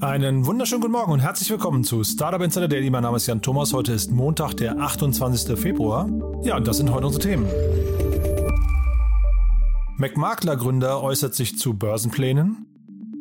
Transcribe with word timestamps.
Einen 0.00 0.46
wunderschönen 0.46 0.80
guten 0.80 0.92
Morgen 0.92 1.10
und 1.10 1.18
herzlich 1.18 1.50
willkommen 1.50 1.82
zu 1.82 2.04
Startup 2.04 2.40
Insider 2.40 2.68
Daily. 2.68 2.88
Mein 2.88 3.02
Name 3.02 3.16
ist 3.16 3.26
Jan 3.26 3.42
Thomas. 3.42 3.72
Heute 3.72 3.92
ist 3.92 4.12
Montag, 4.12 4.54
der 4.54 4.78
28. 4.78 5.58
Februar. 5.58 6.08
Ja, 6.44 6.56
und 6.56 6.68
das 6.68 6.76
sind 6.76 6.92
heute 6.92 7.06
unsere 7.06 7.24
Themen. 7.24 7.48
McMakler-Gründer 9.96 11.02
äußert 11.02 11.34
sich 11.34 11.58
zu 11.58 11.74
Börsenplänen. 11.74 12.66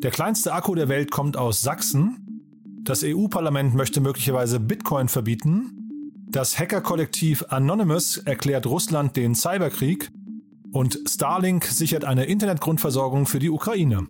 Der 0.04 0.12
kleinste 0.12 0.54
Akku 0.54 0.76
der 0.76 0.88
Welt 0.88 1.10
kommt 1.10 1.36
aus 1.36 1.64
Sachsen. 1.64 2.44
Das 2.84 3.04
EU-Parlament 3.04 3.74
möchte 3.74 4.00
möglicherweise 4.00 4.60
Bitcoin 4.60 5.08
verbieten. 5.08 5.72
Das 6.30 6.60
Hacker-Kollektiv 6.60 7.46
Anonymous 7.50 8.18
erklärt 8.18 8.68
Russland 8.68 9.18
den 9.18 9.34
Cyberkrieg. 9.34 10.12
Und 10.72 11.00
Starlink 11.08 11.66
sichert 11.66 12.06
eine 12.06 12.26
Internetgrundversorgung 12.26 13.26
für 13.26 13.40
die 13.40 13.50
Ukraine. 13.50 14.06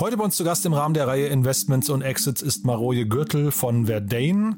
Heute 0.00 0.16
bei 0.16 0.24
uns 0.24 0.38
zu 0.38 0.44
Gast 0.44 0.64
im 0.64 0.72
Rahmen 0.72 0.94
der 0.94 1.06
Reihe 1.06 1.26
Investments 1.26 1.90
und 1.90 2.00
Exits 2.00 2.40
ist 2.40 2.64
Maroje 2.64 3.04
Gürtel 3.04 3.50
von 3.50 3.84
Verdane. 3.84 4.56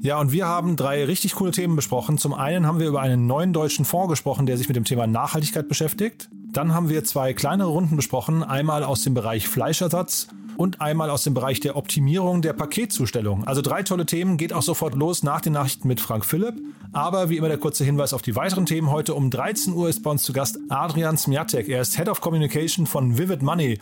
Ja, 0.00 0.20
und 0.20 0.30
wir 0.30 0.46
haben 0.46 0.76
drei 0.76 1.04
richtig 1.04 1.34
coole 1.34 1.50
Themen 1.50 1.74
besprochen. 1.74 2.16
Zum 2.16 2.32
einen 2.32 2.64
haben 2.64 2.78
wir 2.78 2.86
über 2.86 3.00
einen 3.00 3.26
neuen 3.26 3.52
deutschen 3.52 3.84
Fonds 3.84 4.08
gesprochen, 4.08 4.46
der 4.46 4.56
sich 4.56 4.68
mit 4.68 4.76
dem 4.76 4.84
Thema 4.84 5.08
Nachhaltigkeit 5.08 5.66
beschäftigt. 5.66 6.28
Dann 6.52 6.74
haben 6.74 6.90
wir 6.90 7.02
zwei 7.02 7.32
kleinere 7.32 7.70
Runden 7.70 7.96
besprochen, 7.96 8.44
einmal 8.44 8.84
aus 8.84 9.02
dem 9.02 9.14
Bereich 9.14 9.48
Fleischersatz 9.48 10.28
und 10.56 10.80
einmal 10.80 11.10
aus 11.10 11.24
dem 11.24 11.34
Bereich 11.34 11.58
der 11.58 11.74
Optimierung 11.74 12.40
der 12.40 12.52
Paketzustellung. 12.52 13.48
Also 13.48 13.62
drei 13.62 13.82
tolle 13.82 14.06
Themen, 14.06 14.36
geht 14.36 14.52
auch 14.52 14.62
sofort 14.62 14.94
los 14.94 15.24
nach 15.24 15.40
den 15.40 15.54
Nachrichten 15.54 15.88
mit 15.88 16.00
Frank 16.00 16.24
Philipp. 16.24 16.54
Aber 16.92 17.30
wie 17.30 17.36
immer 17.36 17.48
der 17.48 17.58
kurze 17.58 17.82
Hinweis 17.82 18.12
auf 18.12 18.22
die 18.22 18.36
weiteren 18.36 18.64
Themen. 18.64 18.92
Heute 18.92 19.14
um 19.14 19.28
13 19.28 19.74
Uhr 19.74 19.88
ist 19.88 20.04
bei 20.04 20.10
uns 20.12 20.22
zu 20.22 20.32
Gast 20.32 20.60
Adrian 20.68 21.18
Smiatek. 21.18 21.68
Er 21.68 21.80
ist 21.80 21.96
Head 21.96 22.08
of 22.08 22.20
Communication 22.20 22.86
von 22.86 23.18
Vivid 23.18 23.42
Money. 23.42 23.80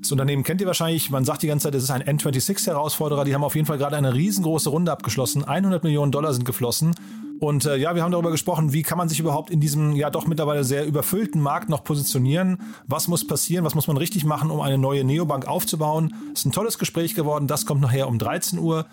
Das 0.00 0.12
Unternehmen 0.12 0.42
kennt 0.42 0.60
ihr 0.60 0.66
wahrscheinlich. 0.66 1.10
Man 1.10 1.24
sagt 1.24 1.42
die 1.42 1.46
ganze 1.46 1.64
Zeit, 1.64 1.74
es 1.74 1.84
ist 1.84 1.90
ein 1.90 2.02
N26-Herausforderer. 2.02 3.24
Die 3.24 3.34
haben 3.34 3.44
auf 3.44 3.54
jeden 3.54 3.66
Fall 3.66 3.78
gerade 3.78 3.96
eine 3.96 4.14
riesengroße 4.14 4.68
Runde 4.68 4.92
abgeschlossen. 4.92 5.44
100 5.44 5.82
Millionen 5.84 6.12
Dollar 6.12 6.32
sind 6.34 6.44
geflossen. 6.44 6.94
Und 7.38 7.66
äh, 7.66 7.76
ja, 7.76 7.94
wir 7.94 8.02
haben 8.02 8.12
darüber 8.12 8.30
gesprochen, 8.30 8.72
wie 8.72 8.82
kann 8.82 8.96
man 8.98 9.08
sich 9.08 9.20
überhaupt 9.20 9.50
in 9.50 9.60
diesem 9.60 9.94
ja 9.94 10.10
doch 10.10 10.26
mittlerweile 10.26 10.64
sehr 10.64 10.86
überfüllten 10.86 11.40
Markt 11.40 11.68
noch 11.68 11.84
positionieren? 11.84 12.58
Was 12.86 13.08
muss 13.08 13.26
passieren? 13.26 13.64
Was 13.64 13.74
muss 13.74 13.88
man 13.88 13.96
richtig 13.96 14.24
machen, 14.24 14.50
um 14.50 14.60
eine 14.60 14.78
neue 14.78 15.04
Neobank 15.04 15.46
aufzubauen? 15.46 16.14
Ist 16.32 16.46
ein 16.46 16.52
tolles 16.52 16.78
Gespräch 16.78 17.14
geworden. 17.14 17.46
Das 17.46 17.66
kommt 17.66 17.80
nachher 17.80 18.08
um 18.08 18.18
13 18.18 18.58
Uhr. 18.58 18.86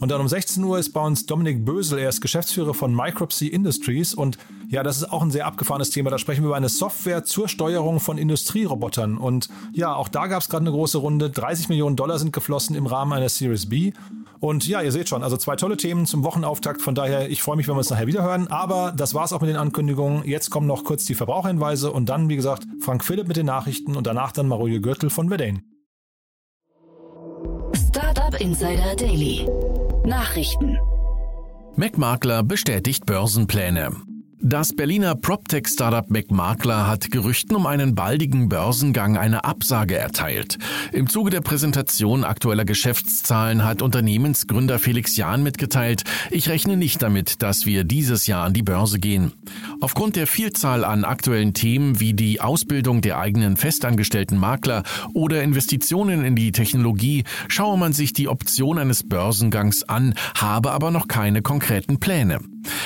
Und 0.00 0.10
dann 0.10 0.20
um 0.20 0.28
16 0.28 0.64
Uhr 0.64 0.78
ist 0.78 0.92
bei 0.92 1.00
uns 1.00 1.26
Dominik 1.26 1.64
Bösel, 1.64 1.98
er 1.98 2.08
ist 2.08 2.20
Geschäftsführer 2.20 2.74
von 2.74 2.94
Micropsy 2.94 3.46
Industries 3.48 4.14
und 4.14 4.38
ja, 4.70 4.82
das 4.82 4.98
ist 4.98 5.12
auch 5.12 5.20
ein 5.20 5.30
sehr 5.30 5.46
abgefahrenes 5.46 5.90
Thema. 5.90 6.10
Da 6.10 6.18
sprechen 6.18 6.42
wir 6.42 6.48
über 6.48 6.56
eine 6.56 6.68
Software 6.68 7.24
zur 7.24 7.48
Steuerung 7.48 7.98
von 7.98 8.18
Industrierobotern. 8.18 9.18
Und 9.18 9.48
ja, 9.72 9.94
auch 9.94 10.08
da 10.08 10.28
gab 10.28 10.42
es 10.42 10.48
gerade 10.48 10.62
eine 10.62 10.70
große 10.70 10.98
Runde. 10.98 11.28
30 11.28 11.68
Millionen 11.68 11.96
Dollar 11.96 12.20
sind 12.20 12.32
geflossen 12.32 12.76
im 12.76 12.86
Rahmen 12.86 13.12
einer 13.12 13.28
Series 13.28 13.68
B. 13.68 13.92
Und 14.38 14.66
ja, 14.68 14.80
ihr 14.80 14.92
seht 14.92 15.08
schon, 15.08 15.24
also 15.24 15.36
zwei 15.36 15.56
tolle 15.56 15.76
Themen 15.76 16.06
zum 16.06 16.22
Wochenauftakt. 16.22 16.80
Von 16.82 16.94
daher, 16.94 17.28
ich 17.28 17.42
freue 17.42 17.56
mich, 17.56 17.66
wenn 17.66 17.74
wir 17.74 17.80
uns 17.80 17.90
nachher 17.90 18.06
wieder 18.06 18.22
hören. 18.22 18.46
Aber 18.46 18.92
das 18.96 19.12
war's 19.12 19.32
auch 19.32 19.40
mit 19.40 19.50
den 19.50 19.56
Ankündigungen. 19.56 20.24
Jetzt 20.24 20.50
kommen 20.50 20.68
noch 20.68 20.84
kurz 20.84 21.04
die 21.04 21.16
Verbraucherhinweise 21.16 21.90
und 21.90 22.08
dann, 22.08 22.28
wie 22.28 22.36
gesagt, 22.36 22.64
Frank 22.80 23.04
Philipp 23.04 23.26
mit 23.26 23.36
den 23.36 23.46
Nachrichten 23.46 23.96
und 23.96 24.06
danach 24.06 24.30
dann 24.30 24.46
Mario 24.46 24.80
Gürtel 24.80 25.10
von 25.10 25.28
Verdane. 25.28 25.62
Startup 27.74 28.40
Insider 28.40 28.94
Daily. 28.94 29.48
Nachrichten. 30.06 30.78
MacMakler 31.76 32.42
bestätigt 32.42 33.06
Börsenpläne. 33.06 34.09
Das 34.42 34.72
Berliner 34.72 35.16
PropTech-Startup 35.16 36.08
McMakler 36.08 36.86
hat 36.86 37.10
Gerüchten 37.10 37.54
um 37.54 37.66
einen 37.66 37.94
baldigen 37.94 38.48
Börsengang 38.48 39.18
eine 39.18 39.44
Absage 39.44 39.98
erteilt. 39.98 40.56
Im 40.92 41.10
Zuge 41.10 41.28
der 41.28 41.42
Präsentation 41.42 42.24
aktueller 42.24 42.64
Geschäftszahlen 42.64 43.64
hat 43.64 43.82
Unternehmensgründer 43.82 44.78
Felix 44.78 45.18
Jahn 45.18 45.42
mitgeteilt, 45.42 46.04
ich 46.30 46.48
rechne 46.48 46.78
nicht 46.78 47.02
damit, 47.02 47.42
dass 47.42 47.66
wir 47.66 47.84
dieses 47.84 48.26
Jahr 48.26 48.46
an 48.46 48.54
die 48.54 48.62
Börse 48.62 48.98
gehen. 48.98 49.32
Aufgrund 49.82 50.16
der 50.16 50.26
Vielzahl 50.26 50.86
an 50.86 51.04
aktuellen 51.04 51.52
Themen 51.52 52.00
wie 52.00 52.14
die 52.14 52.40
Ausbildung 52.40 53.02
der 53.02 53.18
eigenen 53.18 53.58
festangestellten 53.58 54.38
Makler 54.38 54.84
oder 55.12 55.42
Investitionen 55.42 56.24
in 56.24 56.34
die 56.34 56.52
Technologie 56.52 57.24
schaue 57.48 57.76
man 57.76 57.92
sich 57.92 58.14
die 58.14 58.28
Option 58.28 58.78
eines 58.78 59.06
Börsengangs 59.06 59.82
an, 59.82 60.14
habe 60.34 60.72
aber 60.72 60.90
noch 60.90 61.08
keine 61.08 61.42
konkreten 61.42 62.00
Pläne. 62.00 62.40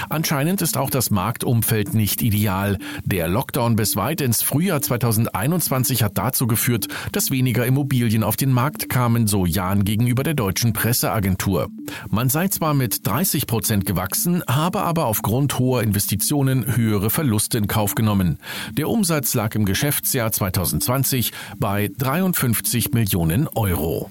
Anscheinend 0.09 0.63
ist 0.63 0.77
auch 0.77 0.91
das 0.91 1.11
Marktumfeld 1.11 1.95
nicht 1.95 2.23
ideal. 2.23 2.79
Der 3.05 3.29
Lockdown 3.29 3.77
bis 3.77 3.97
weit 3.97 4.21
ins 4.21 4.43
Frühjahr 4.43 4.81
2021 4.81 6.03
hat 6.03 6.19
dazu 6.19 6.47
geführt, 6.47 6.89
dass 7.13 7.31
weniger 7.31 7.67
Immobilien 7.67 8.23
auf 8.23 8.37
den 8.37 8.53
Markt 8.53 8.89
kamen, 8.89 9.27
so 9.27 9.47
Jan 9.47 9.85
gegenüber 9.85 10.23
der 10.23 10.35
deutschen 10.35 10.73
Presseagentur. 10.73 11.69
Man 12.09 12.29
sei 12.29 12.49
zwar 12.49 12.75
mit 12.75 13.07
30 13.07 13.47
Prozent 13.47 13.87
gewachsen, 13.87 14.43
habe 14.49 14.83
aber 14.83 15.07
aufgrund 15.07 15.59
hoher 15.59 15.83
Investitionen 15.83 16.77
höhere 16.77 17.11
Verluste 17.11 17.59
in 17.59 17.67
Kauf 17.67 17.95
genommen. 17.95 18.39
Der 18.73 18.89
Umsatz 18.89 19.35
lag 19.35 19.55
im 19.55 19.65
Geschäftsjahr 19.65 20.33
2020 20.33 21.33
bei 21.59 21.91
53 21.99 22.93
Millionen 22.93 23.49
Euro. 23.49 24.11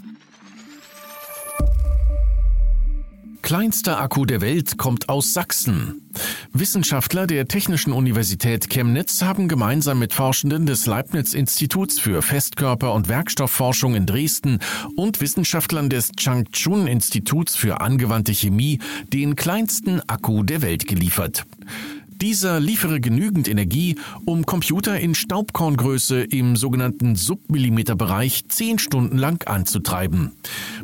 Kleinster 3.43 3.99
Akku 3.99 4.25
der 4.25 4.39
Welt 4.39 4.77
kommt 4.77 5.09
aus 5.09 5.33
Sachsen. 5.33 6.09
Wissenschaftler 6.53 7.27
der 7.27 7.45
Technischen 7.49 7.91
Universität 7.91 8.69
Chemnitz 8.69 9.21
haben 9.21 9.49
gemeinsam 9.49 9.99
mit 9.99 10.13
Forschenden 10.13 10.65
des 10.65 10.85
Leibniz-Instituts 10.85 11.99
für 11.99 12.21
Festkörper- 12.21 12.93
und 12.93 13.09
Werkstoffforschung 13.09 13.95
in 13.95 14.05
Dresden 14.05 14.59
und 14.95 15.19
Wissenschaftlern 15.19 15.89
des 15.89 16.13
Changchun-Instituts 16.13 17.57
für 17.57 17.81
angewandte 17.81 18.31
Chemie 18.31 18.79
den 19.11 19.35
kleinsten 19.35 20.01
Akku 20.07 20.43
der 20.43 20.61
Welt 20.61 20.87
geliefert. 20.87 21.45
Dieser 22.23 22.61
liefere 22.61 23.01
genügend 23.01 23.49
Energie, 23.49 23.97
um 24.23 24.45
Computer 24.45 24.97
in 24.97 25.13
Staubkorngröße 25.13 26.21
im 26.21 26.55
sogenannten 26.55 27.17
Submillimeterbereich 27.17 28.47
zehn 28.47 28.79
Stunden 28.79 29.17
lang 29.17 29.45
anzutreiben. 29.45 30.31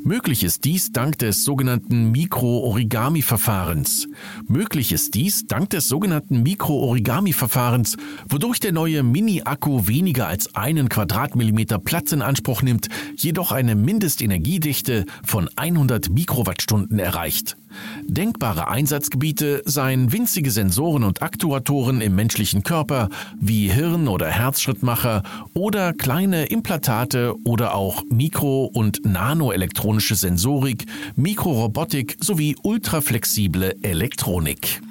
Möglich 0.04 0.44
ist 0.44 0.66
dies 0.66 0.92
dank 0.92 1.18
des 1.20 1.46
sogenannten 1.46 2.12
Mikro-Origami-Verfahrens. 2.12 4.10
Möglich 4.50 4.92
ist 4.92 5.16
dies 5.16 5.48
dank 5.48 5.70
des 5.70 5.88
sogenannten 5.88 6.44
Mikro-Origami-Verfahrens, 6.44 7.96
wodurch 8.28 8.60
der 8.60 8.74
neue 8.74 9.02
Mini-Akku 9.02 9.88
weniger 9.88 10.28
als 10.28 10.54
einen 10.56 10.90
Quadratmillimeter 10.90 11.80
Platz 11.80 12.12
in 12.12 12.22
Anspruch 12.22 12.64
nimmt, 12.64 12.90
jedoch 13.16 13.54
eine 13.54 13.76
Mindestenergiedichte 13.76 15.06
von 15.24 15.50
100 15.56 16.10
Mikrowattstunden 16.10 17.00
erreicht. 17.00 17.56
Denkbare 18.04 18.68
Einsatzgebiete 18.68 19.62
seien 19.66 20.12
winzige 20.12 20.52
Sensoren 20.52 21.04
und 21.04 21.22
Aktuatoren 21.22 22.02
im 22.02 22.16
menschlichen 22.16 22.64
Körper 22.64 23.10
wie 23.40 23.72
Hirn- 23.72 24.08
oder 24.08 24.28
Herzschrittmacher 24.28 25.24
oder 25.54 25.94
kleine 25.94 26.46
Implantate 26.46 27.36
oder 27.46 27.76
auch 27.76 28.04
Mikro- 28.10 28.66
und 28.66 29.06
Nanoelektronische 29.06 30.16
Sensorik, 30.16 30.86
Mikrorobotik 31.16 32.18
sowie 32.20 32.56
ultraflexible 32.64 33.76
Elektronik. 33.82 34.82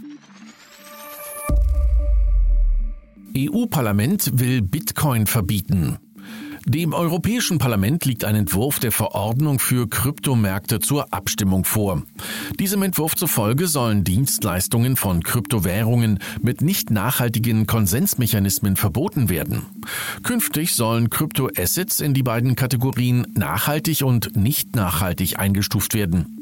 EU-Parlament 3.36 4.32
will 4.34 4.62
Bitcoin 4.62 5.26
verbieten. 5.26 5.98
Dem 6.68 6.92
Europäischen 6.92 7.56
Parlament 7.56 8.04
liegt 8.04 8.24
ein 8.24 8.34
Entwurf 8.34 8.78
der 8.78 8.92
Verordnung 8.92 9.58
für 9.58 9.88
Kryptomärkte 9.88 10.80
zur 10.80 11.14
Abstimmung 11.14 11.64
vor. 11.64 12.02
Diesem 12.60 12.82
Entwurf 12.82 13.16
zufolge 13.16 13.68
sollen 13.68 14.04
Dienstleistungen 14.04 14.96
von 14.96 15.22
Kryptowährungen 15.22 16.18
mit 16.42 16.60
nicht 16.60 16.90
nachhaltigen 16.90 17.66
Konsensmechanismen 17.66 18.76
verboten 18.76 19.30
werden. 19.30 19.62
Künftig 20.22 20.74
sollen 20.74 21.08
Kryptoassets 21.08 22.00
in 22.00 22.12
die 22.12 22.22
beiden 22.22 22.54
Kategorien 22.54 23.26
nachhaltig 23.34 24.02
und 24.02 24.36
nicht 24.36 24.76
nachhaltig 24.76 25.38
eingestuft 25.38 25.94
werden. 25.94 26.37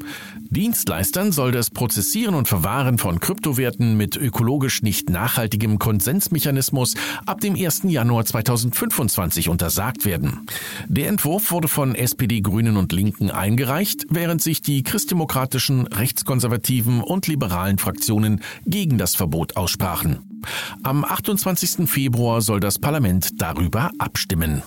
Dienstleistern 0.49 1.31
soll 1.31 1.51
das 1.51 1.69
Prozessieren 1.69 2.35
und 2.35 2.47
Verwahren 2.47 2.97
von 2.97 3.19
Kryptowerten 3.19 3.97
mit 3.97 4.15
ökologisch 4.15 4.81
nicht 4.81 5.09
nachhaltigem 5.09 5.79
Konsensmechanismus 5.79 6.95
ab 7.25 7.41
dem 7.41 7.55
1. 7.55 7.83
Januar 7.83 8.25
2025 8.25 9.49
untersagt 9.49 10.05
werden. 10.05 10.47
Der 10.87 11.09
Entwurf 11.09 11.51
wurde 11.51 11.67
von 11.67 11.95
SPD, 11.95 12.41
Grünen 12.41 12.77
und 12.77 12.91
Linken 12.91 13.31
eingereicht, 13.31 14.05
während 14.09 14.41
sich 14.41 14.61
die 14.61 14.83
christdemokratischen, 14.83 15.87
rechtskonservativen 15.87 17.01
und 17.01 17.27
liberalen 17.27 17.77
Fraktionen 17.77 18.41
gegen 18.65 18.97
das 18.97 19.15
Verbot 19.15 19.55
aussprachen. 19.55 20.41
Am 20.83 21.03
28. 21.03 21.89
Februar 21.89 22.41
soll 22.41 22.59
das 22.59 22.79
Parlament 22.79 23.41
darüber 23.41 23.91
abstimmen. 23.99 24.63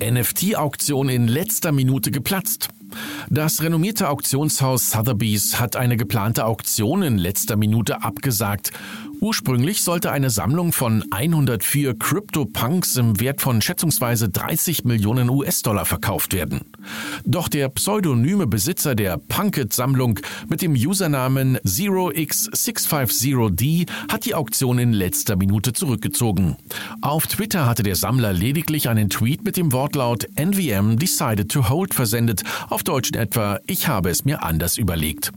NFT-Auktion 0.00 1.08
in 1.08 1.28
letzter 1.28 1.72
Minute 1.72 2.10
geplatzt. 2.10 2.68
Das 3.28 3.62
renommierte 3.62 4.08
Auktionshaus 4.08 4.90
Sotheby's 4.90 5.60
hat 5.60 5.76
eine 5.76 5.96
geplante 5.96 6.44
Auktion 6.44 7.02
in 7.02 7.18
letzter 7.18 7.56
Minute 7.56 8.02
abgesagt. 8.02 8.70
Ursprünglich 9.20 9.82
sollte 9.82 10.12
eine 10.12 10.30
Sammlung 10.30 10.72
von 10.72 11.04
104 11.10 11.98
CryptoPunks 11.98 12.94
im 12.96 13.18
Wert 13.18 13.40
von 13.40 13.60
schätzungsweise 13.60 14.28
30 14.28 14.84
Millionen 14.84 15.28
US-Dollar 15.28 15.86
verkauft 15.86 16.32
werden. 16.32 16.60
Doch 17.24 17.48
der 17.48 17.68
pseudonyme 17.68 18.46
Besitzer 18.46 18.94
der 18.94 19.18
Punkit-Sammlung 19.18 20.20
mit 20.48 20.62
dem 20.62 20.74
Usernamen 20.74 21.58
0x650D 21.58 23.90
hat 24.08 24.24
die 24.24 24.36
Auktion 24.36 24.78
in 24.78 24.92
letzter 24.92 25.34
Minute 25.36 25.72
zurückgezogen. 25.72 26.56
Auf 27.00 27.26
Twitter 27.26 27.66
hatte 27.66 27.82
der 27.82 27.96
Sammler 27.96 28.32
lediglich 28.32 28.88
einen 28.88 29.10
Tweet 29.10 29.42
mit 29.44 29.56
dem 29.56 29.72
Wortlaut 29.72 30.28
NVM 30.36 30.96
decided 30.96 31.50
to 31.50 31.68
hold 31.68 31.92
versendet, 31.92 32.44
auf 32.68 32.84
Deutsch 32.84 33.10
in 33.10 33.18
etwa 33.18 33.58
Ich 33.66 33.88
habe 33.88 34.10
es 34.10 34.24
mir 34.24 34.44
anders 34.44 34.78
überlegt. 34.78 35.32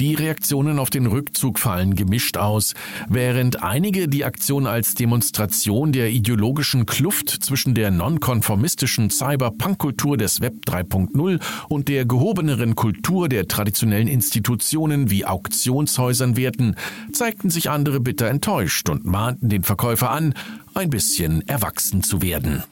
Die 0.00 0.14
Reaktionen 0.14 0.78
auf 0.78 0.88
den 0.90 1.06
Rückzug 1.06 1.58
fallen 1.58 1.94
gemischt 1.94 2.38
aus. 2.38 2.74
Während 3.18 3.64
einige 3.64 4.06
die 4.06 4.24
Aktion 4.24 4.68
als 4.68 4.94
Demonstration 4.94 5.90
der 5.90 6.08
ideologischen 6.08 6.86
Kluft 6.86 7.30
zwischen 7.30 7.74
der 7.74 7.90
nonkonformistischen 7.90 9.10
Cyberpunk-Kultur 9.10 10.16
des 10.16 10.40
Web 10.40 10.58
3.0 10.64 11.42
und 11.68 11.88
der 11.88 12.04
gehobeneren 12.04 12.76
Kultur 12.76 13.28
der 13.28 13.48
traditionellen 13.48 14.06
Institutionen 14.06 15.10
wie 15.10 15.26
Auktionshäusern 15.26 16.36
werten, 16.36 16.76
zeigten 17.12 17.50
sich 17.50 17.70
andere 17.70 17.98
bitter 17.98 18.28
enttäuscht 18.28 18.88
und 18.88 19.04
mahnten 19.04 19.48
den 19.48 19.64
Verkäufer 19.64 20.10
an, 20.10 20.34
ein 20.74 20.88
bisschen 20.88 21.42
erwachsen 21.48 22.04
zu 22.04 22.22
werden. 22.22 22.62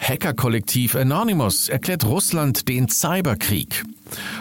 Hackerkollektiv 0.00 0.96
Anonymous 0.96 1.68
erklärt 1.68 2.04
Russland 2.04 2.66
den 2.66 2.88
Cyberkrieg. 2.88 3.84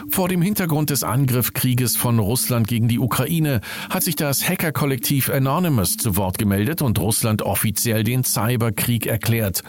Vor 0.09 0.27
dem 0.29 0.41
Hintergrund 0.41 0.89
des 0.89 1.03
Angriffskrieges 1.03 1.95
von 1.95 2.19
Russland 2.19 2.67
gegen 2.67 2.87
die 2.87 2.99
Ukraine 2.99 3.61
hat 3.89 4.03
sich 4.03 4.15
das 4.15 4.47
Hackerkollektiv 4.47 5.29
Anonymous 5.29 5.97
zu 5.97 6.15
Wort 6.17 6.37
gemeldet 6.37 6.81
und 6.81 6.99
Russland 6.99 7.41
offiziell 7.41 8.03
den 8.03 8.23
Cyberkrieg 8.23 9.07
erklärt. 9.07 9.63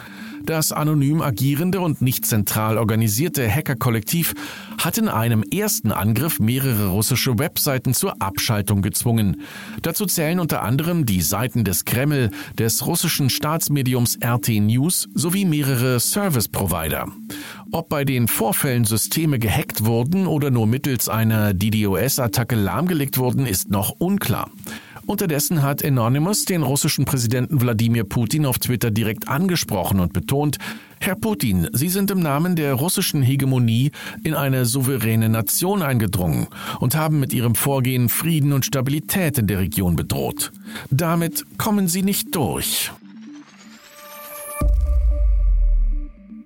Das 0.46 0.70
anonym 0.70 1.22
agierende 1.22 1.81
und 1.81 2.02
nicht 2.02 2.25
zentral 2.25 2.78
organisierte 2.78 3.50
Hackerkollektiv 3.50 4.32
hat 4.78 4.96
in 4.96 5.08
einem 5.08 5.43
ersten 5.43 5.90
Angriff 5.90 6.38
mehrere 6.38 6.87
russische 6.87 7.37
Webseiten 7.40 7.94
zur 7.94 8.22
Abschaltung 8.22 8.81
gezwungen. 8.81 9.40
Dazu 9.82 10.06
zählen 10.06 10.38
unter 10.38 10.62
anderem 10.62 11.04
die 11.04 11.20
Seiten 11.20 11.64
des 11.64 11.84
Kreml, 11.84 12.31
des 12.56 12.87
russischen 12.87 13.28
Staatsmediums 13.28 14.20
RT 14.25 14.60
News 14.60 15.08
sowie 15.14 15.44
mehrere 15.44 15.98
Service-Provider. 15.98 17.08
Ob 17.72 17.88
bei 17.88 18.04
den 18.04 18.28
Vorfällen 18.28 18.84
Systeme 18.84 19.40
gehackt 19.40 19.84
wurden 19.84 20.28
oder 20.28 20.52
nur 20.52 20.69
mittels 20.69 21.08
einer 21.08 21.54
DDoS-Attacke 21.54 22.54
lahmgelegt 22.54 23.19
wurden, 23.19 23.46
ist 23.46 23.69
noch 23.69 23.96
unklar. 23.99 24.52
Unterdessen 25.06 25.62
hat 25.62 25.84
Anonymous 25.84 26.46
den 26.46 26.64
russischen 26.64 27.04
Präsidenten 27.04 27.60
Wladimir 27.60 28.02
Putin 28.02 28.44
auf 28.44 28.58
Twitter 28.58 28.90
direkt 28.90 29.28
angesprochen 29.28 30.00
und 30.00 30.12
betont, 30.12 30.58
Herr 30.98 31.14
Putin, 31.14 31.68
Sie 31.72 31.88
sind 31.88 32.10
im 32.10 32.18
Namen 32.18 32.56
der 32.56 32.74
russischen 32.74 33.22
Hegemonie 33.22 33.92
in 34.24 34.34
eine 34.34 34.66
souveräne 34.66 35.28
Nation 35.28 35.82
eingedrungen 35.82 36.48
und 36.80 36.96
haben 36.96 37.20
mit 37.20 37.32
Ihrem 37.32 37.54
Vorgehen 37.54 38.08
Frieden 38.08 38.52
und 38.52 38.66
Stabilität 38.66 39.38
in 39.38 39.46
der 39.46 39.60
Region 39.60 39.94
bedroht. 39.94 40.52
Damit 40.90 41.44
kommen 41.56 41.86
Sie 41.86 42.02
nicht 42.02 42.34
durch. 42.34 42.90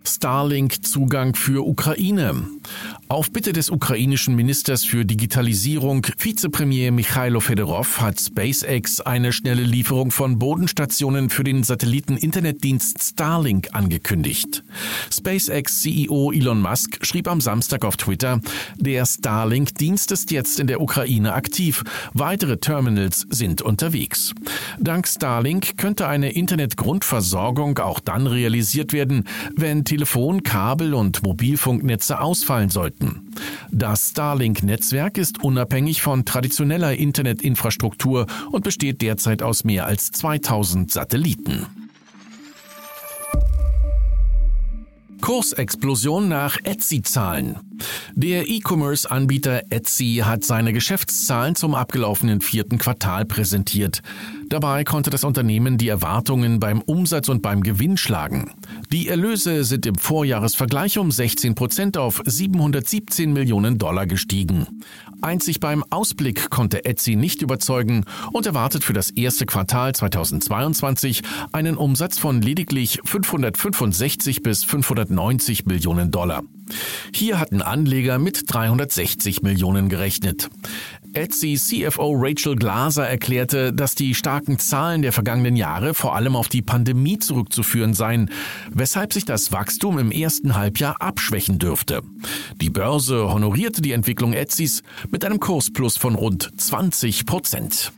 Starlink-Zugang 0.04 1.34
für 1.34 1.66
Ukraine. 1.66 2.42
Auf 3.10 3.32
Bitte 3.32 3.52
des 3.52 3.70
ukrainischen 3.70 4.36
Ministers 4.36 4.84
für 4.84 5.04
Digitalisierung, 5.04 6.06
Vizepremier 6.16 6.92
Michailo 6.92 7.40
Fedorov, 7.40 8.00
hat 8.00 8.20
SpaceX 8.20 9.00
eine 9.00 9.32
schnelle 9.32 9.64
Lieferung 9.64 10.12
von 10.12 10.38
Bodenstationen 10.38 11.28
für 11.28 11.42
den 11.42 11.64
Satelliten-Internetdienst 11.64 13.02
Starlink 13.02 13.70
angekündigt. 13.72 14.62
SpaceX-CEO 15.12 16.30
Elon 16.30 16.62
Musk 16.62 17.04
schrieb 17.04 17.26
am 17.26 17.40
Samstag 17.40 17.84
auf 17.84 17.96
Twitter, 17.96 18.40
der 18.76 19.04
Starlink-Dienst 19.04 20.12
ist 20.12 20.30
jetzt 20.30 20.60
in 20.60 20.68
der 20.68 20.80
Ukraine 20.80 21.32
aktiv. 21.32 21.82
Weitere 22.12 22.58
Terminals 22.58 23.26
sind 23.28 23.60
unterwegs. 23.60 24.34
Dank 24.78 25.08
Starlink 25.08 25.76
könnte 25.78 26.06
eine 26.06 26.30
Internetgrundversorgung 26.30 27.76
auch 27.80 27.98
dann 27.98 28.28
realisiert 28.28 28.92
werden, 28.92 29.24
wenn 29.56 29.84
Telefon-, 29.84 30.44
Kabel- 30.44 30.94
und 30.94 31.24
Mobilfunknetze 31.24 32.20
ausfallen 32.20 32.70
sollten. 32.70 32.99
Daten. 33.00 33.32
Das 33.70 34.10
Starlink-Netzwerk 34.10 35.18
ist 35.18 35.42
unabhängig 35.42 36.02
von 36.02 36.24
traditioneller 36.24 36.94
Internetinfrastruktur 36.94 38.26
und 38.50 38.64
besteht 38.64 39.02
derzeit 39.02 39.42
aus 39.42 39.64
mehr 39.64 39.86
als 39.86 40.10
2000 40.12 40.90
Satelliten. 40.90 41.66
Kursexplosion 45.20 46.28
nach 46.28 46.56
Etsy-Zahlen. 46.64 47.56
Der 48.14 48.48
E-Commerce-Anbieter 48.48 49.62
Etsy 49.70 50.22
hat 50.24 50.44
seine 50.44 50.72
Geschäftszahlen 50.72 51.54
zum 51.54 51.74
abgelaufenen 51.74 52.40
vierten 52.40 52.78
Quartal 52.78 53.26
präsentiert. 53.26 54.02
Dabei 54.50 54.82
konnte 54.82 55.10
das 55.10 55.22
Unternehmen 55.22 55.78
die 55.78 55.86
Erwartungen 55.86 56.58
beim 56.58 56.80
Umsatz 56.82 57.28
und 57.28 57.40
beim 57.40 57.62
Gewinn 57.62 57.96
schlagen. 57.96 58.50
Die 58.90 59.06
Erlöse 59.06 59.62
sind 59.62 59.86
im 59.86 59.94
Vorjahresvergleich 59.94 60.98
um 60.98 61.12
16 61.12 61.54
Prozent 61.54 61.96
auf 61.96 62.20
717 62.26 63.32
Millionen 63.32 63.78
Dollar 63.78 64.08
gestiegen. 64.08 64.66
Einzig 65.22 65.60
beim 65.60 65.84
Ausblick 65.90 66.50
konnte 66.50 66.84
Etsy 66.84 67.14
nicht 67.14 67.42
überzeugen 67.42 68.04
und 68.32 68.44
erwartet 68.44 68.82
für 68.82 68.92
das 68.92 69.10
erste 69.10 69.46
Quartal 69.46 69.94
2022 69.94 71.22
einen 71.52 71.76
Umsatz 71.76 72.18
von 72.18 72.42
lediglich 72.42 72.98
565 73.04 74.42
bis 74.42 74.64
590 74.64 75.66
Millionen 75.66 76.10
Dollar. 76.10 76.42
Hier 77.12 77.38
hatten 77.38 77.62
Anleger 77.62 78.18
mit 78.18 78.52
360 78.52 79.42
Millionen 79.42 79.88
gerechnet. 79.88 80.50
Etsy 81.12 81.56
CFO 81.56 82.14
Rachel 82.16 82.56
Glaser 82.56 83.08
erklärte, 83.08 83.72
dass 83.72 83.94
die 83.94 84.14
starken 84.14 84.58
Zahlen 84.58 85.02
der 85.02 85.12
vergangenen 85.12 85.56
Jahre 85.56 85.94
vor 85.94 86.14
allem 86.14 86.36
auf 86.36 86.48
die 86.48 86.62
Pandemie 86.62 87.18
zurückzuführen 87.18 87.94
seien, 87.94 88.30
weshalb 88.70 89.12
sich 89.12 89.24
das 89.24 89.50
Wachstum 89.50 89.98
im 89.98 90.12
ersten 90.12 90.54
Halbjahr 90.54 90.96
abschwächen 91.00 91.58
dürfte. 91.58 92.02
Die 92.60 92.70
Börse 92.70 93.32
honorierte 93.32 93.82
die 93.82 93.92
Entwicklung 93.92 94.32
Etsys 94.32 94.82
mit 95.10 95.24
einem 95.24 95.40
Kursplus 95.40 95.96
von 95.96 96.14
rund 96.14 96.50
20 96.56 97.26
Prozent. 97.26 97.92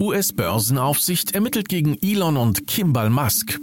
US-Börsenaufsicht 0.00 1.34
ermittelt 1.34 1.68
gegen 1.68 1.98
Elon 2.00 2.38
und 2.38 2.66
Kimball 2.66 3.10
Musk. 3.10 3.60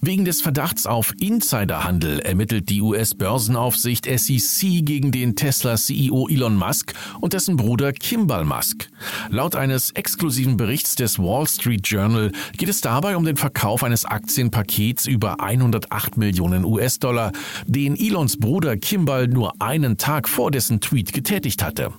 Wegen 0.00 0.24
des 0.24 0.40
Verdachts 0.40 0.86
auf 0.86 1.12
Insiderhandel 1.20 2.20
ermittelt 2.20 2.70
die 2.70 2.80
US-Börsenaufsicht 2.80 4.06
SEC 4.06 4.84
gegen 4.84 5.12
den 5.12 5.36
Tesla-CEO 5.36 6.28
Elon 6.28 6.56
Musk 6.56 6.94
und 7.20 7.34
dessen 7.34 7.56
Bruder 7.56 7.92
Kimball 7.92 8.46
Musk. 8.46 8.88
Laut 9.28 9.56
eines 9.56 9.90
exklusiven 9.90 10.56
Berichts 10.56 10.94
des 10.94 11.18
Wall 11.18 11.46
Street 11.46 11.86
Journal 11.86 12.32
geht 12.56 12.70
es 12.70 12.80
dabei 12.80 13.14
um 13.14 13.24
den 13.26 13.36
Verkauf 13.36 13.84
eines 13.84 14.06
Aktienpakets 14.06 15.06
über 15.06 15.40
108 15.40 16.16
Millionen 16.16 16.64
US-Dollar, 16.64 17.32
den 17.66 17.94
Elons 17.96 18.38
Bruder 18.38 18.78
Kimball 18.78 19.28
nur 19.28 19.60
einen 19.60 19.98
Tag 19.98 20.30
vor 20.30 20.50
dessen 20.50 20.80
Tweet 20.80 21.12
getätigt 21.12 21.62
hatte. 21.62 21.92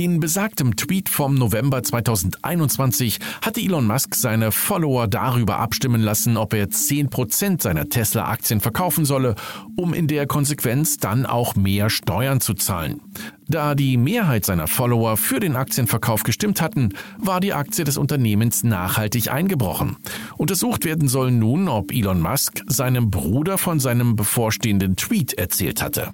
In 0.00 0.20
besagtem 0.20 0.76
Tweet 0.76 1.08
vom 1.08 1.34
November 1.34 1.82
2021 1.82 3.18
hatte 3.42 3.60
Elon 3.60 3.84
Musk 3.84 4.14
seine 4.14 4.52
Follower 4.52 5.08
darüber 5.08 5.58
abstimmen 5.58 6.00
lassen, 6.00 6.36
ob 6.36 6.54
er 6.54 6.68
10% 6.68 7.60
seiner 7.60 7.88
Tesla-Aktien 7.88 8.60
verkaufen 8.60 9.04
solle, 9.04 9.34
um 9.74 9.94
in 9.94 10.06
der 10.06 10.28
Konsequenz 10.28 10.98
dann 10.98 11.26
auch 11.26 11.56
mehr 11.56 11.90
Steuern 11.90 12.40
zu 12.40 12.54
zahlen. 12.54 13.00
Da 13.48 13.74
die 13.74 13.96
Mehrheit 13.96 14.44
seiner 14.44 14.68
Follower 14.68 15.16
für 15.16 15.40
den 15.40 15.56
Aktienverkauf 15.56 16.22
gestimmt 16.22 16.60
hatten, 16.60 16.90
war 17.18 17.40
die 17.40 17.52
Aktie 17.52 17.82
des 17.82 17.96
Unternehmens 17.96 18.62
nachhaltig 18.62 19.32
eingebrochen. 19.32 19.96
Untersucht 20.36 20.84
werden 20.84 21.08
soll 21.08 21.32
nun, 21.32 21.66
ob 21.66 21.90
Elon 21.90 22.20
Musk 22.20 22.62
seinem 22.68 23.10
Bruder 23.10 23.58
von 23.58 23.80
seinem 23.80 24.14
bevorstehenden 24.14 24.94
Tweet 24.94 25.34
erzählt 25.34 25.82
hatte. 25.82 26.12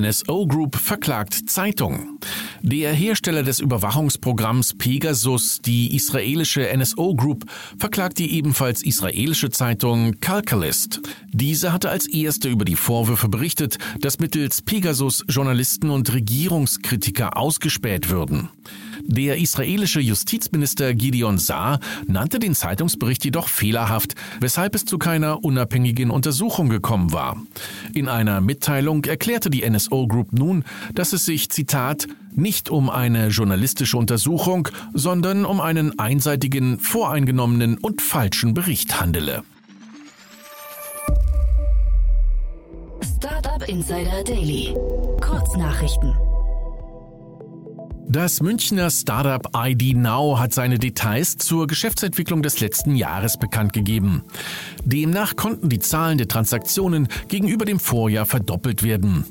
NSO 0.00 0.46
Group 0.46 0.76
verklagt 0.76 1.50
Zeitung. 1.50 2.18
Der 2.62 2.92
Hersteller 2.92 3.42
des 3.42 3.60
Überwachungsprogramms 3.60 4.74
Pegasus, 4.74 5.58
die 5.60 5.94
israelische 5.94 6.68
NSO 6.74 7.14
Group, 7.14 7.44
verklagt 7.78 8.18
die 8.18 8.32
ebenfalls 8.32 8.82
israelische 8.82 9.50
Zeitung 9.50 10.18
Calcalist. 10.20 11.00
Diese 11.32 11.72
hatte 11.72 11.90
als 11.90 12.06
erste 12.06 12.48
über 12.48 12.64
die 12.64 12.76
Vorwürfe 12.76 13.28
berichtet, 13.28 13.78
dass 14.00 14.18
mittels 14.18 14.62
Pegasus 14.62 15.24
Journalisten 15.28 15.90
und 15.90 16.12
Regierungskritiker 16.12 17.36
ausgespäht 17.36 18.08
würden. 18.08 18.48
Der 19.04 19.38
israelische 19.38 20.00
Justizminister 20.00 20.94
Gideon 20.94 21.38
Saar 21.38 21.80
nannte 22.06 22.38
den 22.38 22.54
Zeitungsbericht 22.54 23.24
jedoch 23.24 23.48
fehlerhaft, 23.48 24.14
weshalb 24.40 24.74
es 24.74 24.84
zu 24.84 24.98
keiner 24.98 25.44
unabhängigen 25.44 26.10
Untersuchung 26.10 26.68
gekommen 26.68 27.12
war. 27.12 27.36
In 27.94 28.08
einer 28.08 28.40
Mitteilung 28.40 29.04
erklärte 29.04 29.50
die 29.50 29.68
NSO 29.68 30.06
Group 30.06 30.32
nun, 30.32 30.64
dass 30.94 31.12
es 31.12 31.24
sich, 31.24 31.50
Zitat, 31.50 32.06
nicht 32.34 32.70
um 32.70 32.88
eine 32.88 33.28
journalistische 33.28 33.96
Untersuchung, 33.98 34.68
sondern 34.94 35.44
um 35.44 35.60
einen 35.60 35.98
einseitigen, 35.98 36.78
voreingenommenen 36.78 37.78
und 37.78 38.00
falschen 38.00 38.54
Bericht 38.54 39.00
handele. 39.00 39.42
Startup 43.16 43.68
Insider 43.68 44.24
Daily. 44.24 44.74
Kurznachrichten. 45.20 46.14
Das 48.08 48.42
Münchner 48.42 48.90
Startup 48.90 49.48
ID 49.54 49.96
Now 49.96 50.38
hat 50.38 50.52
seine 50.52 50.78
Details 50.78 51.38
zur 51.38 51.66
Geschäftsentwicklung 51.66 52.42
des 52.42 52.60
letzten 52.60 52.96
Jahres 52.96 53.38
bekannt 53.38 53.72
gegeben. 53.72 54.22
Demnach 54.84 55.36
konnten 55.36 55.68
die 55.68 55.78
Zahlen 55.78 56.18
der 56.18 56.28
Transaktionen 56.28 57.08
gegenüber 57.28 57.64
dem 57.64 57.78
Vorjahr 57.78 58.26
verdoppelt 58.26 58.82
werden. 58.82 59.24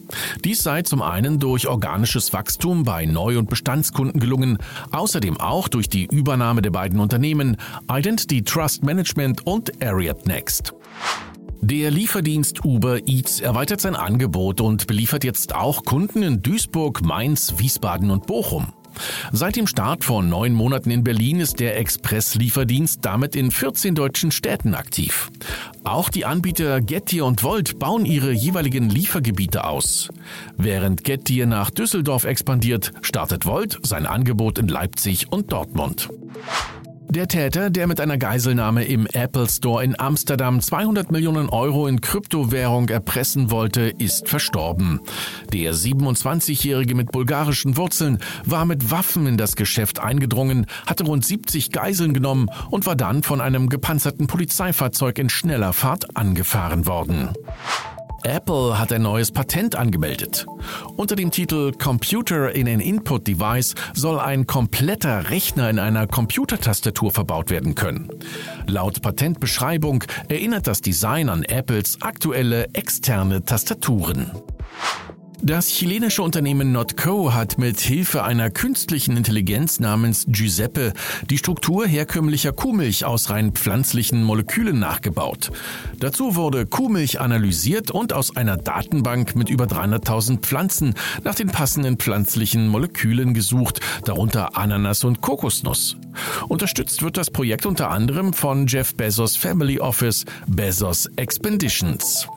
Dies 0.43 0.63
sei 0.63 0.81
zum 0.81 1.01
einen 1.01 1.39
durch 1.39 1.67
organisches 1.67 2.33
Wachstum 2.33 2.83
bei 2.83 3.05
Neu- 3.05 3.37
und 3.37 3.49
Bestandskunden 3.49 4.19
gelungen, 4.19 4.57
außerdem 4.91 5.39
auch 5.39 5.67
durch 5.67 5.89
die 5.89 6.05
Übernahme 6.05 6.61
der 6.61 6.71
beiden 6.71 6.99
Unternehmen 6.99 7.57
Identity 7.89 8.43
Trust 8.43 8.83
Management 8.83 9.45
und 9.45 9.83
Ariat 9.83 10.25
Next. 10.25 10.73
Der 11.63 11.91
Lieferdienst 11.91 12.65
Uber 12.65 13.07
Eats 13.07 13.39
erweitert 13.39 13.81
sein 13.81 13.95
Angebot 13.95 14.61
und 14.61 14.87
beliefert 14.87 15.23
jetzt 15.23 15.53
auch 15.53 15.83
Kunden 15.83 16.23
in 16.23 16.41
Duisburg, 16.41 17.03
Mainz, 17.03 17.53
Wiesbaden 17.57 18.09
und 18.09 18.25
Bochum. 18.25 18.73
Seit 19.31 19.55
dem 19.55 19.67
Start 19.67 20.03
vor 20.03 20.23
neun 20.23 20.53
Monaten 20.53 20.89
in 20.89 21.03
Berlin 21.03 21.39
ist 21.39 21.59
der 21.59 21.77
Express-Lieferdienst 21.77 23.05
damit 23.05 23.35
in 23.35 23.51
14 23.51 23.95
deutschen 23.95 24.31
Städten 24.31 24.73
aktiv. 24.73 25.29
Auch 25.83 26.09
die 26.09 26.25
Anbieter 26.25 26.81
Gettier 26.81 27.25
und 27.25 27.43
Volt 27.43 27.77
bauen 27.79 28.05
ihre 28.05 28.31
jeweiligen 28.31 28.89
Liefergebiete 28.89 29.63
aus. 29.63 30.09
Während 30.57 31.03
Gettier 31.03 31.45
nach 31.45 31.69
Düsseldorf 31.69 32.25
expandiert, 32.25 32.91
startet 33.01 33.45
Volt 33.45 33.79
sein 33.83 34.07
Angebot 34.07 34.57
in 34.57 34.67
Leipzig 34.67 35.31
und 35.31 35.51
Dortmund. 35.51 36.09
Der 37.11 37.27
Täter, 37.27 37.69
der 37.69 37.87
mit 37.87 37.99
einer 37.99 38.17
Geiselnahme 38.17 38.85
im 38.85 39.05
Apple 39.05 39.49
Store 39.49 39.83
in 39.83 39.99
Amsterdam 39.99 40.61
200 40.61 41.11
Millionen 41.11 41.49
Euro 41.49 41.85
in 41.87 41.99
Kryptowährung 41.99 42.87
erpressen 42.87 43.51
wollte, 43.51 43.81
ist 43.81 44.29
verstorben. 44.29 45.01
Der 45.51 45.73
27-Jährige 45.73 46.95
mit 46.95 47.11
bulgarischen 47.11 47.75
Wurzeln 47.75 48.19
war 48.45 48.63
mit 48.63 48.91
Waffen 48.91 49.27
in 49.27 49.35
das 49.35 49.57
Geschäft 49.57 49.99
eingedrungen, 49.99 50.67
hatte 50.87 51.03
rund 51.03 51.25
70 51.25 51.73
Geiseln 51.73 52.13
genommen 52.13 52.47
und 52.69 52.85
war 52.85 52.95
dann 52.95 53.23
von 53.23 53.41
einem 53.41 53.67
gepanzerten 53.67 54.27
Polizeifahrzeug 54.27 55.19
in 55.19 55.27
schneller 55.27 55.73
Fahrt 55.73 56.15
angefahren 56.15 56.85
worden. 56.85 57.31
Apple 58.23 58.77
hat 58.77 58.93
ein 58.93 59.01
neues 59.01 59.31
Patent 59.31 59.75
angemeldet. 59.75 60.45
Unter 60.95 61.15
dem 61.15 61.31
Titel 61.31 61.71
Computer 61.71 62.53
in 62.53 62.67
an 62.67 62.79
Input 62.79 63.27
Device 63.27 63.73
soll 63.93 64.19
ein 64.19 64.45
kompletter 64.45 65.29
Rechner 65.29 65.69
in 65.69 65.79
einer 65.79 66.07
Computertastatur 66.07 67.11
verbaut 67.11 67.49
werden 67.49 67.75
können. 67.75 68.09
Laut 68.67 69.01
Patentbeschreibung 69.01 70.03
erinnert 70.29 70.67
das 70.67 70.81
Design 70.81 71.29
an 71.29 71.43
Apples 71.43 72.01
aktuelle 72.01 72.67
externe 72.73 73.43
Tastaturen. 73.43 74.31
Das 75.43 75.69
chilenische 75.69 76.21
Unternehmen 76.21 76.71
Notco 76.71 77.33
hat 77.33 77.57
mit 77.57 77.79
Hilfe 77.79 78.23
einer 78.23 78.51
künstlichen 78.51 79.17
Intelligenz 79.17 79.79
namens 79.79 80.25
Giuseppe 80.27 80.93
die 81.31 81.39
Struktur 81.39 81.87
herkömmlicher 81.87 82.51
Kuhmilch 82.51 83.05
aus 83.05 83.31
rein 83.31 83.51
pflanzlichen 83.53 84.21
Molekülen 84.21 84.77
nachgebaut. 84.77 85.51
Dazu 85.97 86.35
wurde 86.35 86.67
Kuhmilch 86.67 87.19
analysiert 87.19 87.89
und 87.89 88.13
aus 88.13 88.35
einer 88.35 88.55
Datenbank 88.55 89.35
mit 89.35 89.49
über 89.49 89.65
300.000 89.65 90.41
Pflanzen 90.41 90.93
nach 91.23 91.33
den 91.33 91.47
passenden 91.47 91.97
pflanzlichen 91.97 92.67
Molekülen 92.67 93.33
gesucht, 93.33 93.79
darunter 94.05 94.55
Ananas 94.55 95.03
und 95.03 95.21
Kokosnuss. 95.21 95.97
Unterstützt 96.49 97.01
wird 97.01 97.17
das 97.17 97.31
Projekt 97.31 97.65
unter 97.65 97.89
anderem 97.89 98.33
von 98.33 98.67
Jeff 98.67 98.93
Bezos 98.93 99.37
Family 99.37 99.79
Office 99.79 100.23
Bezos 100.45 101.07
Expeditions. 101.15 102.27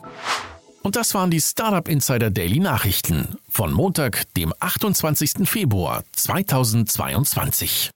Und 0.85 0.97
das 0.97 1.15
waren 1.15 1.31
die 1.31 1.41
Startup 1.41 1.89
Insider 1.89 2.31
Daily 2.31 2.61
Nachrichten 2.61 3.39
von 3.49 3.73
Montag, 3.73 4.31
dem 4.35 4.53
28. 4.61 5.49
Februar 5.49 6.05
2022. 6.13 7.91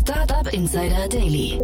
Startup 0.00 0.50
Insider 0.54 1.10
Daily. 1.10 1.60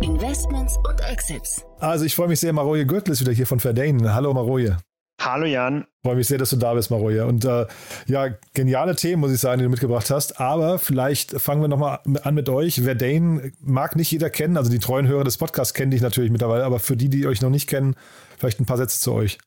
Investments 0.00 0.74
und 0.88 0.98
Exits. 1.02 1.66
Also 1.80 2.06
ich 2.06 2.14
freue 2.14 2.28
mich 2.28 2.40
sehr, 2.40 2.54
Maroje 2.54 2.86
Gürtel 2.86 3.12
ist 3.12 3.20
wieder 3.20 3.32
hier 3.32 3.46
von 3.46 3.60
Verdane. 3.60 4.14
Hallo 4.14 4.32
Maroje. 4.32 4.78
Hallo 5.20 5.44
Jan. 5.44 5.84
Freue 6.02 6.16
mich 6.16 6.28
sehr, 6.28 6.38
dass 6.38 6.48
du 6.48 6.56
da 6.56 6.72
bist, 6.72 6.90
Maroje. 6.90 7.26
Und 7.26 7.44
äh, 7.44 7.66
ja, 8.06 8.28
geniale 8.54 8.96
Themen, 8.96 9.20
muss 9.20 9.32
ich 9.32 9.40
sagen, 9.40 9.58
die 9.58 9.64
du 9.64 9.70
mitgebracht 9.70 10.08
hast. 10.08 10.40
Aber 10.40 10.78
vielleicht 10.78 11.32
fangen 11.32 11.60
wir 11.60 11.68
nochmal 11.68 11.98
an 12.22 12.34
mit 12.34 12.48
euch. 12.48 12.80
Verdane 12.80 13.52
mag 13.60 13.96
nicht 13.96 14.10
jeder 14.10 14.30
kennen, 14.30 14.56
also 14.56 14.70
die 14.70 14.78
treuen 14.78 15.06
Hörer 15.08 15.24
des 15.24 15.36
Podcasts 15.36 15.74
kennen 15.74 15.90
dich 15.90 16.00
natürlich 16.00 16.30
mittlerweile, 16.30 16.64
aber 16.64 16.78
für 16.78 16.96
die, 16.96 17.10
die 17.10 17.26
euch 17.26 17.42
noch 17.42 17.50
nicht 17.50 17.68
kennen, 17.68 17.96
Vielleicht 18.40 18.58
ein 18.58 18.66
paar 18.66 18.78
Sätze 18.78 18.98
zu 18.98 19.12
euch. 19.12 19.38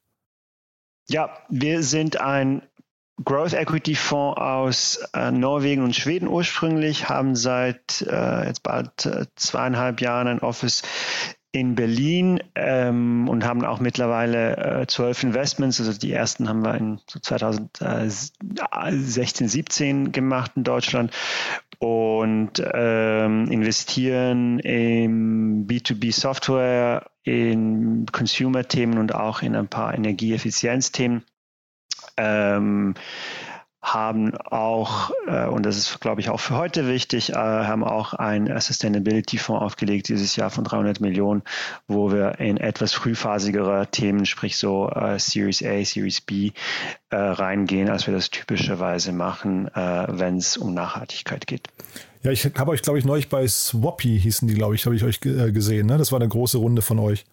Ja, 1.09 1.35
wir 1.49 1.81
sind 1.81 2.21
ein 2.21 2.61
Growth 3.25 3.53
Equity 3.53 3.95
Fonds 3.95 4.39
aus 4.39 4.99
äh, 5.15 5.31
Norwegen 5.31 5.83
und 5.83 5.95
Schweden 5.95 6.27
ursprünglich, 6.27 7.09
haben 7.09 7.35
seit 7.35 8.03
äh, 8.03 8.45
jetzt 8.45 8.61
bald 8.61 9.07
äh, 9.07 9.25
zweieinhalb 9.35 9.99
Jahren 9.99 10.27
ein 10.27 10.39
Office 10.39 10.83
in 11.51 11.75
Berlin 11.75 12.39
ähm, 12.55 13.29
und 13.29 13.45
haben 13.45 13.63
auch 13.63 13.79
mittlerweile 13.79 14.57
äh, 14.57 14.87
zwölf 14.87 15.21
Investments. 15.21 15.79
Also 15.79 15.93
die 15.93 16.11
ersten 16.11 16.49
haben 16.49 16.63
wir 16.63 16.73
in 16.75 16.99
so 17.07 17.19
2016, 17.19 19.47
17 19.47 20.11
gemacht 20.11 20.53
in 20.55 20.63
Deutschland 20.63 21.11
und 21.83 22.63
ähm, 22.73 23.51
investieren 23.51 24.59
in 24.59 25.67
B2B-Software, 25.67 27.11
in 27.23 28.05
Consumer-Themen 28.09 28.97
und 28.97 29.13
auch 29.13 29.41
in 29.41 29.53
ein 29.53 29.67
paar 29.67 29.93
Energieeffizienz-Themen. 29.93 31.25
Ähm, 32.15 32.93
haben 33.83 34.35
auch, 34.37 35.11
äh, 35.27 35.45
und 35.45 35.65
das 35.65 35.77
ist, 35.77 35.99
glaube 35.99 36.21
ich, 36.21 36.29
auch 36.29 36.39
für 36.39 36.55
heute 36.55 36.87
wichtig, 36.87 37.31
äh, 37.31 37.35
haben 37.35 37.83
auch 37.83 38.13
einen 38.13 38.59
Sustainability-Fonds 38.59 39.61
aufgelegt 39.61 40.07
dieses 40.07 40.37
Jahr 40.37 40.49
von 40.49 40.63
300 40.63 41.01
Millionen, 41.01 41.43
wo 41.89 42.11
wir 42.11 42.39
in 42.39 42.55
etwas 42.57 42.93
frühphasigere 42.93 43.87
Themen, 43.91 44.25
sprich 44.25 44.57
so 44.57 44.89
äh, 44.89 45.19
Series 45.19 45.61
A, 45.63 45.83
Series 45.83 46.21
B, 46.21 46.51
äh, 47.09 47.15
reingehen, 47.17 47.89
als 47.89 48.07
wir 48.07 48.13
das 48.13 48.29
typischerweise 48.29 49.11
machen, 49.11 49.67
äh, 49.75 50.07
wenn 50.09 50.37
es 50.37 50.55
um 50.55 50.73
Nachhaltigkeit 50.73 51.45
geht. 51.45 51.67
Ja, 52.23 52.31
ich 52.31 52.45
habe 52.45 52.71
euch, 52.71 52.81
glaube 52.81 52.99
ich, 52.99 53.05
neulich 53.05 53.27
bei 53.27 53.45
Swappy 53.45 54.17
hießen 54.17 54.47
die, 54.47 54.53
glaube 54.53 54.75
ich, 54.75 54.85
habe 54.85 54.95
ich 54.95 55.03
euch 55.03 55.19
äh, 55.25 55.51
gesehen. 55.51 55.87
Ne? 55.87 55.97
Das 55.97 56.13
war 56.13 56.21
eine 56.21 56.29
große 56.29 56.57
Runde 56.57 56.81
von 56.81 56.99
euch. 56.99 57.25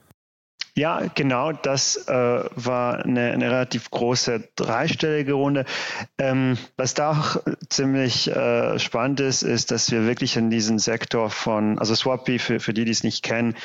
Ja, 0.77 1.03
genau, 1.15 1.53
das 1.53 2.09
äh, 2.09 2.12
war 2.55 3.05
eine, 3.05 3.33
eine, 3.33 3.50
relativ 3.50 3.91
große 3.91 4.49
dreistellige 4.55 5.33
Runde. 5.33 5.65
Ähm, 6.19 6.59
was 6.77 6.95
da 6.95 7.11
auch 7.11 7.37
ziemlich 7.69 8.31
äh, 8.31 8.79
spannend 8.79 9.21
ist, 9.21 9.43
ist, 9.43 9.71
dass 9.71 9.91
wir 9.91 10.07
wirklich 10.07 10.37
in 10.37 10.50
diesen 10.50 10.79
Sektor 10.79 11.31
von, 11.31 11.79
also 11.79 11.95
Swappy, 11.95 12.39
für, 12.39 12.61
für 12.61 12.73
die, 12.73 12.85
die 12.85 12.93
es 12.93 13.03
nicht 13.03 13.25
kennen, 13.25 13.57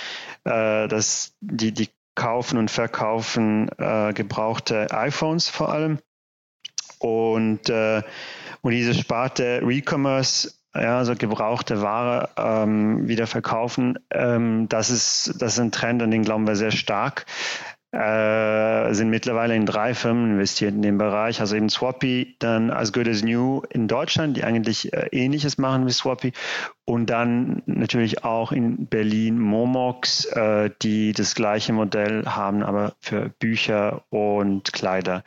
äh, 0.46 0.88
dass 0.88 1.36
die, 1.42 1.72
die 1.72 1.90
kaufen 2.16 2.58
und 2.58 2.72
verkaufen 2.72 3.70
äh, 3.78 4.14
gebrauchte 4.14 4.88
iPhones 4.92 5.50
vor 5.50 5.70
allem. 5.70 6.00
Und, 7.00 7.70
äh, 7.70 8.02
und 8.62 8.72
diese 8.72 8.96
Sparte 8.96 9.62
Recommerce 9.64 10.55
ja, 10.80 10.98
also 10.98 11.16
gebrauchte 11.16 11.82
Ware 11.82 12.30
ähm, 12.38 13.08
wieder 13.08 13.28
verkaufen, 13.28 14.00
ähm, 14.12 14.68
das, 14.70 14.90
ist, 14.90 15.36
das 15.40 15.54
ist 15.54 15.60
ein 15.60 15.72
Trend, 15.72 16.02
an 16.04 16.12
den 16.12 16.24
glauben 16.24 16.48
wir 16.48 16.56
sehr 16.56 16.72
stark. 16.72 17.26
Äh, 17.96 18.94
sind 18.94 19.10
mittlerweile 19.10 19.56
in 19.56 19.66
drei 19.66 19.94
Firmen 19.94 20.32
investiert 20.32 20.74
in 20.74 20.82
dem 20.82 20.98
Bereich, 20.98 21.40
also 21.40 21.56
eben 21.56 21.70
Swappy, 21.70 22.36
dann 22.40 22.70
As 22.70 22.92
Good 22.92 23.08
as 23.08 23.24
New 23.24 23.62
in 23.70 23.88
Deutschland, 23.88 24.36
die 24.36 24.44
eigentlich 24.44 24.92
äh, 24.92 25.08
ähnliches 25.14 25.58
machen 25.58 25.88
wie 25.88 25.94
Swappy 25.94 26.34
und 26.84 27.10
dann 27.10 27.64
natürlich 27.68 28.26
auch 28.26 28.52
in 28.52 28.88
Berlin 28.88 29.40
Momox, 29.40 30.26
äh, 30.26 30.72
die 30.82 31.14
das 31.14 31.36
gleiche 31.36 31.72
Modell 31.72 32.26
haben, 32.26 32.64
aber 32.64 32.96
für 33.00 33.30
Bücher 33.40 34.04
und 34.10 34.74
Kleider. 34.74 35.24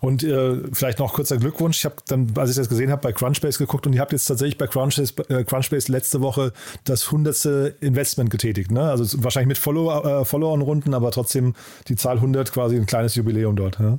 Und 0.00 0.22
äh, 0.22 0.56
vielleicht 0.72 0.98
noch 0.98 1.14
kurzer 1.14 1.36
Glückwunsch. 1.36 1.78
Ich 1.78 1.84
habe 1.84 1.96
dann, 2.08 2.32
als 2.36 2.50
ich 2.50 2.56
das 2.56 2.68
gesehen 2.68 2.90
habe, 2.90 3.02
bei 3.02 3.12
Crunchbase 3.12 3.58
geguckt 3.58 3.86
und 3.86 3.92
ihr 3.92 4.00
habt 4.00 4.12
jetzt 4.12 4.26
tatsächlich 4.26 4.58
bei 4.58 4.66
Crunchbase, 4.66 5.14
äh, 5.28 5.44
Crunchbase 5.44 5.90
letzte 5.90 6.20
Woche 6.20 6.52
das 6.84 7.10
hundertste 7.10 7.76
Investment 7.80 8.30
getätigt. 8.30 8.70
Ne? 8.70 8.82
Also 8.82 9.22
wahrscheinlich 9.22 9.48
mit 9.48 9.58
Follower, 9.58 10.20
äh, 10.20 10.24
Follower-Runden, 10.24 10.94
aber 10.94 11.10
trotzdem 11.10 11.54
die 11.88 11.96
Zahl 11.96 12.16
100 12.16 12.52
quasi 12.52 12.76
ein 12.76 12.86
kleines 12.86 13.14
Jubiläum 13.14 13.56
dort. 13.56 13.80
Ne? 13.80 13.98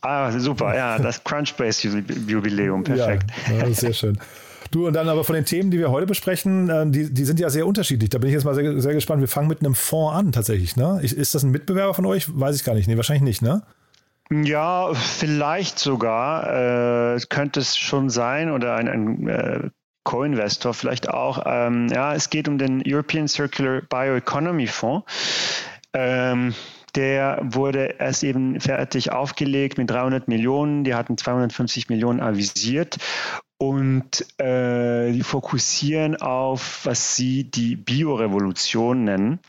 Ah, 0.00 0.36
super, 0.36 0.74
ja, 0.74 0.98
das 0.98 1.22
Crunchbase-Jubiläum, 1.22 2.82
perfekt. 2.82 3.30
Ja, 3.48 3.66
ja, 3.66 3.72
sehr 3.72 3.92
schön. 3.92 4.18
Du, 4.72 4.86
und 4.86 4.94
dann 4.94 5.08
aber 5.08 5.22
von 5.22 5.34
den 5.34 5.44
Themen, 5.44 5.70
die 5.70 5.78
wir 5.78 5.90
heute 5.90 6.06
besprechen, 6.06 6.68
äh, 6.70 6.86
die, 6.90 7.12
die 7.12 7.24
sind 7.24 7.38
ja 7.38 7.50
sehr 7.50 7.66
unterschiedlich. 7.66 8.10
Da 8.10 8.18
bin 8.18 8.28
ich 8.28 8.34
jetzt 8.34 8.44
mal 8.44 8.54
sehr, 8.54 8.80
sehr 8.80 8.94
gespannt. 8.94 9.20
Wir 9.20 9.28
fangen 9.28 9.48
mit 9.48 9.60
einem 9.60 9.74
Fonds 9.74 10.16
an, 10.16 10.32
tatsächlich. 10.32 10.76
Ne? 10.76 10.98
Ist 11.02 11.34
das 11.34 11.42
ein 11.42 11.50
Mitbewerber 11.50 11.94
von 11.94 12.06
euch? 12.06 12.26
Weiß 12.28 12.56
ich 12.56 12.64
gar 12.64 12.74
nicht. 12.74 12.88
Nee, 12.88 12.96
wahrscheinlich 12.96 13.22
nicht, 13.22 13.42
ne? 13.42 13.62
Ja, 14.32 14.94
vielleicht 14.94 15.78
sogar. 15.78 17.16
Äh, 17.16 17.20
könnte 17.28 17.60
es 17.60 17.76
schon 17.76 18.08
sein 18.08 18.50
oder 18.50 18.76
ein, 18.76 18.88
ein 18.88 19.28
äh, 19.28 19.70
Co-Investor 20.04 20.72
vielleicht 20.72 21.10
auch. 21.10 21.42
Ähm, 21.44 21.88
ja, 21.88 22.14
es 22.14 22.30
geht 22.30 22.48
um 22.48 22.56
den 22.56 22.82
European 22.86 23.28
Circular 23.28 23.82
Bioeconomy 23.82 24.66
Fonds. 24.68 25.04
Ähm, 25.92 26.54
der 26.94 27.40
wurde 27.42 27.96
erst 27.98 28.24
eben 28.24 28.58
fertig 28.58 29.12
aufgelegt 29.12 29.76
mit 29.76 29.90
300 29.90 30.28
Millionen. 30.28 30.84
Die 30.84 30.94
hatten 30.94 31.18
250 31.18 31.90
Millionen 31.90 32.20
avisiert 32.20 32.96
und 33.58 34.24
äh, 34.40 35.12
die 35.12 35.22
fokussieren 35.22 36.16
auf, 36.16 36.80
was 36.84 37.16
sie 37.16 37.44
die 37.44 37.76
Biorevolution 37.76 39.04
nennen. 39.04 39.40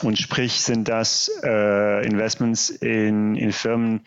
Und 0.00 0.18
sprich 0.18 0.60
sind 0.60 0.88
das 0.88 1.30
äh, 1.44 2.06
Investments 2.06 2.70
in, 2.70 3.36
in 3.36 3.52
Firmen, 3.52 4.04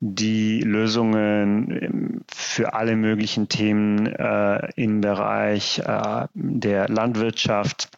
die 0.00 0.60
Lösungen 0.60 1.70
ähm, 1.70 2.20
für 2.30 2.74
alle 2.74 2.96
möglichen 2.96 3.48
Themen 3.48 4.06
äh, 4.06 4.70
im 4.76 5.00
Bereich 5.00 5.78
äh, 5.78 6.26
der 6.34 6.88
Landwirtschaft, 6.88 7.88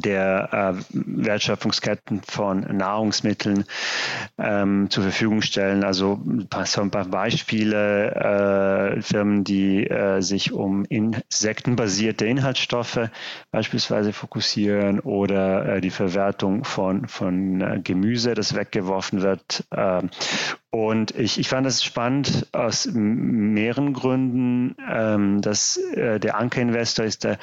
der 0.00 0.74
äh, 0.74 0.82
Wertschöpfungsketten 0.90 2.22
von 2.22 2.60
Nahrungsmitteln 2.60 3.64
ähm, 4.38 4.88
zur 4.90 5.04
Verfügung 5.04 5.42
stellen. 5.42 5.84
Also 5.84 6.20
so 6.64 6.80
ein 6.80 6.90
paar 6.90 7.04
Beispiele, 7.06 8.96
äh, 8.96 9.02
Firmen, 9.02 9.44
die 9.44 9.86
äh, 9.86 10.20
sich 10.20 10.52
um 10.52 10.84
insektenbasierte 10.84 12.26
Inhaltsstoffe 12.26 13.10
beispielsweise 13.50 14.12
fokussieren 14.12 15.00
oder 15.00 15.76
äh, 15.76 15.80
die 15.80 15.90
Verwertung 15.90 16.64
von, 16.64 17.08
von 17.08 17.60
äh, 17.60 17.80
Gemüse, 17.82 18.34
das 18.34 18.54
weggeworfen 18.54 19.22
wird. 19.22 19.64
Ähm, 19.74 20.10
und 20.70 21.12
ich, 21.16 21.38
ich 21.38 21.48
fand 21.48 21.66
es 21.66 21.82
spannend 21.82 22.48
aus 22.52 22.86
mehreren 22.92 23.94
Gründen, 23.94 24.76
ähm, 24.90 25.40
dass 25.40 25.78
äh, 25.78 26.20
der 26.20 26.36
Anker-Investor 26.36 27.04
ist 27.04 27.24
der 27.24 27.38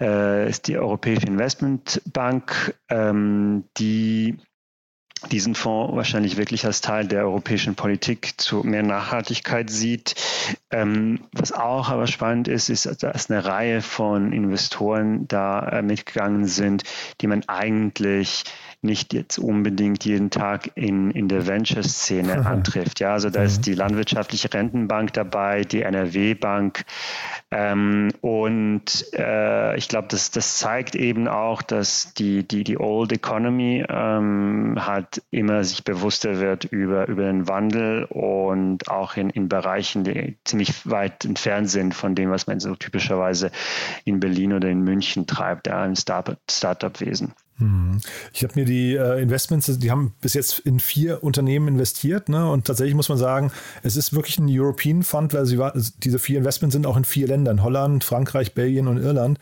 äh, 0.00 0.48
ist 0.48 0.68
die 0.68 0.78
Europäische 0.78 1.26
Investmentbank, 1.26 2.74
ähm, 2.88 3.64
die 3.78 4.38
diesen 5.30 5.54
Fonds 5.54 5.94
wahrscheinlich 5.94 6.36
wirklich 6.36 6.64
als 6.66 6.80
Teil 6.80 7.06
der 7.06 7.22
europäischen 7.22 7.74
Politik 7.74 8.40
zu 8.40 8.62
mehr 8.64 8.82
Nachhaltigkeit 8.82 9.70
sieht. 9.70 10.14
Ähm, 10.70 11.20
was 11.32 11.52
auch 11.52 11.90
aber 11.90 12.06
spannend 12.06 12.48
ist, 12.48 12.68
ist, 12.68 13.02
dass 13.02 13.30
eine 13.30 13.44
Reihe 13.44 13.82
von 13.82 14.32
Investoren 14.32 15.28
da 15.28 15.68
äh, 15.68 15.82
mitgegangen 15.82 16.46
sind, 16.46 16.82
die 17.20 17.28
man 17.28 17.44
eigentlich 17.48 18.44
nicht 18.82 19.14
jetzt 19.14 19.38
unbedingt 19.38 20.04
jeden 20.04 20.30
Tag 20.30 20.70
in, 20.74 21.10
in 21.10 21.28
der 21.28 21.46
Venture-Szene 21.46 22.46
antrifft. 22.46 23.00
Ja, 23.00 23.12
also 23.12 23.30
da 23.30 23.42
ist 23.42 23.58
mhm. 23.58 23.62
die 23.62 23.74
Landwirtschaftliche 23.74 24.52
Rentenbank 24.52 25.12
dabei, 25.12 25.62
die 25.62 25.82
NRW-Bank, 25.82 26.84
ähm, 27.52 28.08
und 28.22 29.12
äh, 29.12 29.76
ich 29.76 29.88
glaube, 29.88 30.08
das, 30.08 30.30
das 30.30 30.56
zeigt 30.56 30.94
eben 30.94 31.28
auch, 31.28 31.60
dass 31.60 32.14
die, 32.14 32.48
die, 32.48 32.64
die 32.64 32.80
Old 32.80 33.12
Economy 33.12 33.84
ähm, 33.86 34.76
halt 34.80 35.22
immer 35.30 35.62
sich 35.62 35.84
bewusster 35.84 36.40
wird 36.40 36.64
über, 36.64 37.08
über 37.08 37.24
den 37.24 37.48
Wandel 37.48 38.04
und 38.04 38.88
auch 38.88 39.18
in, 39.18 39.28
in 39.28 39.50
Bereichen, 39.50 40.02
die 40.04 40.38
ziemlich 40.44 40.88
weit 40.88 41.26
entfernt 41.26 41.68
sind 41.68 41.94
von 41.94 42.14
dem, 42.14 42.30
was 42.30 42.46
man 42.46 42.58
so 42.58 42.74
typischerweise 42.74 43.50
in 44.06 44.18
Berlin 44.18 44.54
oder 44.54 44.70
in 44.70 44.80
München 44.80 45.26
treibt, 45.26 45.66
ja, 45.66 45.84
im 45.84 45.94
Startup-Wesen. 45.94 47.34
Hm. 47.62 48.00
Ich 48.32 48.42
habe 48.42 48.54
mir 48.56 48.64
die 48.64 48.96
äh, 48.96 49.22
Investments, 49.22 49.78
die 49.78 49.90
haben 49.90 50.14
bis 50.20 50.34
jetzt 50.34 50.58
in 50.60 50.80
vier 50.80 51.22
Unternehmen 51.22 51.68
investiert. 51.68 52.28
Ne? 52.28 52.50
Und 52.50 52.66
tatsächlich 52.66 52.96
muss 52.96 53.08
man 53.08 53.18
sagen, 53.18 53.52
es 53.84 53.96
ist 53.96 54.12
wirklich 54.12 54.38
ein 54.38 54.48
European 54.48 55.04
Fund, 55.04 55.32
weil 55.32 55.46
sie 55.46 55.58
war, 55.58 55.72
diese 56.02 56.18
vier 56.18 56.38
Investments 56.38 56.72
sind 56.72 56.86
auch 56.86 56.96
in 56.96 57.04
vier 57.04 57.28
Ländern: 57.28 57.62
Holland, 57.62 58.02
Frankreich, 58.02 58.54
Belgien 58.54 58.88
und 58.88 58.98
Irland. 58.98 59.38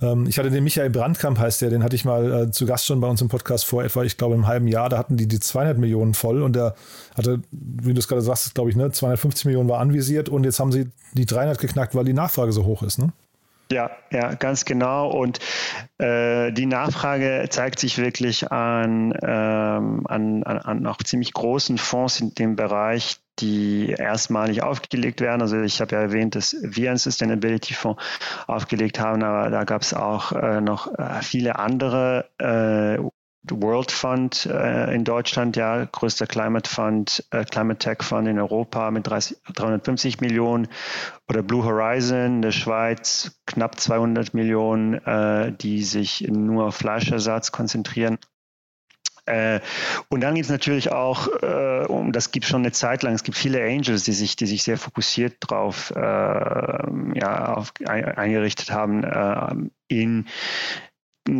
Ähm, 0.00 0.26
ich 0.28 0.38
hatte 0.38 0.50
den 0.50 0.62
Michael 0.62 0.90
Brandkamp, 0.90 1.38
heißt 1.38 1.60
der, 1.60 1.70
den 1.70 1.82
hatte 1.82 1.96
ich 1.96 2.04
mal 2.04 2.42
äh, 2.42 2.50
zu 2.52 2.64
Gast 2.64 2.86
schon 2.86 3.00
bei 3.00 3.08
uns 3.08 3.20
im 3.20 3.28
Podcast 3.28 3.64
vor 3.64 3.82
etwa, 3.82 4.04
ich 4.04 4.16
glaube, 4.16 4.36
im 4.36 4.46
halben 4.46 4.68
Jahr. 4.68 4.88
Da 4.88 4.96
hatten 4.96 5.16
die 5.16 5.26
die 5.26 5.40
200 5.40 5.78
Millionen 5.78 6.14
voll 6.14 6.42
und 6.42 6.54
der 6.54 6.76
hatte, 7.16 7.40
wie 7.50 7.92
du 7.92 7.98
es 7.98 8.06
gerade 8.06 8.22
sagst, 8.22 8.54
glaube 8.54 8.70
ich, 8.70 8.76
ne, 8.76 8.92
250 8.92 9.46
Millionen 9.46 9.68
war 9.68 9.80
anvisiert 9.80 10.28
und 10.28 10.44
jetzt 10.44 10.60
haben 10.60 10.70
sie 10.70 10.86
die 11.14 11.26
300 11.26 11.58
geknackt, 11.58 11.96
weil 11.96 12.04
die 12.04 12.12
Nachfrage 12.12 12.52
so 12.52 12.64
hoch 12.64 12.84
ist. 12.84 12.98
Ne? 12.98 13.12
Ja, 13.70 13.90
ja, 14.10 14.34
ganz 14.34 14.64
genau. 14.64 15.10
Und 15.10 15.40
äh, 15.98 16.52
die 16.52 16.64
Nachfrage 16.64 17.46
zeigt 17.50 17.78
sich 17.78 17.98
wirklich 17.98 18.50
an, 18.50 19.12
ähm, 19.22 20.06
an, 20.06 20.42
an, 20.44 20.58
an 20.58 20.86
auch 20.86 21.02
ziemlich 21.02 21.34
großen 21.34 21.76
Fonds 21.76 22.18
in 22.20 22.34
dem 22.34 22.56
Bereich, 22.56 23.18
die 23.40 23.90
erstmalig 23.90 24.62
aufgelegt 24.62 25.20
werden. 25.20 25.42
Also 25.42 25.60
ich 25.60 25.82
habe 25.82 25.96
ja 25.96 26.00
erwähnt, 26.00 26.34
dass 26.34 26.56
wir 26.62 26.88
einen 26.88 26.98
Sustainability 26.98 27.74
Fonds 27.74 28.02
aufgelegt 28.46 28.98
haben, 29.00 29.22
aber 29.22 29.50
da 29.50 29.64
gab 29.64 29.82
es 29.82 29.92
auch 29.92 30.32
äh, 30.32 30.62
noch 30.62 30.98
äh, 30.98 31.20
viele 31.20 31.58
andere 31.58 32.30
äh, 32.38 32.98
World 33.52 33.90
Fund 33.90 34.46
äh, 34.46 34.94
in 34.94 35.04
Deutschland, 35.04 35.56
ja, 35.56 35.84
größter 35.84 36.26
Climate 36.26 36.68
Fund, 36.68 37.24
äh, 37.30 37.44
Climate 37.44 37.78
Tech 37.78 38.02
Fund 38.02 38.28
in 38.28 38.38
Europa 38.38 38.90
mit 38.90 39.06
30, 39.06 39.36
350 39.54 40.20
Millionen 40.20 40.68
oder 41.28 41.42
Blue 41.42 41.64
Horizon 41.64 42.36
in 42.36 42.42
der 42.42 42.52
Schweiz, 42.52 43.40
knapp 43.46 43.78
200 43.78 44.34
Millionen, 44.34 44.94
äh, 44.94 45.52
die 45.52 45.82
sich 45.82 46.26
nur 46.28 46.66
auf 46.66 46.76
Fleischersatz 46.76 47.52
konzentrieren. 47.52 48.18
Äh, 49.28 49.60
und 50.08 50.22
dann 50.22 50.34
gibt 50.34 50.46
es 50.46 50.50
natürlich 50.50 50.90
auch, 50.90 51.28
äh, 51.42 52.10
das 52.12 52.32
gibt 52.32 52.46
schon 52.46 52.62
eine 52.62 52.72
Zeit 52.72 53.02
lang, 53.02 53.14
es 53.14 53.22
gibt 53.22 53.36
viele 53.36 53.62
Angels, 53.62 54.04
die 54.04 54.12
sich, 54.12 54.36
die 54.36 54.46
sich 54.46 54.62
sehr 54.62 54.78
fokussiert 54.78 55.36
drauf 55.40 55.92
äh, 55.94 56.00
ja, 56.00 57.62
eingerichtet 57.84 58.72
haben, 58.72 59.04
äh, 59.04 59.54
in 59.88 60.26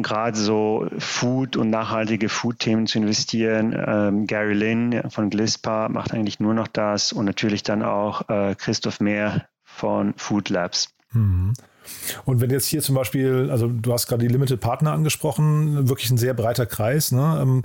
gerade 0.02 0.36
so 0.36 0.86
Food 0.98 1.56
und 1.56 1.70
nachhaltige 1.70 2.28
Food-Themen 2.28 2.86
zu 2.86 2.98
investieren. 2.98 3.74
Ähm, 3.76 4.26
Gary 4.26 4.54
Lynn 4.54 5.02
von 5.10 5.30
Glispa 5.30 5.88
macht 5.88 6.12
eigentlich 6.12 6.40
nur 6.40 6.54
noch 6.54 6.68
das 6.68 7.12
und 7.12 7.24
natürlich 7.24 7.62
dann 7.62 7.82
auch 7.82 8.28
äh, 8.28 8.54
Christoph 8.54 9.00
Mehr 9.00 9.46
von 9.64 10.14
Food 10.16 10.48
Labs. 10.48 10.88
Mhm. 11.12 11.52
Und 12.24 12.40
wenn 12.40 12.50
jetzt 12.50 12.66
hier 12.66 12.82
zum 12.82 12.94
Beispiel, 12.94 13.48
also 13.50 13.68
du 13.68 13.92
hast 13.92 14.06
gerade 14.06 14.26
die 14.26 14.32
Limited 14.32 14.60
Partner 14.60 14.92
angesprochen, 14.92 15.88
wirklich 15.88 16.10
ein 16.10 16.18
sehr 16.18 16.34
breiter 16.34 16.66
Kreis. 16.66 17.12
Ne? 17.12 17.38
Ähm, 17.40 17.64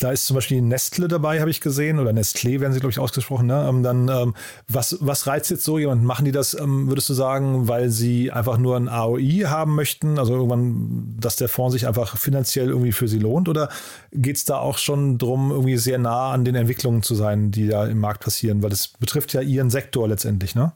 da 0.00 0.12
ist 0.12 0.26
zum 0.26 0.34
Beispiel 0.34 0.62
Nestle 0.62 1.08
dabei, 1.08 1.40
habe 1.40 1.50
ich 1.50 1.60
gesehen, 1.60 1.98
oder 1.98 2.10
Nestlé 2.10 2.60
werden 2.60 2.72
sie, 2.72 2.80
glaube 2.80 2.92
ich, 2.92 2.98
ausgesprochen. 2.98 3.46
Ne? 3.46 3.66
Ähm, 3.68 3.82
dann, 3.82 4.08
ähm, 4.08 4.34
was, 4.68 4.98
was 5.00 5.26
reizt 5.26 5.50
jetzt 5.50 5.64
so 5.64 5.78
jemand? 5.78 6.04
Machen 6.04 6.24
die 6.24 6.32
das, 6.32 6.54
ähm, 6.54 6.88
würdest 6.88 7.08
du 7.08 7.14
sagen, 7.14 7.68
weil 7.68 7.90
sie 7.90 8.30
einfach 8.30 8.58
nur 8.58 8.76
ein 8.76 8.88
AOI 8.88 9.44
haben 9.46 9.74
möchten? 9.74 10.18
Also 10.18 10.34
irgendwann, 10.34 11.16
dass 11.18 11.36
der 11.36 11.48
Fonds 11.48 11.72
sich 11.72 11.86
einfach 11.86 12.16
finanziell 12.16 12.68
irgendwie 12.68 12.92
für 12.92 13.08
sie 13.08 13.18
lohnt? 13.18 13.48
Oder 13.48 13.68
geht 14.12 14.36
es 14.36 14.44
da 14.44 14.58
auch 14.58 14.78
schon 14.78 15.18
darum, 15.18 15.50
irgendwie 15.50 15.76
sehr 15.76 15.98
nah 15.98 16.32
an 16.32 16.44
den 16.44 16.54
Entwicklungen 16.54 17.02
zu 17.02 17.14
sein, 17.14 17.50
die 17.50 17.68
da 17.68 17.86
im 17.86 17.98
Markt 17.98 18.22
passieren? 18.22 18.62
Weil 18.62 18.70
das 18.70 18.88
betrifft 18.88 19.32
ja 19.32 19.40
ihren 19.40 19.70
Sektor 19.70 20.08
letztendlich, 20.08 20.54
ne? 20.54 20.72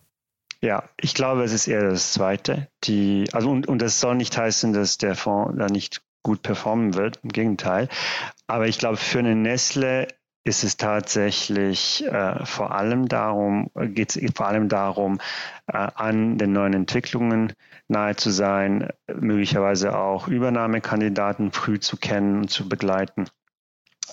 Ja, 0.61 0.85
ich 1.01 1.15
glaube, 1.15 1.43
es 1.43 1.53
ist 1.53 1.67
eher 1.67 1.91
das 1.91 2.13
Zweite. 2.13 2.69
Die, 2.85 3.25
also 3.33 3.51
und, 3.51 3.67
und 3.67 3.83
das 3.83 3.99
soll 3.99 4.15
nicht 4.15 4.37
heißen, 4.37 4.73
dass 4.73 4.97
der 4.97 5.17
Fonds 5.17 5.59
da 5.59 5.67
nicht 5.67 6.03
gut 6.23 6.43
performen 6.43 6.95
wird. 6.95 7.21
Im 7.23 7.31
Gegenteil. 7.31 7.89
Aber 8.47 8.67
ich 8.67 8.79
glaube, 8.79 8.97
für 8.97 9.19
eine 9.19 9.35
Nestle 9.35 10.09
ist 10.45 10.65
es 10.65 10.77
tatsächlich 10.77 12.05
äh, 12.05 12.45
vor 12.45 12.73
allem 12.73 13.09
darum, 13.09 13.71
geht 13.75 14.17
es 14.17 14.33
vor 14.35 14.49
allem 14.49 14.69
darum, 14.69 15.19
äh, 15.69 15.77
an 15.77 16.37
den 16.37 16.53
neuen 16.53 16.75
Entwicklungen 16.75 17.53
nahe 17.87 18.17
zu 18.17 18.31
sein, 18.31 18.89
möglicherweise 19.07 19.97
auch 19.97 20.27
Übernahmekandidaten 20.27 21.53
früh 21.53 21.79
zu 21.79 21.97
kennen 21.97 22.39
und 22.39 22.51
zu 22.51 22.69
begleiten 22.69 23.27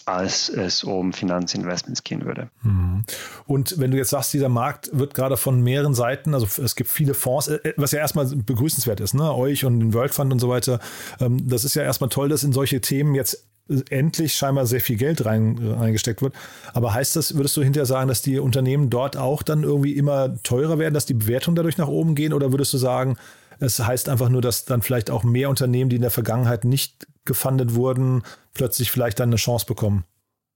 als 0.06 0.50
es 0.50 0.84
um 0.84 1.14
Finanzinvestments 1.14 2.04
gehen 2.04 2.26
würde. 2.26 2.50
Mhm. 2.64 3.04
Und 3.46 3.80
wenn 3.80 3.92
du 3.92 3.98
jetzt 3.98 4.10
sagst, 4.10 4.34
dieser 4.34 4.50
Markt 4.50 4.90
wird 4.94 5.14
gerade 5.14 5.38
von 5.38 5.62
mehreren 5.62 5.94
Seiten, 5.94 6.34
also 6.34 6.48
es 6.62 6.76
gibt 6.76 6.90
viele 6.90 7.14
Fonds, 7.14 7.48
äh, 7.48 7.74
was 7.78 7.92
ja 7.92 8.00
erstmal 8.00 8.26
begrüßenswert 8.26 9.00
ist, 9.00 9.14
ne? 9.14 9.34
euch 9.34 9.66
und 9.66 9.80
den 9.80 9.94
World 9.94 10.14
Fund 10.14 10.32
und 10.32 10.40
so 10.40 10.50
weiter. 10.50 10.80
Ähm, 11.20 11.48
das 11.48 11.64
ist 11.64 11.76
ja 11.76 11.84
erstmal 11.84 12.10
toll, 12.10 12.30
dass 12.30 12.44
in 12.44 12.54
solche 12.54 12.82
Themen 12.82 13.16
jetzt 13.16 13.46
endlich 13.90 14.34
scheinbar 14.34 14.66
sehr 14.66 14.82
viel 14.82 14.98
Geld 14.98 15.26
rein, 15.26 15.60
reingesteckt 15.60 16.22
wird. 16.22 16.34
Aber 16.74 16.94
heißt 16.94 17.16
das, 17.16 17.36
würdest 17.36 17.56
du 17.56 17.62
hinterher 17.62 17.86
sagen, 17.86 18.08
dass 18.08 18.22
die 18.22 18.40
Unternehmen 18.40 18.90
dort 18.90 19.16
auch 19.16 19.44
dann 19.44 19.64
irgendwie 19.64 19.94
immer 19.94 20.42
teurer 20.42 20.80
werden, 20.80 20.94
dass 20.94 21.06
die 21.06 21.14
Bewertungen 21.14 21.56
dadurch 21.56 21.78
nach 21.78 21.88
oben 21.88 22.16
gehen? 22.16 22.34
Oder 22.34 22.52
würdest 22.52 22.74
du 22.74 22.78
sagen, 22.78 23.18
es 23.60 23.80
heißt 23.80 24.10
einfach 24.10 24.30
nur, 24.30 24.42
dass 24.42 24.66
dann 24.66 24.82
vielleicht 24.82 25.12
auch 25.12 25.24
mehr 25.24 25.50
Unternehmen, 25.50 25.90
die 25.90 25.98
in 25.98 26.02
der 26.02 26.12
Vergangenheit 26.12 26.66
nicht 26.66 27.08
gefundet 27.26 27.76
wurden, 27.76 28.24
plötzlich 28.54 28.92
vielleicht 28.92 29.20
dann 29.20 29.30
eine 29.30 29.36
Chance 29.36 29.66
bekommen? 29.66 30.06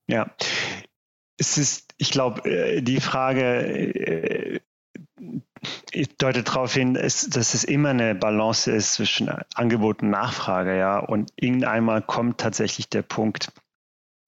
Ja, 0.07 0.31
es 1.37 1.57
ist, 1.57 1.93
ich 1.97 2.11
glaube, 2.11 2.49
äh, 2.49 2.81
die 2.81 2.99
Frage 2.99 3.43
äh, 3.43 4.59
deutet 6.17 6.49
darauf 6.49 6.73
hin, 6.73 6.95
dass 6.95 7.25
es 7.25 7.63
immer 7.63 7.89
eine 7.89 8.15
Balance 8.15 8.71
ist 8.71 8.93
zwischen 8.93 9.29
Angebot 9.55 10.01
und 10.01 10.09
Nachfrage, 10.09 10.77
ja. 10.77 10.99
Und 10.99 11.31
irgendeinmal 11.35 12.01
kommt 12.01 12.39
tatsächlich 12.39 12.89
der 12.89 13.03
Punkt, 13.03 13.51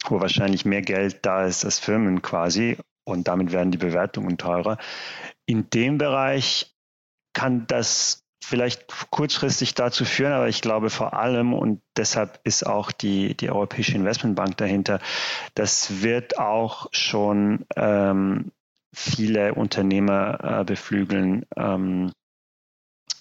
wo 0.07 0.21
wahrscheinlich 0.21 0.65
mehr 0.65 0.81
Geld 0.81 1.25
da 1.25 1.45
ist 1.45 1.65
als 1.65 1.79
Firmen 1.79 2.21
quasi 2.21 2.77
und 3.05 3.27
damit 3.27 3.51
werden 3.51 3.71
die 3.71 3.77
Bewertungen 3.77 4.37
teurer. 4.37 4.77
In 5.45 5.69
dem 5.69 5.97
Bereich 5.97 6.75
kann 7.33 7.67
das 7.67 8.24
vielleicht 8.45 8.87
kurzfristig 9.09 9.73
dazu 9.73 10.05
führen, 10.05 10.33
aber 10.33 10.47
ich 10.47 10.61
glaube 10.61 10.89
vor 10.89 11.13
allem, 11.13 11.53
und 11.53 11.81
deshalb 11.97 12.39
ist 12.43 12.65
auch 12.65 12.91
die, 12.91 13.35
die 13.35 13.49
Europäische 13.49 13.95
Investmentbank 13.95 14.57
dahinter, 14.57 14.99
das 15.55 16.03
wird 16.03 16.37
auch 16.37 16.87
schon 16.91 17.65
ähm, 17.75 18.51
viele 18.93 19.55
Unternehmer 19.55 20.59
äh, 20.61 20.63
beflügeln, 20.63 21.45
ähm, 21.57 22.11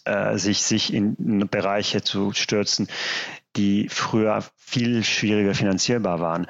äh, 0.04 0.36
sich, 0.36 0.62
sich 0.62 0.92
in 0.92 1.48
Bereiche 1.50 2.02
zu 2.02 2.32
stürzen, 2.32 2.88
die 3.56 3.88
früher 3.88 4.44
viel 4.56 5.04
schwieriger 5.04 5.54
finanzierbar 5.54 6.20
waren. 6.20 6.46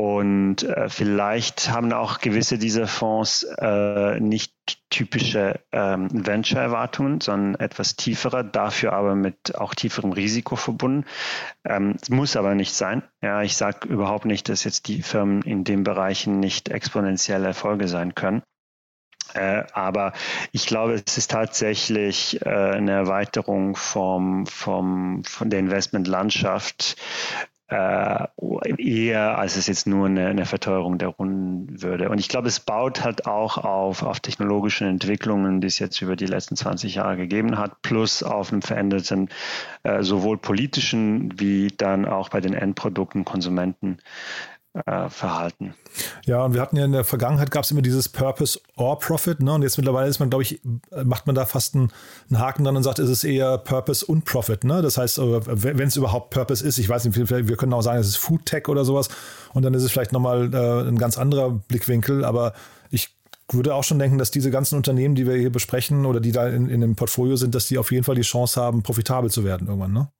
Und 0.00 0.62
äh, 0.62 0.88
vielleicht 0.88 1.68
haben 1.68 1.92
auch 1.92 2.20
gewisse 2.20 2.56
dieser 2.56 2.86
Fonds 2.86 3.42
äh, 3.58 4.18
nicht 4.18 4.54
typische 4.88 5.60
ähm, 5.72 6.08
Venture-Erwartungen, 6.26 7.20
sondern 7.20 7.60
etwas 7.60 7.96
tiefere, 7.96 8.42
dafür 8.42 8.94
aber 8.94 9.14
mit 9.14 9.56
auch 9.56 9.74
tieferem 9.74 10.12
Risiko 10.12 10.56
verbunden. 10.56 11.04
Ähm, 11.66 11.96
es 12.00 12.08
muss 12.08 12.36
aber 12.36 12.54
nicht 12.54 12.72
sein. 12.72 13.02
Ja, 13.20 13.42
ich 13.42 13.58
sage 13.58 13.88
überhaupt 13.88 14.24
nicht, 14.24 14.48
dass 14.48 14.64
jetzt 14.64 14.88
die 14.88 15.02
Firmen 15.02 15.42
in 15.42 15.64
den 15.64 15.84
Bereichen 15.84 16.40
nicht 16.40 16.70
exponentielle 16.70 17.48
Erfolge 17.48 17.86
sein 17.86 18.14
können. 18.14 18.42
Äh, 19.34 19.64
aber 19.74 20.14
ich 20.52 20.66
glaube, 20.66 20.94
es 20.94 21.18
ist 21.18 21.30
tatsächlich 21.30 22.40
äh, 22.40 22.48
eine 22.48 22.92
Erweiterung 22.92 23.76
vom, 23.76 24.46
vom, 24.46 25.24
von 25.24 25.50
der 25.50 25.60
Investmentlandschaft 25.60 26.96
äh, 27.70 28.26
eher, 28.78 29.38
als 29.38 29.56
es 29.56 29.68
jetzt 29.68 29.86
nur 29.86 30.06
eine, 30.06 30.26
eine 30.26 30.44
Verteuerung 30.44 30.98
der 30.98 31.08
Runden 31.08 31.82
würde. 31.82 32.08
Und 32.10 32.18
ich 32.18 32.28
glaube, 32.28 32.48
es 32.48 32.58
baut 32.58 33.04
halt 33.04 33.26
auch 33.26 33.58
auf, 33.58 34.02
auf 34.02 34.18
technologischen 34.20 34.88
Entwicklungen, 34.88 35.60
die 35.60 35.68
es 35.68 35.78
jetzt 35.78 36.02
über 36.02 36.16
die 36.16 36.26
letzten 36.26 36.56
20 36.56 36.96
Jahre 36.96 37.16
gegeben 37.16 37.58
hat, 37.58 37.80
plus 37.82 38.22
auf 38.24 38.52
einem 38.52 38.62
veränderten 38.62 39.28
äh, 39.84 40.02
sowohl 40.02 40.38
politischen 40.38 41.38
wie 41.38 41.68
dann 41.68 42.06
auch 42.06 42.28
bei 42.28 42.40
den 42.40 42.54
Endprodukten, 42.54 43.24
Konsumenten 43.24 43.98
verhalten. 45.08 45.74
Ja, 46.26 46.44
und 46.44 46.54
wir 46.54 46.60
hatten 46.60 46.76
ja 46.76 46.84
in 46.84 46.92
der 46.92 47.02
Vergangenheit 47.02 47.50
gab 47.50 47.64
es 47.64 47.72
immer 47.72 47.82
dieses 47.82 48.08
Purpose 48.08 48.60
or 48.76 48.98
Profit, 49.00 49.40
ne? 49.40 49.52
Und 49.52 49.62
jetzt 49.62 49.76
mittlerweile 49.76 50.08
ist 50.08 50.20
man, 50.20 50.30
glaube 50.30 50.44
ich, 50.44 50.60
macht 51.04 51.26
man 51.26 51.34
da 51.34 51.44
fast 51.44 51.74
einen, 51.74 51.90
einen, 52.28 52.38
Haken 52.38 52.64
dran 52.64 52.76
und 52.76 52.84
sagt, 52.84 53.00
es 53.00 53.10
ist 53.10 53.24
eher 53.24 53.58
Purpose 53.58 54.06
und 54.06 54.24
Profit, 54.24 54.62
ne? 54.62 54.80
Das 54.80 54.96
heißt, 54.96 55.18
äh, 55.18 55.40
wenn 55.46 55.88
es 55.88 55.96
überhaupt 55.96 56.30
Purpose 56.30 56.64
ist, 56.64 56.78
ich 56.78 56.88
weiß 56.88 57.04
nicht, 57.04 57.16
wir 57.18 57.56
können 57.56 57.72
auch 57.72 57.82
sagen, 57.82 57.98
es 57.98 58.08
ist 58.08 58.18
Food 58.18 58.46
Tech 58.46 58.68
oder 58.68 58.84
sowas, 58.84 59.08
und 59.52 59.64
dann 59.64 59.74
ist 59.74 59.82
es 59.82 59.90
vielleicht 59.90 60.12
nochmal 60.12 60.54
äh, 60.54 60.88
ein 60.88 60.98
ganz 60.98 61.18
anderer 61.18 61.50
Blickwinkel, 61.50 62.24
aber 62.24 62.52
ich 62.90 63.16
würde 63.50 63.74
auch 63.74 63.84
schon 63.84 63.98
denken, 63.98 64.18
dass 64.18 64.30
diese 64.30 64.52
ganzen 64.52 64.76
Unternehmen, 64.76 65.16
die 65.16 65.26
wir 65.26 65.34
hier 65.34 65.50
besprechen 65.50 66.06
oder 66.06 66.20
die 66.20 66.30
da 66.30 66.48
in, 66.48 66.68
in 66.68 66.80
dem 66.80 66.94
Portfolio 66.94 67.34
sind, 67.34 67.56
dass 67.56 67.66
die 67.66 67.78
auf 67.78 67.90
jeden 67.90 68.04
Fall 68.04 68.14
die 68.14 68.22
Chance 68.22 68.60
haben, 68.60 68.84
profitabel 68.84 69.30
zu 69.30 69.42
werden 69.44 69.66
irgendwann, 69.66 69.92
ne? 69.92 70.12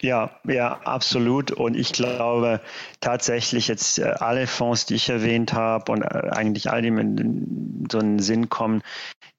Ja, 0.00 0.30
ja, 0.44 0.80
absolut. 0.82 1.50
Und 1.50 1.74
ich 1.76 1.92
glaube 1.92 2.60
tatsächlich 3.00 3.66
jetzt 3.66 3.98
äh, 3.98 4.04
alle 4.04 4.46
Fonds, 4.46 4.86
die 4.86 4.94
ich 4.94 5.08
erwähnt 5.08 5.52
habe 5.52 5.90
und 5.90 6.02
äh, 6.02 6.30
eigentlich 6.30 6.70
all 6.70 6.82
die 6.82 6.88
in 6.88 7.84
so 7.90 7.98
einen 7.98 8.20
Sinn 8.20 8.48
kommen, 8.48 8.82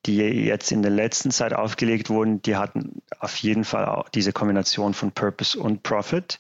die 0.05 0.17
jetzt 0.17 0.71
in 0.73 0.81
der 0.81 0.91
letzten 0.91 1.31
Zeit 1.31 1.53
aufgelegt 1.53 2.09
wurden, 2.09 2.41
die 2.41 2.57
hatten 2.57 3.01
auf 3.19 3.37
jeden 3.37 3.63
Fall 3.63 3.85
auch 3.85 4.09
diese 4.09 4.33
Kombination 4.33 4.93
von 4.93 5.13
Purpose 5.13 5.57
und 5.57 5.83
Profit. 5.83 6.39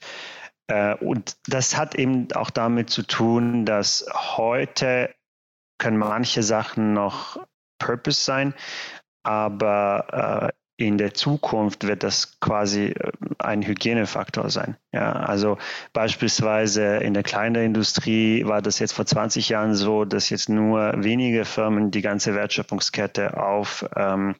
Äh, 0.67 0.95
und 0.95 1.37
das 1.47 1.77
hat 1.77 1.95
eben 1.95 2.27
auch 2.33 2.49
damit 2.49 2.89
zu 2.89 3.03
tun, 3.03 3.65
dass 3.65 4.05
heute 4.13 5.13
können 5.77 5.97
manche 5.97 6.43
Sachen 6.43 6.93
noch 6.93 7.45
Purpose 7.79 8.21
sein, 8.21 8.53
aber 9.23 10.51
in 10.79 10.97
der 10.97 11.13
Zukunft 11.13 11.85
wird 11.85 12.03
das 12.03 12.39
quasi 12.39 12.85
äh, 12.85 13.11
ein 13.37 13.61
Hygienefaktor 13.61 14.49
sein. 14.49 14.77
Ja, 14.93 15.11
also 15.11 15.57
beispielsweise 15.91 16.97
in 16.97 17.13
der 17.13 17.23
Kleinindustrie 17.23 18.45
war 18.45 18.61
das 18.61 18.79
jetzt 18.79 18.93
vor 18.93 19.05
20 19.05 19.49
Jahren 19.49 19.75
so, 19.75 20.05
dass 20.05 20.29
jetzt 20.29 20.47
nur 20.47 20.93
wenige 20.95 21.43
Firmen 21.43 21.91
die 21.91 22.01
ganze 22.01 22.33
Wertschöpfungskette 22.33 23.37
auf 23.37 23.85
ähm, 23.95 24.35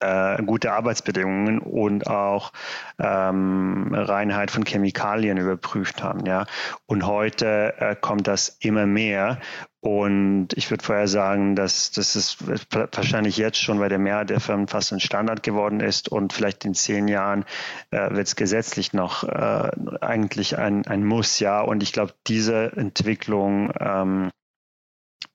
äh, 0.00 0.42
gute 0.42 0.72
Arbeitsbedingungen 0.72 1.58
und 1.58 2.06
auch 2.06 2.52
ähm, 2.98 3.94
Reinheit 3.94 4.50
von 4.50 4.64
Chemikalien 4.64 5.38
überprüft 5.38 6.02
haben. 6.02 6.26
Ja, 6.26 6.46
und 6.86 7.06
heute 7.06 7.74
äh, 7.78 7.96
kommt 7.96 8.26
das 8.26 8.56
immer 8.60 8.86
mehr 8.86 9.38
und 9.82 10.48
ich 10.56 10.70
würde 10.70 10.84
vorher 10.84 11.08
sagen, 11.08 11.56
dass 11.56 11.90
das 11.90 12.36
wahrscheinlich 12.70 13.38
jetzt 13.38 13.58
schon 13.58 13.78
bei 13.78 13.88
der 13.88 13.98
Mehrheit 13.98 14.28
der 14.28 14.40
Firmen 14.40 14.68
fast 14.68 14.92
ein 14.92 15.00
Standard 15.00 15.42
geworden 15.42 15.80
ist 15.80 16.10
und 16.10 16.34
vielleicht 16.34 16.66
in 16.66 16.74
zehn 16.74 17.08
Jahren 17.08 17.46
äh, 17.90 18.10
wird 18.10 18.26
es 18.26 18.36
gesetzlich 18.36 18.92
noch 18.92 19.24
äh, 19.24 19.70
eigentlich 20.02 20.58
ein, 20.58 20.86
ein 20.86 21.02
Muss, 21.04 21.40
ja. 21.40 21.62
Und 21.62 21.82
ich 21.82 21.94
glaube, 21.94 22.12
diese 22.26 22.72
Entwicklung, 22.76 23.72
ähm, 23.80 24.30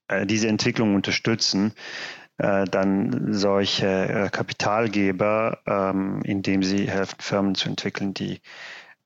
äh, 0.09 0.27
diese 0.27 0.47
Entwicklung 0.47 0.93
unterstützen 0.93 1.73
äh, 2.37 2.65
dann 2.65 3.33
solche 3.33 3.87
äh, 3.87 4.29
Kapitalgeber, 4.29 5.59
ähm, 5.65 6.21
indem 6.23 6.63
sie 6.63 6.89
helfen, 6.89 7.15
Firmen 7.19 7.55
zu 7.55 7.69
entwickeln, 7.69 8.13
die 8.13 8.41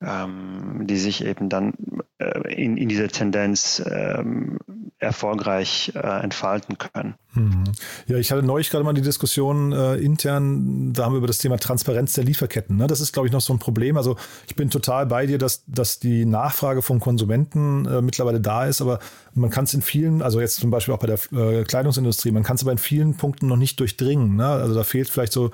ähm, 0.01 0.85
die 0.85 0.97
sich 0.97 1.25
eben 1.25 1.49
dann 1.49 1.73
äh, 2.19 2.53
in, 2.53 2.77
in 2.77 2.89
dieser 2.89 3.09
Tendenz 3.09 3.83
ähm, 3.85 4.59
erfolgreich 4.97 5.91
äh, 5.95 6.23
entfalten 6.23 6.77
können. 6.77 7.15
Mhm. 7.33 7.63
Ja, 8.07 8.17
ich 8.17 8.31
hatte 8.31 8.43
neulich 8.43 8.69
gerade 8.69 8.83
mal 8.83 8.93
die 8.93 9.01
Diskussion 9.01 9.71
äh, 9.71 9.95
intern, 9.95 10.93
da 10.93 11.05
haben 11.05 11.13
wir 11.13 11.17
über 11.17 11.27
das 11.27 11.37
Thema 11.37 11.57
Transparenz 11.57 12.13
der 12.13 12.25
Lieferketten. 12.25 12.77
Ne? 12.77 12.87
Das 12.87 12.99
ist, 12.99 13.13
glaube 13.13 13.27
ich, 13.27 13.33
noch 13.33 13.41
so 13.41 13.53
ein 13.53 13.59
Problem. 13.59 13.97
Also 13.97 14.17
ich 14.47 14.55
bin 14.55 14.69
total 14.69 15.05
bei 15.05 15.25
dir, 15.25 15.37
dass, 15.37 15.63
dass 15.67 15.99
die 15.99 16.25
Nachfrage 16.25 16.81
von 16.81 16.99
Konsumenten 16.99 17.85
äh, 17.85 18.01
mittlerweile 18.01 18.41
da 18.41 18.65
ist, 18.65 18.81
aber 18.81 18.99
man 19.33 19.49
kann 19.49 19.65
es 19.65 19.73
in 19.73 19.81
vielen, 19.81 20.21
also 20.21 20.41
jetzt 20.41 20.57
zum 20.57 20.71
Beispiel 20.71 20.93
auch 20.93 20.99
bei 20.99 21.07
der 21.07 21.19
äh, 21.31 21.63
Kleidungsindustrie, 21.63 22.31
man 22.31 22.43
kann 22.43 22.55
es 22.55 22.63
aber 22.63 22.71
in 22.71 22.77
vielen 22.77 23.15
Punkten 23.15 23.47
noch 23.47 23.57
nicht 23.57 23.79
durchdringen. 23.79 24.35
Ne? 24.35 24.45
Also 24.45 24.75
da 24.75 24.83
fehlt 24.83 25.09
vielleicht 25.09 25.33
so 25.33 25.51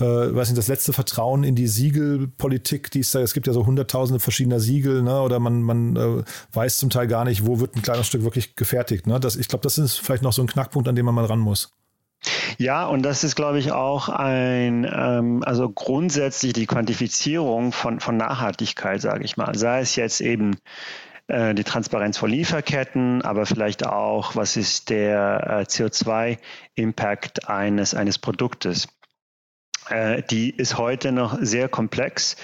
äh, 0.00 0.04
weiß 0.04 0.48
nicht, 0.48 0.58
das 0.58 0.68
letzte 0.68 0.92
Vertrauen 0.92 1.44
in 1.44 1.54
die 1.54 1.66
Siegelpolitik, 1.66 2.90
die 2.90 3.00
ist 3.00 3.14
da, 3.14 3.20
es 3.20 3.34
gibt 3.34 3.46
ja 3.46 3.52
so 3.52 3.66
hunderttausende 3.66 4.20
verschiedener 4.20 4.60
Siegel, 4.60 5.02
ne, 5.02 5.20
oder 5.20 5.38
man, 5.38 5.62
man 5.62 5.96
äh, 5.96 6.22
weiß 6.52 6.78
zum 6.78 6.90
Teil 6.90 7.06
gar 7.06 7.24
nicht, 7.24 7.46
wo 7.46 7.60
wird 7.60 7.76
ein 7.76 7.82
kleines 7.82 8.06
Stück 8.06 8.22
wirklich 8.24 8.56
gefertigt. 8.56 9.06
Ne? 9.06 9.20
Das, 9.20 9.36
ich 9.36 9.48
glaube, 9.48 9.62
das 9.62 9.78
ist 9.78 9.98
vielleicht 9.98 10.22
noch 10.22 10.32
so 10.32 10.42
ein 10.42 10.48
Knackpunkt, 10.48 10.88
an 10.88 10.96
dem 10.96 11.06
man 11.06 11.14
mal 11.14 11.26
ran 11.26 11.40
muss. 11.40 11.72
Ja, 12.58 12.86
und 12.86 13.02
das 13.02 13.24
ist, 13.24 13.36
glaube 13.36 13.58
ich, 13.58 13.72
auch 13.72 14.08
ein, 14.08 14.90
ähm, 14.90 15.42
also 15.44 15.68
grundsätzlich 15.68 16.52
die 16.52 16.66
Quantifizierung 16.66 17.72
von, 17.72 18.00
von 18.00 18.16
Nachhaltigkeit, 18.16 19.00
sage 19.00 19.24
ich 19.24 19.36
mal. 19.36 19.54
Sei 19.54 19.80
es 19.80 19.96
jetzt 19.96 20.20
eben 20.20 20.56
äh, 21.26 21.54
die 21.54 21.64
Transparenz 21.64 22.18
von 22.18 22.30
Lieferketten, 22.30 23.22
aber 23.22 23.46
vielleicht 23.46 23.86
auch, 23.86 24.36
was 24.36 24.56
ist 24.56 24.90
der 24.90 25.46
äh, 25.46 25.62
CO2-Impact 25.62 27.48
eines, 27.48 27.94
eines 27.94 28.18
Produktes. 28.18 28.88
Äh, 29.88 30.22
die 30.22 30.50
ist 30.50 30.78
heute 30.78 31.12
noch 31.12 31.38
sehr 31.40 31.68
komplex 31.68 32.36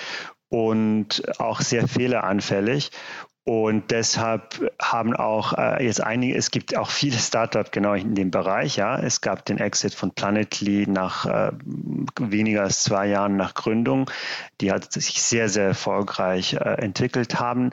und 0.49 1.23
auch 1.39 1.61
sehr 1.61 1.89
fehleranfällig. 1.89 2.91
Und 3.45 3.91
deshalb 3.91 4.71
haben 4.81 5.17
auch 5.17 5.55
äh, 5.57 5.85
jetzt 5.85 6.03
einige, 6.03 6.37
es 6.37 6.51
gibt 6.51 6.77
auch 6.77 6.91
viele 6.91 7.17
Startups 7.17 7.71
genau 7.71 7.95
in 7.95 8.15
dem 8.15 8.31
Bereich. 8.31 8.77
Ja, 8.77 8.99
es 8.99 9.23
gab 9.23 9.47
den 9.47 9.59
Exit 9.59 9.95
von 9.95 10.13
Planetly 10.13 10.87
nach 10.87 11.25
äh, 11.25 11.53
weniger 12.21 12.63
als 12.63 12.85
zwei 12.85 13.07
Jahren 13.07 13.37
nach 13.37 13.55
Gründung, 13.55 14.11
die 14.61 14.71
hat 14.71 14.93
sich 14.93 15.23
sehr 15.23 15.49
sehr 15.49 15.69
erfolgreich 15.69 16.53
äh, 16.55 16.59
entwickelt 16.59 17.41
haben, 17.41 17.71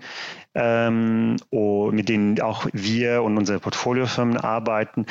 ähm, 0.56 1.36
mit 1.52 2.08
denen 2.10 2.40
auch 2.42 2.66
wir 2.72 3.22
und 3.24 3.38
unsere 3.38 3.60
Portfoliofirmen 3.60 4.38
arbeiten. 4.38 5.06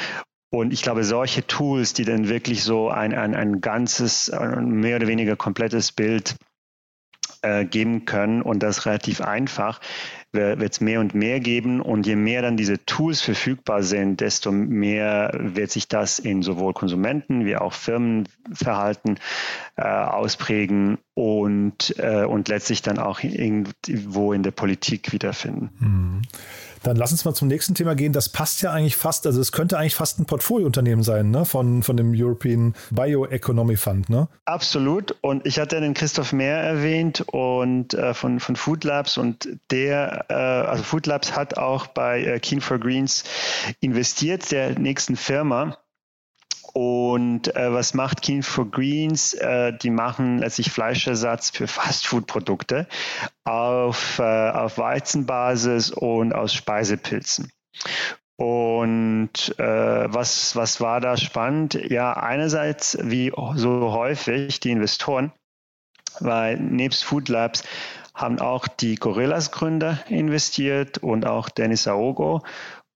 Und 0.50 0.72
ich 0.72 0.82
glaube, 0.82 1.04
solche 1.04 1.46
Tools, 1.46 1.92
die 1.92 2.04
dann 2.04 2.28
wirklich 2.28 2.62
so 2.62 2.88
ein, 2.88 3.14
ein, 3.14 3.34
ein 3.34 3.60
ganzes, 3.60 4.30
mehr 4.30 4.96
oder 4.96 5.06
weniger 5.08 5.36
komplettes 5.36 5.92
Bild 5.92 6.36
äh, 7.42 7.64
geben 7.64 8.04
können 8.04 8.42
und 8.42 8.62
das 8.62 8.86
relativ 8.86 9.20
einfach, 9.20 9.80
wird 10.36 10.72
es 10.72 10.80
mehr 10.80 11.00
und 11.00 11.14
mehr 11.14 11.40
geben. 11.40 11.80
Und 11.80 12.06
je 12.06 12.16
mehr 12.16 12.42
dann 12.42 12.56
diese 12.56 12.84
Tools 12.84 13.20
verfügbar 13.20 13.82
sind, 13.82 14.20
desto 14.20 14.52
mehr 14.52 15.30
wird 15.34 15.70
sich 15.70 15.88
das 15.88 16.18
in 16.18 16.42
sowohl 16.42 16.72
Konsumenten 16.72 17.44
wie 17.44 17.56
auch 17.56 17.72
Firmenverhalten 17.72 19.18
äh, 19.76 19.82
ausprägen 19.82 20.98
und, 21.14 21.94
äh, 21.98 22.24
und 22.24 22.48
letztlich 22.48 22.82
dann 22.82 22.98
auch 22.98 23.20
irgendwo 23.22 24.32
in 24.32 24.42
der 24.42 24.50
Politik 24.50 25.12
wiederfinden. 25.12 25.70
Mhm. 25.78 26.22
Dann 26.86 26.96
lass 26.96 27.10
uns 27.10 27.24
mal 27.24 27.34
zum 27.34 27.48
nächsten 27.48 27.74
Thema 27.74 27.96
gehen. 27.96 28.12
Das 28.12 28.28
passt 28.28 28.62
ja 28.62 28.70
eigentlich 28.72 28.94
fast, 28.94 29.26
also 29.26 29.40
es 29.40 29.50
könnte 29.50 29.76
eigentlich 29.76 29.96
fast 29.96 30.20
ein 30.20 30.26
Portfoliounternehmen 30.26 31.02
sein, 31.02 31.32
ne? 31.32 31.44
Von, 31.44 31.82
von 31.82 31.96
dem 31.96 32.12
European 32.14 32.74
Bioeconomy 32.92 33.76
Fund, 33.76 34.08
ne? 34.08 34.28
Absolut. 34.44 35.16
Und 35.20 35.44
ich 35.46 35.58
hatte 35.58 35.80
den 35.80 35.94
Christoph 35.94 36.32
Mehr 36.32 36.58
erwähnt 36.58 37.22
und 37.32 37.94
äh, 37.94 38.14
von, 38.14 38.38
von 38.38 38.54
Food 38.54 38.84
Labs 38.84 39.18
und 39.18 39.48
der, 39.72 40.25
äh, 40.28 40.34
also 40.34 40.82
Food 40.82 41.06
Labs 41.06 41.34
hat 41.34 41.56
auch 41.56 41.86
bei 41.86 42.22
äh, 42.22 42.40
Keen 42.40 42.60
for 42.60 42.78
Greens 42.78 43.24
investiert, 43.80 44.50
der 44.50 44.78
nächsten 44.78 45.16
Firma. 45.16 45.78
Und 46.72 47.56
äh, 47.56 47.72
was 47.72 47.94
macht 47.94 48.20
Keen 48.20 48.42
for 48.42 48.70
Greens? 48.70 49.32
Äh, 49.32 49.72
die 49.78 49.88
machen 49.88 50.38
letztlich 50.38 50.70
Fleischersatz 50.70 51.50
für 51.50 51.66
Fastfood-Produkte 51.66 52.86
auf, 53.44 54.18
äh, 54.18 54.50
auf 54.50 54.76
Weizenbasis 54.76 55.90
und 55.90 56.34
aus 56.34 56.52
Speisepilzen. 56.52 57.50
Und 58.36 59.58
äh, 59.58 60.12
was, 60.12 60.54
was 60.54 60.80
war 60.82 61.00
da 61.00 61.16
spannend? 61.16 61.74
Ja, 61.74 62.12
einerseits, 62.12 62.98
wie 63.00 63.32
so 63.54 63.92
häufig, 63.92 64.60
die 64.60 64.70
Investoren, 64.70 65.32
weil 66.20 66.58
nebst 66.58 67.04
Food 67.04 67.30
Labs 67.30 67.64
haben 68.16 68.40
auch 68.40 68.66
die 68.66 68.96
Gorillas-Gründer 68.96 69.98
investiert 70.08 70.98
und 70.98 71.26
auch 71.26 71.50
Dennis 71.50 71.86
Aogo. 71.86 72.42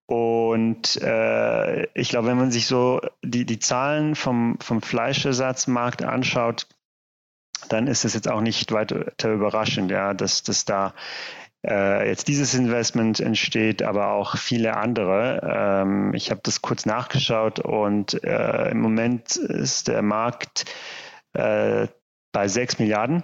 Und 0.07 1.01
äh, 1.03 1.85
ich 1.93 2.09
glaube, 2.09 2.29
wenn 2.29 2.39
man 2.39 2.51
sich 2.51 2.67
so 2.67 3.01
die, 3.23 3.45
die 3.45 3.61
Zahlen 3.61 4.17
vom, 4.17 4.59
vom 4.61 4.81
Fleischersatzmarkt 4.83 6.03
anschaut, 6.03 6.67
dann 7.69 7.87
ist 7.87 8.05
es 8.05 8.15
jetzt 8.15 8.29
auch 8.29 8.41
nicht 8.41 8.73
weiter 8.73 9.31
überraschend, 9.31 9.91
ja, 9.91 10.15
dass, 10.15 10.43
dass 10.43 10.65
da 10.65 10.95
äh, 11.65 12.09
jetzt 12.09 12.27
dieses 12.27 12.55
Investment 12.55 13.21
entsteht, 13.21 13.83
aber 13.83 14.13
auch 14.13 14.39
viele 14.39 14.79
andere. 14.79 15.83
Ähm, 15.83 16.15
ich 16.15 16.31
habe 16.31 16.41
das 16.43 16.63
kurz 16.63 16.87
nachgeschaut 16.87 17.61
und 17.61 18.25
äh, 18.25 18.71
im 18.71 18.81
Moment 18.81 19.37
ist 19.37 19.89
der 19.89 20.01
Markt 20.01 20.65
äh, 21.35 21.89
bei 22.33 22.49
6 22.49 22.79
Milliarden 22.79 23.23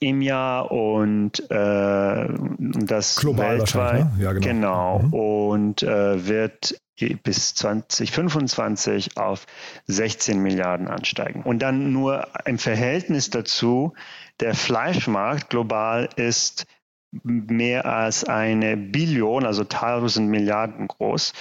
im 0.00 0.22
Jahr 0.22 0.70
und 0.70 1.50
äh, 1.50 2.28
das 2.58 3.16
Global 3.16 3.58
weltweit. 3.58 4.16
Ne? 4.16 4.24
Ja, 4.24 4.32
genau. 4.32 4.46
genau. 4.46 4.98
Mhm. 4.98 5.14
Und 5.14 5.82
äh, 5.82 6.26
wird 6.26 6.80
bis 7.22 7.54
2025 7.54 9.16
auf 9.16 9.46
16 9.86 10.40
Milliarden 10.40 10.88
ansteigen. 10.88 11.42
Und 11.42 11.60
dann 11.60 11.92
nur 11.92 12.26
im 12.44 12.58
Verhältnis 12.58 13.30
dazu, 13.30 13.92
der 14.40 14.54
Fleischmarkt 14.54 15.50
global 15.50 16.08
ist 16.16 16.66
mehr 17.10 17.86
als 17.86 18.24
eine 18.24 18.76
Billion, 18.76 19.46
also 19.46 19.64
tausend 19.64 20.28
Milliarden 20.28 20.88
groß. 20.88 21.32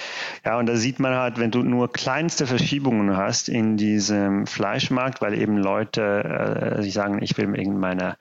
Ja, 0.46 0.58
und 0.58 0.68
da 0.68 0.76
sieht 0.76 1.00
man 1.00 1.16
halt, 1.16 1.40
wenn 1.40 1.52
du 1.52 1.64
nur 1.64 1.92
kleinste 1.92 2.48
Verschiebungen 2.48 3.18
hast 3.18 3.50
in 3.50 3.78
diesem 3.78 4.48
Fleischmarkt, 4.48 5.22
weil 5.22 5.34
eben 5.34 5.58
Leute 5.58 6.78
äh, 6.78 6.82
sich 6.82 6.94
sagen, 6.94 7.22
ich 7.22 7.38
will 7.38 7.54
in 7.56 7.80
meiner 7.80 8.18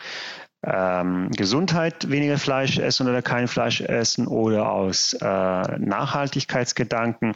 ähm, 0.64 1.30
Gesundheit 1.30 2.10
weniger 2.10 2.38
Fleisch 2.38 2.78
essen 2.78 3.08
oder 3.08 3.22
kein 3.22 3.46
Fleisch 3.46 3.80
essen 3.80 4.26
oder 4.26 4.70
aus 4.70 5.14
äh, 5.14 5.24
Nachhaltigkeitsgedanken 5.24 7.34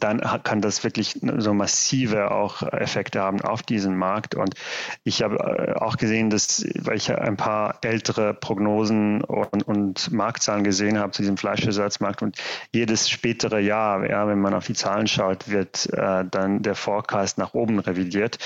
dann 0.00 0.20
kann 0.42 0.60
das 0.60 0.84
wirklich 0.84 1.18
so 1.38 1.54
massive 1.54 2.30
auch 2.30 2.62
Effekte 2.62 3.20
haben 3.20 3.40
auf 3.40 3.62
diesen 3.62 3.96
Markt. 3.96 4.34
Und 4.34 4.54
ich 5.02 5.22
habe 5.22 5.36
äh, 5.36 5.74
auch 5.78 5.96
gesehen, 5.96 6.30
dass, 6.30 6.64
weil 6.80 6.96
ich 6.96 7.10
ein 7.10 7.36
paar 7.36 7.78
ältere 7.82 8.34
Prognosen 8.34 9.22
und, 9.22 9.66
und 9.66 10.12
Marktzahlen 10.12 10.62
gesehen 10.62 10.98
habe 10.98 11.12
zu 11.12 11.22
diesem 11.22 11.36
Fleischersatzmarkt 11.36 12.22
und 12.22 12.36
jedes 12.72 13.08
spätere 13.08 13.60
Jahr, 13.60 14.08
ja, 14.08 14.28
wenn 14.28 14.40
man 14.40 14.54
auf 14.54 14.66
die 14.66 14.74
Zahlen 14.74 15.06
schaut, 15.06 15.48
wird 15.48 15.88
äh, 15.92 16.24
dann 16.30 16.62
der 16.62 16.74
Forecast 16.74 17.38
nach 17.38 17.54
oben 17.54 17.78
revidiert. 17.78 18.38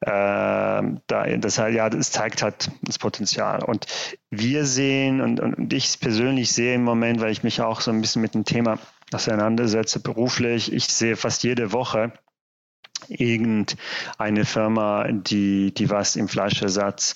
Äh, 0.00 0.10
da, 0.10 1.26
das, 1.38 1.56
ja, 1.56 1.88
das 1.88 2.10
zeigt 2.10 2.42
halt 2.42 2.70
das 2.82 2.98
Potenzial. 2.98 3.64
Und 3.64 3.86
wir 4.30 4.66
sehen 4.66 5.20
und, 5.20 5.40
und 5.40 5.72
ich 5.72 5.98
persönlich 6.00 6.52
sehe 6.52 6.74
im 6.74 6.84
Moment, 6.84 7.20
weil 7.20 7.32
ich 7.32 7.42
mich 7.42 7.62
auch 7.62 7.80
so 7.80 7.90
ein 7.90 8.00
bisschen 8.00 8.20
mit 8.20 8.34
dem 8.34 8.44
Thema 8.44 8.78
auseinandersetze 9.12 10.00
beruflich. 10.00 10.72
Ich 10.72 10.86
sehe 10.86 11.16
fast 11.16 11.42
jede 11.42 11.72
Woche 11.72 12.12
irgendeine 13.08 14.44
Firma, 14.44 15.06
die, 15.10 15.72
die 15.74 15.90
was 15.90 16.16
im 16.16 16.28
Fleischersatz 16.28 17.14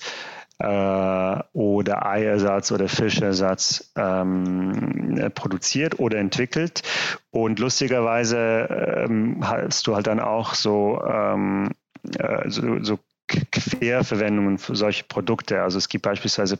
äh, 0.59 1.39
oder 1.53 2.05
Eiersatz 2.05 2.71
oder 2.71 2.87
Fischersatz 2.87 3.91
ähm, 3.95 5.31
produziert 5.33 5.99
oder 5.99 6.17
entwickelt. 6.19 6.83
Und 7.31 7.59
lustigerweise 7.59 9.07
ähm, 9.07 9.39
hast 9.41 9.87
du 9.87 9.95
halt 9.95 10.07
dann 10.07 10.19
auch 10.19 10.53
so, 10.53 11.01
ähm, 11.03 11.71
äh, 12.17 12.49
so, 12.49 12.83
so 12.83 12.99
Querverwendungen 13.29 14.57
für 14.57 14.75
solche 14.75 15.03
Produkte. 15.03 15.61
Also 15.61 15.77
es 15.77 15.89
gibt 15.89 16.03
beispielsweise 16.03 16.57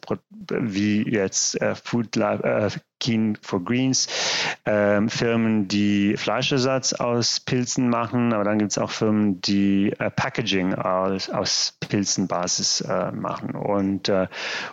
wie 0.50 1.10
jetzt 1.10 1.60
äh, 1.62 1.76
Food 1.76 2.16
Lab, 2.16 2.44
äh, 2.44 2.70
Keen 3.00 3.38
for 3.42 3.64
Greens, 3.64 4.08
äh, 4.66 5.02
Firmen, 5.08 5.68
die 5.68 6.18
Fleischersatz 6.18 6.94
aus 6.94 7.40
Pilzen 7.40 7.90
machen, 7.90 8.34
aber 8.34 8.44
dann 8.44 8.60
gibt 8.60 8.72
es 8.72 8.78
auch 8.78 8.92
Firmen, 8.92 9.42
die 9.42 9.94
äh, 10.00 10.10
Packaging 10.12 10.76
aus, 10.76 11.30
aus 11.30 11.78
Pilzenbasis 11.80 12.82
äh, 12.82 13.12
machen. 13.12 13.56
Und, 13.56 14.10
äh, 14.10 14.28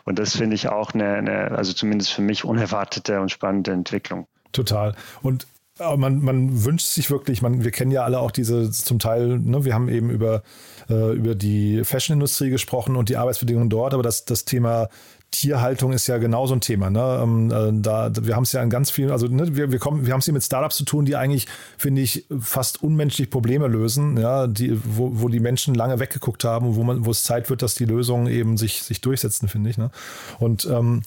und 0.05 0.19
das 0.19 0.37
finde 0.37 0.57
ich 0.57 0.69
auch 0.69 0.93
eine, 0.93 1.15
eine, 1.15 1.51
also 1.53 1.73
zumindest 1.73 2.13
für 2.13 2.23
mich 2.23 2.45
unerwartete 2.45 3.21
und 3.21 3.31
spannende 3.31 3.73
Entwicklung. 3.73 4.27
Total. 4.53 4.95
Und 5.23 5.47
man, 5.79 6.21
man 6.23 6.65
wünscht 6.65 6.87
sich 6.87 7.11
wirklich, 7.11 7.43
man, 7.43 7.65
wir 7.65 7.71
kennen 7.71 7.91
ja 7.91 8.05
alle 8.05 8.21
auch 8.21 8.31
diese 8.31 8.71
zum 8.71 8.99
Teil, 8.99 9.39
ne, 9.39 9.65
wir 9.65 9.75
haben 9.75 9.89
eben 9.89 10.11
über, 10.11 10.43
äh, 10.89 11.13
über 11.13 11.35
die 11.35 11.85
Fashionindustrie 11.85 12.51
gesprochen 12.51 12.97
und 12.97 13.09
die 13.09 13.17
Arbeitsbedingungen 13.17 13.69
dort, 13.69 13.93
aber 13.93 14.03
das, 14.03 14.25
das 14.25 14.45
Thema 14.45 14.89
Tierhaltung 15.33 15.93
ist 15.93 16.07
ja 16.07 16.19
genauso 16.19 16.55
ein 16.55 16.61
Thema. 16.61 16.89
Ne? 16.89 17.21
Ähm, 17.23 17.51
äh, 17.51 17.83
da, 17.83 18.11
wir 18.21 18.37
haben 18.37 18.45
es 18.45 18.53
ja 18.53 18.63
in 18.63 18.71
ganz 18.71 18.91
vielen, 18.91 19.11
also 19.11 19.27
ne, 19.27 19.55
wir, 19.57 19.71
wir, 19.71 19.81
wir 19.81 20.13
haben 20.13 20.21
es 20.21 20.25
hier 20.25 20.35
mit 20.35 20.45
Startups 20.45 20.77
zu 20.77 20.85
tun, 20.85 21.05
die 21.05 21.17
eigentlich, 21.17 21.47
finde 21.77 22.01
ich, 22.01 22.27
fast 22.41 22.83
unmenschlich 22.83 23.29
Probleme 23.29 23.67
lösen, 23.67 24.17
ja, 24.17 24.47
die, 24.47 24.81
wo, 24.85 25.11
wo 25.21 25.29
die 25.29 25.41
Menschen 25.41 25.75
lange 25.75 26.01
weggeguckt 26.01 26.45
haben, 26.45 26.77
wo 26.77 26.85
man, 26.85 27.05
wo 27.05 27.11
es 27.11 27.23
Zeit 27.23 27.51
wird, 27.51 27.63
dass 27.63 27.75
die 27.75 27.85
Lösungen 27.85 28.29
eben 28.29 28.57
sich, 28.57 28.83
sich 28.83 29.01
durchsetzen, 29.01 29.49
finde 29.49 29.69
ich. 29.69 29.79
Ne? 29.79 29.91
Und 30.39 30.67
ähm, 30.71 31.03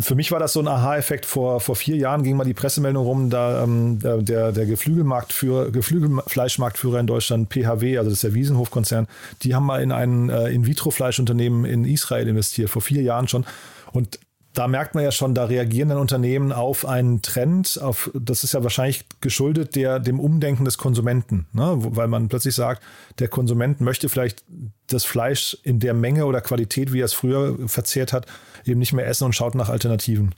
für 0.00 0.14
mich 0.14 0.32
war 0.32 0.38
das 0.38 0.52
so 0.52 0.60
ein 0.60 0.68
Aha-Effekt. 0.68 1.26
Vor, 1.26 1.60
vor 1.60 1.76
vier 1.76 1.96
Jahren 1.96 2.22
ging 2.22 2.36
mal 2.36 2.44
die 2.44 2.54
Pressemeldung 2.54 3.04
rum, 3.04 3.30
da 3.30 3.62
ähm, 3.62 3.98
der, 4.00 4.52
der 4.52 4.66
Geflügelmarktführer, 4.66 5.70
Geflügelfleischmarktführer 5.70 7.00
in 7.00 7.06
Deutschland, 7.06 7.48
PHW, 7.48 7.98
also 7.98 8.10
das 8.10 8.18
ist 8.18 8.24
der 8.24 8.34
Wiesenhof-Konzern, 8.34 9.08
die 9.42 9.54
haben 9.54 9.66
mal 9.66 9.82
in 9.82 9.92
ein 9.92 10.30
äh, 10.30 10.48
In-vitro-Fleischunternehmen 10.50 11.64
in 11.64 11.84
Israel 11.84 12.28
investiert, 12.28 12.70
vor 12.70 12.82
vier 12.82 13.02
Jahren 13.02 13.28
schon. 13.28 13.44
Und 13.92 14.18
da 14.54 14.68
merkt 14.68 14.94
man 14.94 15.02
ja 15.02 15.12
schon, 15.12 15.34
da 15.34 15.44
reagieren 15.44 15.88
dann 15.88 15.98
Unternehmen 15.98 16.52
auf 16.52 16.84
einen 16.84 17.22
Trend, 17.22 17.80
auf, 17.80 18.10
das 18.14 18.44
ist 18.44 18.52
ja 18.52 18.62
wahrscheinlich 18.62 19.04
geschuldet 19.20 19.76
der, 19.76 19.98
dem 19.98 20.20
Umdenken 20.20 20.64
des 20.64 20.76
Konsumenten, 20.76 21.46
ne? 21.52 21.74
weil 21.76 22.08
man 22.08 22.28
plötzlich 22.28 22.54
sagt, 22.54 22.82
der 23.18 23.28
Konsument 23.28 23.80
möchte 23.80 24.08
vielleicht 24.08 24.44
das 24.88 25.04
Fleisch 25.04 25.56
in 25.62 25.80
der 25.80 25.94
Menge 25.94 26.26
oder 26.26 26.42
Qualität, 26.42 26.92
wie 26.92 27.00
er 27.00 27.06
es 27.06 27.14
früher 27.14 27.56
verzehrt 27.66 28.12
hat, 28.12 28.26
eben 28.64 28.78
nicht 28.78 28.92
mehr 28.92 29.06
essen 29.06 29.24
und 29.24 29.34
schaut 29.34 29.54
nach 29.54 29.68
Alternativen. 29.68 30.34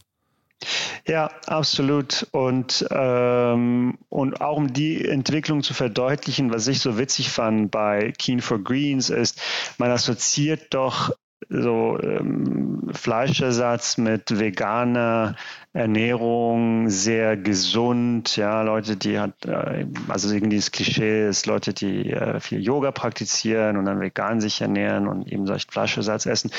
Ja, 1.06 1.30
absolut. 1.46 2.26
Und, 2.32 2.86
ähm, 2.90 3.98
und 4.08 4.40
auch 4.40 4.56
um 4.56 4.72
die 4.72 5.06
Entwicklung 5.06 5.62
zu 5.62 5.74
verdeutlichen, 5.74 6.52
was 6.52 6.66
ich 6.66 6.80
so 6.80 6.96
witzig 6.98 7.30
fand 7.30 7.70
bei 7.70 8.12
Keen 8.18 8.40
for 8.40 8.62
Greens, 8.62 9.10
ist, 9.10 9.40
man 9.78 9.90
assoziiert 9.90 10.72
doch 10.72 11.14
so 11.50 11.98
ähm, 12.00 12.88
Fleischersatz 12.92 13.98
mit 13.98 14.38
veganer 14.38 15.36
Ernährung, 15.74 16.88
sehr 16.88 17.36
gesund, 17.36 18.36
ja, 18.36 18.62
Leute, 18.62 18.96
die 18.96 19.18
hat, 19.18 19.44
äh, 19.44 19.86
also 20.08 20.32
irgendwie 20.32 20.56
das 20.56 20.70
Klischee 20.70 21.28
ist 21.28 21.46
Leute, 21.46 21.74
die 21.74 22.12
äh, 22.12 22.38
viel 22.38 22.60
Yoga 22.60 22.92
praktizieren 22.92 23.76
und 23.76 23.84
dann 23.84 24.00
vegan 24.00 24.40
sich 24.40 24.60
ernähren 24.60 25.08
und 25.08 25.26
eben 25.30 25.46
solch 25.46 25.66
Fleischersatz 25.68 26.26
essen. 26.26 26.52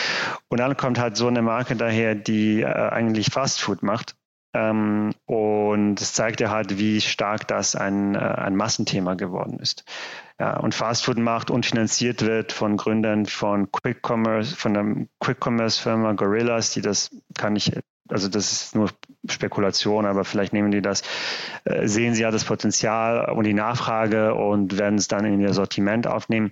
Und 0.50 0.60
dann 0.60 0.76
kommt 0.76 1.00
halt 1.00 1.16
so 1.16 1.28
eine 1.28 1.42
Marke 1.42 1.78
daher, 1.78 2.14
die 2.14 2.62
äh, 2.62 2.66
eigentlich 2.66 3.32
Fastfood 3.32 3.84
macht. 3.84 4.16
Ähm, 4.54 5.14
und 5.26 6.02
es 6.02 6.14
zeigt 6.14 6.42
ja 6.42 6.50
halt, 6.50 6.78
wie 6.78 7.00
stark 7.00 7.48
das 7.48 7.76
ein, 7.76 8.18
ein 8.18 8.56
Massenthema 8.58 9.14
geworden 9.14 9.60
ist 9.60 9.86
ja, 10.40 10.58
und 10.58 10.76
Fastfood 10.76 11.18
macht 11.18 11.50
und 11.50 11.66
finanziert 11.66 12.22
wird 12.22 12.52
von 12.52 12.78
Gründern 12.78 13.26
von 13.26 13.72
Quick 13.72 14.02
Commerce, 14.06 14.56
von 14.56 14.74
der 14.74 15.08
Quick 15.20 15.46
Commerce 15.46 15.82
Firma 15.82 16.14
Gorillas, 16.14 16.72
die 16.72 16.82
das 16.82 17.12
kann 17.38 17.56
ich, 17.56 17.72
also 18.10 18.28
das 18.28 18.52
ist 18.52 18.76
nur 18.76 18.90
Spekulation, 19.28 20.06
aber 20.06 20.26
vielleicht 20.26 20.54
nehmen 20.54 20.72
die 20.72 20.82
das, 20.82 21.02
äh, 21.64 21.88
sehen 21.88 22.14
sie 22.14 22.22
ja 22.22 22.32
das 22.32 22.46
Potenzial 22.46 23.32
und 23.32 23.46
die 23.46 23.54
Nachfrage 23.54 24.36
und 24.36 24.78
werden 24.78 24.98
es 24.98 25.08
dann 25.08 25.26
in 25.26 25.40
ihr 25.42 25.54
Sortiment 25.54 26.08
aufnehmen. 26.08 26.52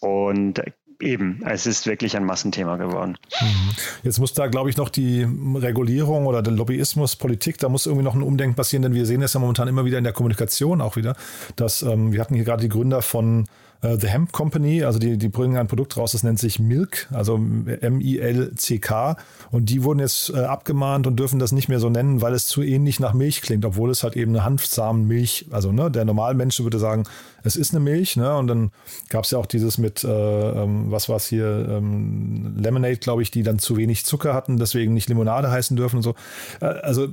Und 0.00 0.62
eben, 1.00 1.42
es 1.46 1.66
ist 1.66 1.86
wirklich 1.86 2.16
ein 2.16 2.24
Massenthema 2.24 2.76
geworden. 2.76 3.16
Mhm. 3.40 3.70
Jetzt 4.02 4.18
muss 4.18 4.32
da, 4.32 4.46
glaube 4.46 4.70
ich, 4.70 4.76
noch 4.76 4.88
die 4.88 5.26
Regulierung 5.54 6.26
oder 6.26 6.42
der 6.42 6.52
Lobbyismus, 6.52 7.16
Politik, 7.16 7.58
da 7.58 7.68
muss 7.68 7.86
irgendwie 7.86 8.04
noch 8.04 8.14
ein 8.14 8.22
Umdenken 8.22 8.56
passieren, 8.56 8.82
denn 8.82 8.94
wir 8.94 9.06
sehen 9.06 9.22
es 9.22 9.34
ja 9.34 9.40
momentan 9.40 9.68
immer 9.68 9.84
wieder 9.84 9.98
in 9.98 10.04
der 10.04 10.12
Kommunikation 10.12 10.80
auch 10.80 10.96
wieder, 10.96 11.16
dass 11.56 11.82
ähm, 11.82 12.12
wir 12.12 12.20
hatten 12.20 12.34
hier 12.34 12.44
gerade 12.44 12.62
die 12.62 12.68
Gründer 12.68 13.02
von 13.02 13.46
äh, 13.84 13.98
The 14.00 14.08
Hemp 14.08 14.32
Company, 14.32 14.82
also 14.82 14.98
die, 14.98 15.18
die 15.18 15.28
bringen 15.28 15.56
ein 15.56 15.66
Produkt 15.66 15.96
raus, 15.96 16.12
das 16.12 16.22
nennt 16.22 16.38
sich 16.38 16.58
Milk, 16.58 17.08
also 17.12 17.36
M-I-L-C-K. 17.36 19.16
Und 19.50 19.70
die 19.70 19.84
wurden 19.84 20.00
jetzt 20.00 20.30
äh, 20.30 20.38
abgemahnt 20.38 21.06
und 21.06 21.18
dürfen 21.18 21.38
das 21.38 21.52
nicht 21.52 21.68
mehr 21.68 21.80
so 21.80 21.90
nennen, 21.90 22.22
weil 22.22 22.34
es 22.34 22.48
zu 22.48 22.62
ähnlich 22.62 22.98
nach 22.98 23.12
Milch 23.12 23.42
klingt, 23.42 23.64
obwohl 23.64 23.90
es 23.90 24.02
halt 24.02 24.16
eben 24.16 24.32
eine 24.32 24.44
Hanfsamenmilch, 24.44 25.46
also 25.50 25.70
ne, 25.72 25.90
der 25.90 26.04
Normalmensch 26.04 26.60
würde 26.60 26.78
sagen, 26.78 27.04
es 27.44 27.56
ist 27.56 27.72
eine 27.72 27.80
Milch, 27.80 28.16
ne? 28.16 28.34
Und 28.36 28.46
dann 28.46 28.70
gab 29.10 29.24
es 29.24 29.30
ja 29.30 29.38
auch 29.38 29.46
dieses 29.46 29.76
mit, 29.76 30.02
äh, 30.02 30.08
ähm, 30.08 30.90
was 30.90 31.08
war 31.08 31.16
es 31.16 31.26
hier, 31.26 31.68
ähm, 31.68 32.56
Lemonade, 32.56 32.96
glaube 32.96 33.22
ich, 33.22 33.30
die 33.30 33.42
dann 33.42 33.58
zu 33.58 33.76
wenig 33.76 34.06
Zucker 34.06 34.32
hatten, 34.32 34.56
deswegen 34.56 34.94
nicht 34.94 35.08
Limonade 35.10 35.50
heißen 35.50 35.76
dürfen 35.76 35.96
und 35.96 36.02
so. 36.02 36.14
Äh, 36.60 36.66
also 36.66 37.08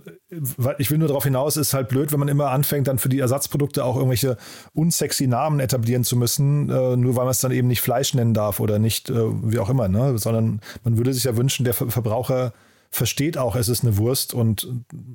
ich 0.77 0.89
will 0.89 0.97
nur 0.97 1.09
darauf 1.09 1.25
hinaus, 1.25 1.57
ist 1.57 1.73
halt 1.73 1.89
blöd, 1.89 2.13
wenn 2.13 2.19
man 2.19 2.29
immer 2.29 2.49
anfängt, 2.49 2.87
dann 2.87 2.97
für 2.97 3.09
die 3.09 3.19
Ersatzprodukte 3.19 3.83
auch 3.83 3.97
irgendwelche 3.97 4.37
unsexy 4.73 5.27
Namen 5.27 5.59
etablieren 5.59 6.05
zu 6.05 6.15
müssen, 6.15 6.69
äh, 6.69 6.95
nur 6.95 7.17
weil 7.17 7.25
man 7.25 7.31
es 7.31 7.39
dann 7.39 7.51
eben 7.51 7.67
nicht 7.67 7.81
Fleisch 7.81 8.13
nennen 8.13 8.33
darf 8.33 8.61
oder 8.61 8.79
nicht, 8.79 9.09
äh, 9.09 9.13
wie 9.43 9.59
auch 9.59 9.69
immer, 9.69 9.89
ne? 9.89 10.17
Sondern 10.17 10.61
man 10.85 10.97
würde 10.97 11.13
sich 11.13 11.25
ja 11.25 11.35
wünschen, 11.35 11.65
der 11.65 11.73
Verbraucher 11.73 12.53
versteht 12.89 13.37
auch, 13.37 13.55
es 13.55 13.69
ist 13.69 13.83
eine 13.83 13.97
Wurst 13.97 14.33
und 14.33 14.67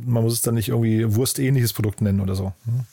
man 0.05 0.23
muss 0.23 0.35
es 0.35 0.41
dann 0.41 0.55
nicht 0.55 0.69
irgendwie 0.69 1.15
wurstähnliches 1.15 1.73
Produkt 1.73 2.01
nennen 2.01 2.21
oder 2.21 2.35
so. 2.35 2.53
Hm? 2.65 2.85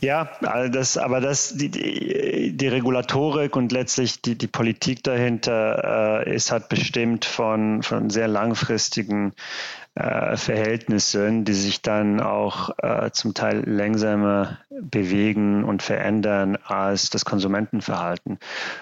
Ja, 0.00 0.30
das, 0.70 0.96
aber 0.98 1.20
das, 1.20 1.54
die, 1.56 1.68
die, 1.70 2.56
die 2.56 2.68
Regulatorik 2.68 3.56
und 3.56 3.72
letztlich 3.72 4.20
die, 4.22 4.36
die 4.36 4.46
Politik 4.46 5.02
dahinter 5.02 6.24
äh, 6.26 6.34
ist 6.34 6.52
halt 6.52 6.68
bestimmt 6.68 7.24
von, 7.24 7.82
von 7.82 8.10
sehr 8.10 8.28
langfristigen 8.28 9.32
äh, 9.96 10.36
Verhältnissen, 10.36 11.44
die 11.44 11.52
sich 11.52 11.80
dann 11.80 12.20
auch 12.20 12.70
äh, 12.78 13.12
zum 13.12 13.34
Teil 13.34 13.62
langsamer 13.68 14.58
bewegen 14.68 15.62
und 15.62 15.82
verändern 15.82 16.58
als 16.64 17.10
das 17.10 17.24
Konsumentenverhalten. 17.24 18.40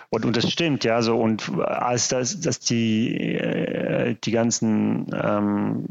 Und, 0.08 0.24
und 0.24 0.34
das 0.36 0.50
stimmt, 0.50 0.84
ja, 0.84 1.02
so 1.02 1.20
und 1.20 1.50
als 1.58 2.08
das, 2.08 2.40
dass 2.40 2.60
die, 2.60 3.34
äh, 3.34 4.16
die 4.24 4.30
ganzen 4.30 5.10
ähm, 5.12 5.84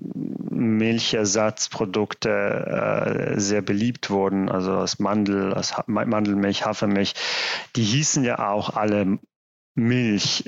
Milchersatzprodukte 0.50 3.36
äh, 3.36 3.40
sehr 3.40 3.62
beliebt 3.62 4.10
wurden, 4.10 4.50
also 4.50 4.74
aus 4.74 4.98
Mandel, 4.98 5.54
aus 5.54 5.78
ha 5.78 5.84
Mandelmilch, 5.86 6.66
Hafermilch, 6.66 7.14
die 7.76 7.84
hießen 7.84 8.24
ja 8.24 8.50
auch 8.50 8.76
alle 8.76 9.20
Milch 9.76 10.46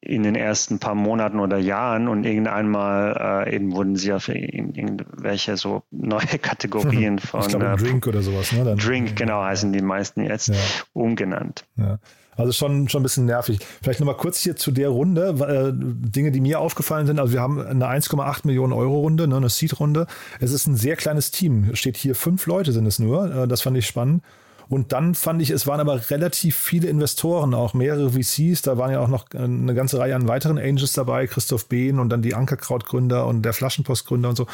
in 0.00 0.22
den 0.22 0.34
ersten 0.34 0.78
paar 0.78 0.94
Monaten 0.94 1.40
oder 1.40 1.58
Jahren 1.58 2.08
und 2.08 2.24
irgendeinmal 2.24 3.44
äh, 3.46 3.54
eben 3.54 3.72
wurden 3.72 3.96
sie 3.96 4.08
ja 4.08 4.18
für 4.18 4.36
irgendwelche 4.36 5.56
so 5.56 5.82
neue 5.90 6.20
Kategorien 6.42 7.18
von 7.18 7.40
ich 7.40 7.48
glaube, 7.48 7.66
äh, 7.66 7.76
Drink 7.76 8.06
oder 8.06 8.22
sowas, 8.22 8.52
ne? 8.52 8.64
Dann, 8.64 8.78
Drink, 8.78 9.16
genau, 9.16 9.42
heißen 9.42 9.72
die 9.72 9.82
meisten 9.82 10.22
jetzt 10.22 10.48
ja. 10.48 10.54
umgenannt. 10.92 11.64
Ja. 11.76 11.98
Also 12.36 12.52
schon, 12.52 12.88
schon 12.88 13.00
ein 13.00 13.02
bisschen 13.02 13.24
nervig. 13.24 13.60
Vielleicht 13.82 13.98
nochmal 14.00 14.16
kurz 14.16 14.40
hier 14.40 14.56
zu 14.56 14.70
der 14.70 14.90
Runde. 14.90 15.28
Äh, 15.28 15.72
Dinge, 15.74 16.30
die 16.32 16.40
mir 16.40 16.60
aufgefallen 16.60 17.06
sind. 17.06 17.18
Also 17.18 17.32
wir 17.32 17.40
haben 17.40 17.58
eine 17.60 17.86
1,8 17.86 18.46
Millionen 18.46 18.74
Euro 18.74 19.00
Runde, 19.00 19.26
ne, 19.26 19.36
eine 19.36 19.48
Seed-Runde. 19.48 20.06
Es 20.38 20.52
ist 20.52 20.66
ein 20.66 20.76
sehr 20.76 20.96
kleines 20.96 21.30
Team. 21.30 21.74
Steht 21.74 21.96
hier 21.96 22.14
fünf 22.14 22.46
Leute 22.46 22.72
sind 22.72 22.86
es 22.86 22.98
nur. 22.98 23.34
Äh, 23.34 23.48
das 23.48 23.62
fand 23.62 23.76
ich 23.78 23.86
spannend. 23.86 24.22
Und 24.68 24.92
dann 24.92 25.14
fand 25.14 25.40
ich, 25.42 25.50
es 25.50 25.66
waren 25.66 25.80
aber 25.80 26.10
relativ 26.10 26.56
viele 26.56 26.88
Investoren, 26.88 27.54
auch 27.54 27.74
mehrere 27.74 28.10
VCs. 28.10 28.62
Da 28.62 28.78
waren 28.78 28.90
ja 28.90 29.00
auch 29.00 29.08
noch 29.08 29.26
eine 29.32 29.74
ganze 29.74 29.98
Reihe 29.98 30.16
an 30.16 30.28
weiteren 30.28 30.58
Angels 30.58 30.92
dabei, 30.92 31.26
Christoph 31.26 31.68
Behn 31.68 32.00
und 32.00 32.08
dann 32.08 32.22
die 32.22 32.34
Ankerkraut-Gründer 32.34 33.26
und 33.26 33.42
der 33.42 33.52
Flaschenpost-Gründer 33.52 34.30
und 34.30 34.36
so. 34.36 34.46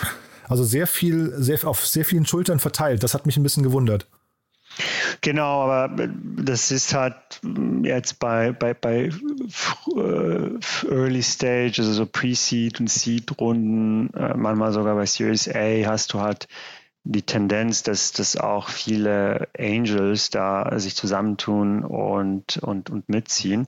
Also 0.49 0.65
sehr 0.65 0.87
viel, 0.87 1.33
sehr, 1.37 1.67
auf 1.67 1.87
sehr 1.87 2.05
vielen 2.05 2.27
Schultern 2.27 2.59
verteilt. 2.59 3.03
Das 3.03 3.15
hat 3.15 3.27
mich 3.27 3.37
ein 3.37 3.43
bisschen 3.43 3.63
gewundert. 3.63 4.07
Genau, 5.21 5.63
aber 5.63 6.09
das 6.37 6.71
ist 6.71 6.95
halt 6.95 7.15
jetzt 7.83 8.19
bei, 8.19 8.53
bei, 8.53 8.75
bei 8.75 9.11
äh, 9.97 10.91
Early 10.91 11.23
Stage, 11.23 11.75
also 11.79 11.93
so 11.93 12.07
Pre-Seed 12.07 12.81
und 12.81 12.91
Seed-Runden, 12.91 14.13
äh, 14.15 14.35
manchmal 14.35 14.73
sogar 14.73 14.95
bei 14.95 15.07
Series 15.07 15.49
A 15.49 15.87
hast 15.87 16.13
du 16.13 16.21
halt 16.21 16.49
die 17.05 17.23
Tendenz, 17.23 17.83
dass, 17.83 18.13
dass 18.13 18.37
auch 18.37 18.69
viele 18.69 19.49
Angels 19.59 20.31
da 20.31 20.79
sich 20.79 20.95
zusammentun 20.95 21.85
und, 21.85 22.59
und, 22.59 22.91
und 22.91 23.09
mitziehen. 23.09 23.67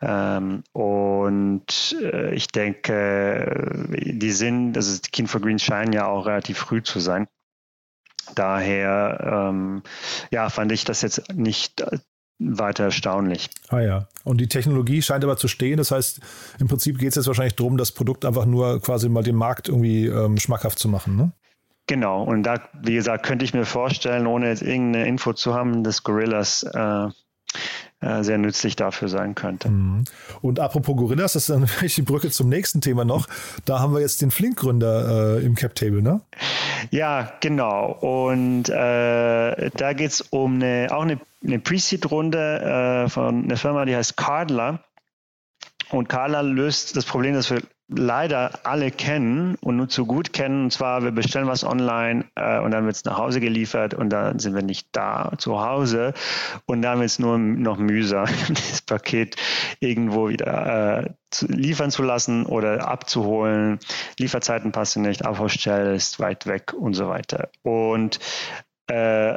Ähm, 0.00 0.62
und 0.72 1.96
äh, 2.00 2.34
ich 2.34 2.48
denke, 2.48 3.86
die 3.96 4.32
sind, 4.32 4.76
also 4.76 5.00
die 5.00 5.10
King 5.10 5.26
for 5.26 5.40
Green 5.40 5.58
scheinen 5.58 5.92
ja 5.92 6.06
auch 6.06 6.26
relativ 6.26 6.58
früh 6.58 6.82
zu 6.82 7.00
sein. 7.00 7.28
Daher, 8.34 9.48
ähm, 9.50 9.82
ja, 10.30 10.48
fand 10.48 10.72
ich 10.72 10.84
das 10.84 11.02
jetzt 11.02 11.32
nicht 11.34 11.84
weiter 12.38 12.84
erstaunlich. 12.84 13.50
Ah 13.68 13.80
ja. 13.80 14.08
Und 14.24 14.40
die 14.40 14.48
Technologie 14.48 15.02
scheint 15.02 15.24
aber 15.24 15.36
zu 15.36 15.48
stehen. 15.48 15.76
Das 15.76 15.90
heißt, 15.90 16.20
im 16.58 16.68
Prinzip 16.68 16.98
geht 16.98 17.10
es 17.10 17.14
jetzt 17.16 17.26
wahrscheinlich 17.26 17.56
darum, 17.56 17.76
das 17.76 17.92
Produkt 17.92 18.24
einfach 18.24 18.46
nur 18.46 18.80
quasi 18.80 19.08
mal 19.08 19.22
dem 19.22 19.36
Markt 19.36 19.68
irgendwie 19.68 20.06
ähm, 20.06 20.38
schmackhaft 20.38 20.78
zu 20.78 20.88
machen. 20.88 21.16
Ne? 21.16 21.32
Genau, 21.86 22.22
und 22.22 22.44
da, 22.44 22.60
wie 22.80 22.94
gesagt, 22.94 23.26
könnte 23.26 23.44
ich 23.44 23.54
mir 23.54 23.64
vorstellen, 23.64 24.26
ohne 24.26 24.48
jetzt 24.48 24.62
irgendeine 24.62 25.06
Info 25.06 25.32
zu 25.32 25.54
haben, 25.54 25.82
dass 25.82 26.04
Gorillas 26.04 26.62
äh, 26.62 27.08
äh, 28.02 28.24
sehr 28.24 28.38
nützlich 28.38 28.74
dafür 28.74 29.08
sein 29.08 29.34
könnte. 29.34 29.68
Mhm. 29.68 30.04
Und 30.40 30.58
apropos 30.58 30.96
Gorillas, 30.96 31.34
das 31.34 31.44
ist 31.44 31.50
dann 31.50 31.66
vielleicht 31.68 31.96
die 31.96 32.02
Brücke 32.02 32.30
zum 32.30 32.48
nächsten 32.48 32.80
Thema 32.80 33.04
noch. 33.04 33.28
Da 33.64 33.78
haben 33.78 33.94
wir 33.94 34.00
jetzt 34.00 34.22
den 34.22 34.30
Flink-Gründer 34.30 35.38
äh, 35.38 35.44
im 35.44 35.54
Cap-Table, 35.54 36.02
ne? 36.02 36.20
Ja, 36.90 37.32
genau. 37.40 37.92
Und 37.92 38.68
äh, 38.68 39.70
da 39.70 39.92
geht 39.92 40.10
es 40.10 40.20
um 40.20 40.56
eine, 40.56 40.88
auch 40.90 41.02
eine, 41.02 41.20
eine 41.44 41.58
Pre-Seed-Runde 41.60 43.04
äh, 43.06 43.08
von 43.08 43.44
einer 43.44 43.56
Firma, 43.56 43.84
die 43.84 43.94
heißt 43.94 44.16
Cardler. 44.16 44.82
Und 45.90 46.08
Cardler 46.08 46.42
löst 46.42 46.96
das 46.96 47.04
Problem, 47.04 47.34
das 47.34 47.50
wir 47.50 47.62
leider 47.96 48.60
alle 48.64 48.90
kennen 48.90 49.56
und 49.60 49.76
nur 49.76 49.88
zu 49.88 50.06
gut 50.06 50.32
kennen. 50.32 50.64
Und 50.64 50.72
zwar, 50.72 51.02
wir 51.02 51.10
bestellen 51.10 51.46
was 51.46 51.64
online 51.64 52.24
äh, 52.34 52.58
und 52.60 52.70
dann 52.70 52.84
wird 52.84 52.96
es 52.96 53.04
nach 53.04 53.18
Hause 53.18 53.40
geliefert 53.40 53.94
und 53.94 54.10
dann 54.10 54.38
sind 54.38 54.54
wir 54.54 54.62
nicht 54.62 54.88
da 54.92 55.32
zu 55.38 55.60
Hause 55.60 56.14
und 56.66 56.82
dann 56.82 56.98
wird 56.98 57.10
es 57.10 57.18
nur 57.18 57.38
noch 57.38 57.78
mühsam, 57.78 58.26
das 58.48 58.82
Paket 58.82 59.36
irgendwo 59.80 60.28
wieder 60.28 61.04
äh, 61.04 61.10
zu, 61.30 61.46
liefern 61.46 61.90
zu 61.90 62.02
lassen 62.02 62.46
oder 62.46 62.88
abzuholen. 62.88 63.78
Lieferzeiten 64.18 64.72
passen 64.72 65.02
nicht, 65.02 65.24
Abholstelle 65.24 65.94
ist 65.94 66.20
weit 66.20 66.46
weg 66.46 66.72
und 66.74 66.94
so 66.94 67.08
weiter. 67.08 67.50
Und 67.62 68.18
äh, 68.88 69.36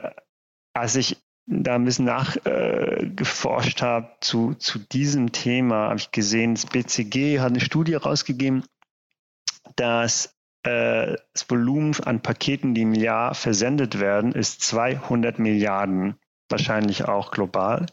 als 0.73 0.95
ich 0.95 1.17
da 1.47 1.75
ein 1.75 1.85
bisschen 1.85 2.05
nachgeforscht 2.05 3.81
äh, 3.81 3.85
habe 3.85 4.09
zu, 4.19 4.55
zu 4.55 4.79
diesem 4.79 5.31
Thema, 5.31 5.89
habe 5.89 5.99
ich 5.99 6.11
gesehen, 6.11 6.55
das 6.55 6.65
BCG 6.65 7.39
hat 7.39 7.51
eine 7.51 7.59
Studie 7.59 7.93
rausgegeben, 7.95 8.63
dass 9.75 10.35
äh, 10.63 11.15
das 11.33 11.49
Volumen 11.49 11.93
an 12.03 12.21
Paketen, 12.21 12.73
die 12.73 12.81
im 12.81 12.93
Jahr 12.93 13.35
versendet 13.35 13.99
werden, 13.99 14.31
ist 14.31 14.61
200 14.61 15.37
Milliarden, 15.37 16.15
wahrscheinlich 16.49 17.05
auch 17.05 17.31
global. 17.31 17.85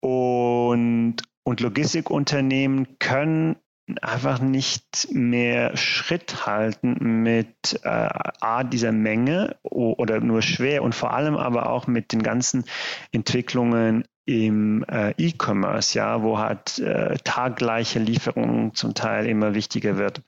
Und, 0.00 1.16
und 1.44 1.60
Logistikunternehmen 1.60 2.98
können 2.98 3.56
einfach 4.00 4.40
nicht 4.40 5.08
mehr 5.12 5.76
Schritt 5.76 6.46
halten 6.46 7.22
mit 7.22 7.80
äh, 7.82 8.08
A, 8.40 8.64
dieser 8.64 8.92
Menge 8.92 9.56
oder 9.62 10.20
nur 10.20 10.42
schwer 10.42 10.82
und 10.82 10.94
vor 10.94 11.12
allem 11.12 11.36
aber 11.36 11.68
auch 11.68 11.86
mit 11.86 12.12
den 12.12 12.22
ganzen 12.22 12.64
Entwicklungen 13.12 14.04
im 14.26 14.84
äh, 14.84 15.10
E-Commerce, 15.18 15.98
ja, 15.98 16.22
wo 16.22 16.38
halt 16.38 16.78
äh, 16.78 17.16
taggleiche 17.24 17.98
Lieferungen 17.98 18.74
zum 18.74 18.94
Teil 18.94 19.26
immer 19.26 19.54
wichtiger 19.54 19.98
wird. 19.98 20.22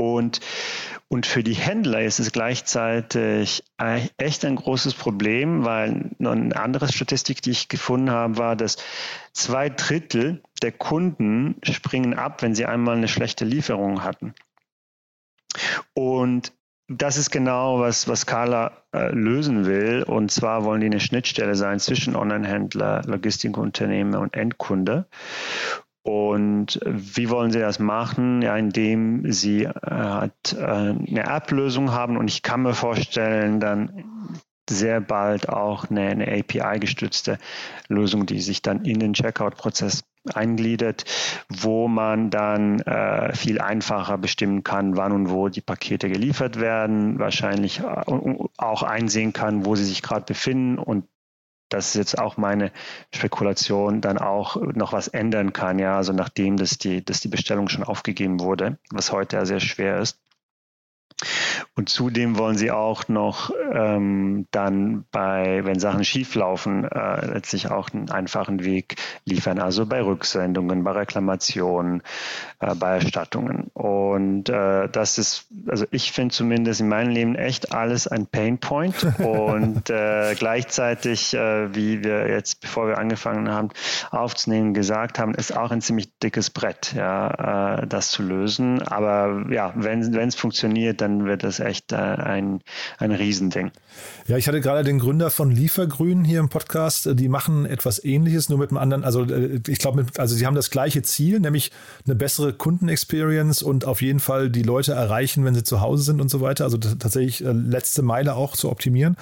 Und, 0.00 0.40
und 1.08 1.26
für 1.26 1.42
die 1.42 1.52
Händler 1.52 2.00
ist 2.00 2.20
es 2.20 2.32
gleichzeitig 2.32 3.62
echt 4.16 4.46
ein 4.46 4.56
großes 4.56 4.94
Problem, 4.94 5.66
weil 5.66 6.10
eine 6.18 6.56
andere 6.56 6.90
Statistik, 6.90 7.42
die 7.42 7.50
ich 7.50 7.68
gefunden 7.68 8.10
habe, 8.10 8.38
war, 8.38 8.56
dass 8.56 8.78
zwei 9.34 9.68
Drittel 9.68 10.42
der 10.62 10.72
Kunden 10.72 11.56
springen 11.62 12.14
ab, 12.14 12.40
wenn 12.40 12.54
sie 12.54 12.64
einmal 12.64 12.96
eine 12.96 13.08
schlechte 13.08 13.44
Lieferung 13.44 14.02
hatten. 14.02 14.34
Und 15.92 16.54
das 16.88 17.18
ist 17.18 17.30
genau, 17.30 17.80
was, 17.80 18.08
was 18.08 18.24
Carla 18.24 18.72
äh, 18.92 19.12
lösen 19.12 19.66
will. 19.66 20.02
Und 20.02 20.30
zwar 20.30 20.64
wollen 20.64 20.80
die 20.80 20.86
eine 20.86 21.00
Schnittstelle 21.00 21.56
sein 21.56 21.78
zwischen 21.78 22.16
Online-Händler, 22.16 23.02
Logistikunternehmen 23.04 24.14
und 24.14 24.34
Endkunde. 24.34 25.06
Und 26.02 26.80
wie 26.84 27.28
wollen 27.28 27.50
sie 27.50 27.58
das 27.58 27.78
machen? 27.78 28.40
Ja, 28.42 28.56
indem 28.56 29.30
sie 29.30 29.64
äh, 29.64 29.70
äh, 30.26 30.30
eine 30.56 31.24
App-Lösung 31.24 31.92
haben. 31.92 32.16
Und 32.16 32.28
ich 32.28 32.42
kann 32.42 32.62
mir 32.62 32.74
vorstellen, 32.74 33.60
dann 33.60 34.04
sehr 34.68 35.00
bald 35.00 35.48
auch 35.48 35.90
eine, 35.90 36.02
eine 36.02 36.28
API-gestützte 36.28 37.38
Lösung, 37.88 38.26
die 38.26 38.40
sich 38.40 38.62
dann 38.62 38.84
in 38.84 39.00
den 39.00 39.14
Checkout-Prozess 39.14 40.04
eingliedert, 40.32 41.04
wo 41.48 41.88
man 41.88 42.30
dann 42.30 42.80
äh, 42.80 43.34
viel 43.34 43.60
einfacher 43.60 44.18
bestimmen 44.18 44.62
kann, 44.62 44.96
wann 44.96 45.12
und 45.12 45.30
wo 45.30 45.48
die 45.48 45.62
Pakete 45.62 46.08
geliefert 46.08 46.60
werden, 46.60 47.18
wahrscheinlich 47.18 47.80
äh, 47.80 48.02
auch 48.58 48.82
einsehen 48.82 49.32
kann, 49.32 49.64
wo 49.64 49.74
sie 49.76 49.84
sich 49.84 50.02
gerade 50.02 50.24
befinden 50.26 50.78
und 50.78 51.04
das 51.70 51.88
ist 51.88 51.94
jetzt 51.94 52.18
auch 52.18 52.36
meine 52.36 52.72
Spekulation, 53.14 54.00
dann 54.00 54.18
auch 54.18 54.56
noch 54.74 54.92
was 54.92 55.08
ändern 55.08 55.52
kann, 55.52 55.78
ja, 55.78 55.96
also 55.96 56.12
nachdem 56.12 56.56
dass 56.56 56.76
die, 56.78 57.04
dass 57.04 57.20
die 57.20 57.28
Bestellung 57.28 57.68
schon 57.68 57.84
aufgegeben 57.84 58.40
wurde, 58.40 58.78
was 58.90 59.12
heute 59.12 59.36
ja 59.36 59.46
sehr 59.46 59.60
schwer 59.60 59.98
ist. 59.98 60.18
Und 61.76 61.88
zudem 61.88 62.38
wollen 62.38 62.56
sie 62.56 62.70
auch 62.70 63.08
noch 63.08 63.50
ähm, 63.72 64.46
dann 64.50 65.04
bei, 65.10 65.64
wenn 65.64 65.78
Sachen 65.78 66.04
schieflaufen, 66.04 66.84
äh, 66.84 67.26
letztlich 67.26 67.70
auch 67.70 67.90
einen 67.90 68.10
einfachen 68.10 68.64
Weg 68.64 68.96
liefern, 69.24 69.58
also 69.58 69.86
bei 69.86 70.02
Rücksendungen, 70.02 70.84
bei 70.84 70.92
Reklamationen, 70.92 72.02
äh, 72.60 72.74
bei 72.74 72.96
Erstattungen. 72.96 73.70
Und 73.72 74.48
äh, 74.48 74.88
das 74.88 75.18
ist, 75.18 75.46
also 75.66 75.86
ich 75.90 76.12
finde 76.12 76.34
zumindest 76.34 76.80
in 76.80 76.88
meinem 76.88 77.10
Leben 77.10 77.34
echt 77.34 77.72
alles 77.72 78.06
ein 78.06 78.26
Painpoint 78.26 79.06
und 79.18 79.90
äh, 79.90 80.34
gleichzeitig, 80.38 81.34
äh, 81.34 81.74
wie 81.74 82.04
wir 82.04 82.28
jetzt, 82.28 82.60
bevor 82.60 82.88
wir 82.88 82.98
angefangen 82.98 83.50
haben 83.50 83.70
aufzunehmen, 84.10 84.74
gesagt 84.74 85.18
haben, 85.18 85.34
ist 85.34 85.56
auch 85.56 85.70
ein 85.70 85.80
ziemlich 85.80 86.18
dickes 86.18 86.50
Brett, 86.50 86.92
ja, 86.94 87.80
äh, 87.80 87.86
das 87.86 88.10
zu 88.10 88.22
lösen. 88.22 88.82
Aber 88.82 89.46
ja, 89.50 89.72
wenn 89.76 90.00
es 90.00 90.34
funktioniert, 90.34 91.00
dann 91.00 91.09
wird 91.24 91.42
das 91.42 91.60
echt 91.60 91.92
äh, 91.92 91.96
ein, 91.96 92.60
ein 92.98 93.12
Riesending. 93.12 93.70
Ja, 94.26 94.36
ich 94.36 94.48
hatte 94.48 94.60
gerade 94.60 94.84
den 94.84 94.98
Gründer 94.98 95.30
von 95.30 95.50
Liefergrün 95.50 96.24
hier 96.24 96.40
im 96.40 96.48
Podcast. 96.48 97.08
Die 97.12 97.28
machen 97.28 97.66
etwas 97.66 98.02
ähnliches, 98.02 98.48
nur 98.48 98.58
mit 98.58 98.70
einem 98.70 98.78
anderen, 98.78 99.04
also 99.04 99.24
äh, 99.24 99.60
ich 99.66 99.78
glaube, 99.78 100.06
also 100.16 100.34
sie 100.34 100.46
haben 100.46 100.54
das 100.54 100.70
gleiche 100.70 101.02
Ziel, 101.02 101.40
nämlich 101.40 101.72
eine 102.06 102.14
bessere 102.14 102.52
Kundenexperience 102.52 103.62
und 103.62 103.84
auf 103.84 104.02
jeden 104.02 104.20
Fall 104.20 104.50
die 104.50 104.62
Leute 104.62 104.92
erreichen, 104.92 105.44
wenn 105.44 105.54
sie 105.54 105.64
zu 105.64 105.80
Hause 105.80 106.04
sind 106.04 106.20
und 106.20 106.30
so 106.30 106.40
weiter. 106.40 106.64
Also 106.64 106.78
tatsächlich 106.78 107.44
äh, 107.44 107.52
letzte 107.52 108.02
Meile 108.02 108.34
auch 108.34 108.56
zu 108.56 108.70
optimieren. 108.70 109.16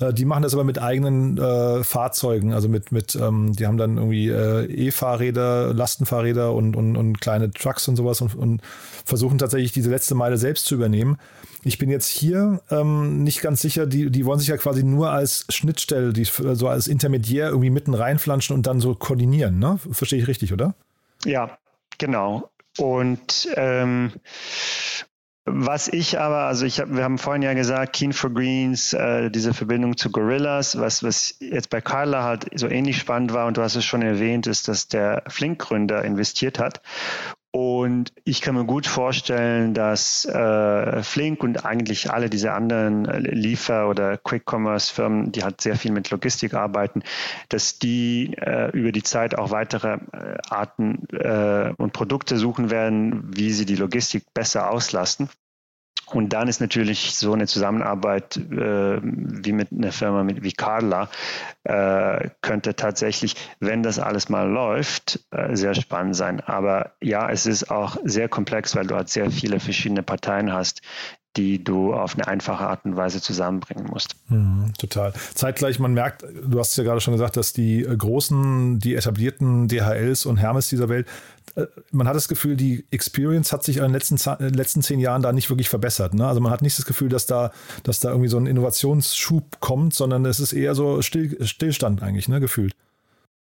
Äh, 0.00 0.12
die 0.12 0.24
machen 0.24 0.42
das 0.42 0.54
aber 0.54 0.64
mit 0.64 0.80
eigenen 0.80 1.38
äh, 1.38 1.84
Fahrzeugen, 1.84 2.52
also 2.52 2.68
mit, 2.68 2.92
mit 2.92 3.14
ähm, 3.16 3.52
die 3.52 3.66
haben 3.66 3.76
dann 3.76 3.96
irgendwie 3.96 4.28
äh, 4.28 4.64
E-Fahrräder, 4.64 5.72
Lastenfahrräder 5.74 6.52
und, 6.52 6.76
und, 6.76 6.96
und 6.96 7.20
kleine 7.20 7.50
Trucks 7.50 7.88
und 7.88 7.96
sowas 7.96 8.20
und, 8.20 8.34
und 8.34 8.62
versuchen 9.04 9.38
tatsächlich 9.38 9.72
diese 9.72 9.90
letzte 9.90 10.14
Meile 10.14 10.38
selbst 10.38 10.66
zu 10.66 10.74
übernehmen. 10.74 11.18
Ich 11.62 11.78
bin 11.78 11.90
jetzt 11.90 12.08
hier 12.08 12.60
ähm, 12.70 13.22
nicht 13.24 13.40
ganz 13.40 13.60
sicher, 13.62 13.86
die, 13.86 14.10
die 14.10 14.26
wollen 14.26 14.38
sich 14.38 14.48
ja 14.48 14.56
quasi 14.56 14.82
nur 14.82 15.10
als 15.10 15.46
Schnittstelle, 15.48 16.12
die, 16.12 16.24
so 16.24 16.68
als 16.68 16.86
Intermediär 16.86 17.48
irgendwie 17.48 17.70
mitten 17.70 17.94
reinflanschen 17.94 18.54
und 18.54 18.66
dann 18.66 18.80
so 18.80 18.94
koordinieren, 18.94 19.58
ne? 19.58 19.78
Verstehe 19.90 20.18
ich 20.18 20.28
richtig, 20.28 20.52
oder? 20.52 20.74
Ja, 21.24 21.58
genau. 21.98 22.50
Und 22.78 23.48
ähm, 23.54 24.12
was 25.46 25.88
ich 25.88 26.18
aber, 26.18 26.44
also 26.44 26.64
ich 26.64 26.80
hab, 26.80 26.90
wir 26.90 27.04
haben 27.04 27.18
vorhin 27.18 27.42
ja 27.42 27.52
gesagt, 27.52 27.92
Keen 27.94 28.12
for 28.12 28.30
Greens, 28.30 28.94
äh, 28.94 29.30
diese 29.30 29.52
Verbindung 29.52 29.96
zu 29.96 30.10
Gorillas, 30.10 30.78
was, 30.78 31.02
was 31.02 31.36
jetzt 31.38 31.68
bei 31.68 31.80
Carla 31.82 32.24
halt 32.24 32.46
so 32.54 32.66
ähnlich 32.66 32.98
spannend 32.98 33.32
war 33.34 33.46
und 33.46 33.58
du 33.58 33.62
hast 33.62 33.76
es 33.76 33.84
schon 33.84 34.02
erwähnt, 34.02 34.46
ist, 34.46 34.68
dass 34.68 34.88
der 34.88 35.22
Flink-Gründer 35.28 36.02
investiert 36.02 36.58
hat 36.58 36.80
und 37.54 38.12
ich 38.24 38.40
kann 38.40 38.56
mir 38.56 38.64
gut 38.64 38.84
vorstellen, 38.88 39.74
dass 39.74 40.24
äh, 40.24 41.04
Flink 41.04 41.44
und 41.44 41.64
eigentlich 41.64 42.10
alle 42.10 42.28
diese 42.28 42.52
anderen 42.52 43.04
Liefer- 43.04 43.88
oder 43.88 44.18
Quick-Commerce-Firmen, 44.18 45.30
die 45.30 45.44
halt 45.44 45.60
sehr 45.60 45.76
viel 45.76 45.92
mit 45.92 46.10
Logistik 46.10 46.54
arbeiten, 46.54 47.04
dass 47.50 47.78
die 47.78 48.34
äh, 48.38 48.72
über 48.72 48.90
die 48.90 49.04
Zeit 49.04 49.38
auch 49.38 49.52
weitere 49.52 49.98
äh, 50.12 50.38
Arten 50.50 51.06
äh, 51.12 51.72
und 51.76 51.92
Produkte 51.92 52.38
suchen 52.38 52.72
werden, 52.72 53.30
wie 53.36 53.52
sie 53.52 53.66
die 53.66 53.76
Logistik 53.76 54.24
besser 54.34 54.72
auslasten. 54.72 55.28
Und 56.06 56.32
dann 56.32 56.48
ist 56.48 56.60
natürlich 56.60 57.14
so 57.14 57.32
eine 57.32 57.46
Zusammenarbeit 57.46 58.36
äh, 58.36 59.00
wie 59.02 59.52
mit 59.52 59.72
einer 59.72 59.92
Firma 59.92 60.22
mit, 60.22 60.42
wie 60.42 60.52
Carla, 60.52 61.08
äh, 61.64 62.28
könnte 62.42 62.76
tatsächlich, 62.76 63.36
wenn 63.60 63.82
das 63.82 63.98
alles 63.98 64.28
mal 64.28 64.48
läuft, 64.48 65.20
äh, 65.30 65.56
sehr 65.56 65.74
spannend 65.74 66.16
sein. 66.16 66.40
Aber 66.40 66.92
ja, 67.00 67.30
es 67.30 67.46
ist 67.46 67.70
auch 67.70 67.96
sehr 68.04 68.28
komplex, 68.28 68.76
weil 68.76 68.86
du 68.86 68.94
halt 68.94 69.08
sehr 69.08 69.30
viele 69.30 69.60
verschiedene 69.60 70.02
Parteien 70.02 70.52
hast, 70.52 70.82
die 71.36 71.62
du 71.62 71.92
auf 71.92 72.14
eine 72.14 72.28
einfache 72.28 72.64
Art 72.64 72.84
und 72.84 72.96
Weise 72.96 73.20
zusammenbringen 73.20 73.86
musst. 73.86 74.14
Mhm, 74.28 74.72
total. 74.78 75.12
Zeitgleich, 75.34 75.78
man 75.78 75.92
merkt, 75.92 76.22
du 76.22 76.58
hast 76.58 76.76
ja 76.76 76.84
gerade 76.84 77.00
schon 77.00 77.12
gesagt, 77.14 77.36
dass 77.36 77.52
die 77.52 77.82
großen, 77.82 78.78
die 78.78 78.94
etablierten 78.94 79.66
DHLs 79.68 80.26
und 80.26 80.36
Hermes 80.36 80.68
dieser 80.68 80.88
Welt, 80.88 81.08
man 81.90 82.08
hat 82.08 82.16
das 82.16 82.28
Gefühl, 82.28 82.56
die 82.56 82.86
Experience 82.90 83.52
hat 83.52 83.62
sich 83.62 83.76
in 83.76 83.82
den 83.82 83.92
letzten, 83.92 84.16
äh, 84.16 84.48
letzten 84.48 84.82
zehn 84.82 84.98
Jahren 85.00 85.22
da 85.22 85.32
nicht 85.32 85.50
wirklich 85.50 85.68
verbessert. 85.68 86.14
Ne? 86.14 86.26
Also 86.26 86.40
man 86.40 86.52
hat 86.52 86.62
nicht 86.62 86.78
das 86.78 86.86
Gefühl, 86.86 87.08
dass 87.08 87.26
da, 87.26 87.52
dass 87.82 88.00
da 88.00 88.10
irgendwie 88.10 88.28
so 88.28 88.38
ein 88.38 88.46
Innovationsschub 88.46 89.60
kommt, 89.60 89.94
sondern 89.94 90.24
es 90.24 90.40
ist 90.40 90.52
eher 90.52 90.74
so 90.74 91.02
Still, 91.02 91.44
Stillstand 91.46 92.02
eigentlich, 92.02 92.28
ne, 92.28 92.40
gefühlt. 92.40 92.74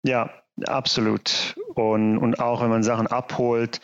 Ja, 0.03 0.29
absolut. 0.65 1.55
Und, 1.73 2.17
und 2.17 2.39
auch 2.39 2.61
wenn 2.61 2.69
man 2.69 2.83
Sachen 2.83 3.07
abholt, 3.07 3.77
äh, 3.77 3.79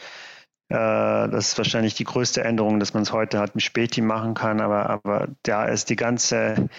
das 0.70 1.48
ist 1.50 1.58
wahrscheinlich 1.58 1.96
die 1.96 2.04
größte 2.04 2.44
Änderung, 2.44 2.80
dass 2.80 2.94
man 2.94 3.02
es 3.02 3.12
heute 3.12 3.40
halt 3.40 3.56
mit 3.56 3.64
Späti 3.64 4.02
machen 4.02 4.36
kann, 4.36 4.62
aber, 4.62 4.88
aber 4.90 5.28
da 5.42 5.66
ist 5.66 5.90
die 5.90 5.96
ganze, 5.96 6.70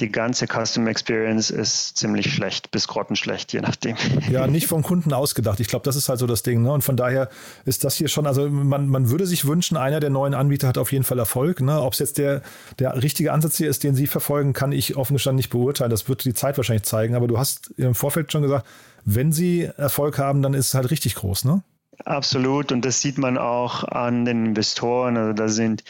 die 0.00 0.10
ganze 0.10 0.46
Custom 0.46 0.88
Experience 0.88 1.50
ist 1.50 1.96
ziemlich 1.96 2.32
schlecht 2.32 2.72
bis 2.72 2.88
grottenschlecht, 2.88 3.52
je 3.52 3.60
nachdem. 3.60 3.96
Ja, 4.28 4.46
nicht 4.46 4.66
vom 4.66 4.82
Kunden 4.82 5.12
ausgedacht. 5.12 5.60
Ich 5.60 5.68
glaube, 5.68 5.84
das 5.84 5.96
ist 5.96 6.08
halt 6.08 6.18
so 6.18 6.26
das 6.26 6.42
Ding. 6.42 6.62
Ne? 6.62 6.72
Und 6.72 6.82
von 6.82 6.96
daher 6.96 7.28
ist 7.64 7.84
das 7.84 7.94
hier 7.94 8.08
schon, 8.08 8.26
also 8.26 8.50
man, 8.50 8.88
man 8.88 9.10
würde 9.10 9.26
sich 9.26 9.46
wünschen, 9.46 9.76
einer 9.76 10.00
der 10.00 10.10
neuen 10.10 10.34
Anbieter 10.34 10.68
hat 10.68 10.76
auf 10.76 10.92
jeden 10.92 11.04
Fall 11.04 11.18
Erfolg. 11.18 11.60
Ne? 11.60 11.80
Ob 11.80 11.94
es 11.94 12.00
jetzt 12.00 12.18
der, 12.18 12.42
der 12.78 13.00
richtige 13.00 13.32
Ansatz 13.32 13.56
hier 13.56 13.70
ist, 13.70 13.84
den 13.84 13.94
Sie 13.94 14.06
verfolgen, 14.06 14.52
kann 14.52 14.72
ich 14.72 14.96
offen 14.96 15.14
gestanden 15.14 15.36
nicht 15.36 15.50
beurteilen. 15.50 15.90
Das 15.90 16.08
wird 16.08 16.24
die 16.24 16.34
Zeit 16.34 16.56
wahrscheinlich 16.56 16.84
zeigen. 16.84 17.14
Aber 17.14 17.28
du 17.28 17.38
hast 17.38 17.70
im 17.76 17.94
Vorfeld 17.94 18.30
schon 18.32 18.42
gesagt, 18.42 18.66
wenn 19.04 19.32
Sie 19.32 19.62
Erfolg 19.76 20.18
haben, 20.18 20.42
dann 20.42 20.54
ist 20.54 20.68
es 20.68 20.74
halt 20.74 20.90
richtig 20.90 21.14
groß, 21.14 21.44
ne? 21.44 21.62
Absolut, 22.04 22.70
und 22.72 22.84
das 22.84 23.00
sieht 23.00 23.18
man 23.18 23.36
auch 23.38 23.84
an 23.84 24.24
den 24.24 24.46
Investoren. 24.46 25.16
Also 25.16 25.32
da 25.32 25.48
sind 25.48 25.82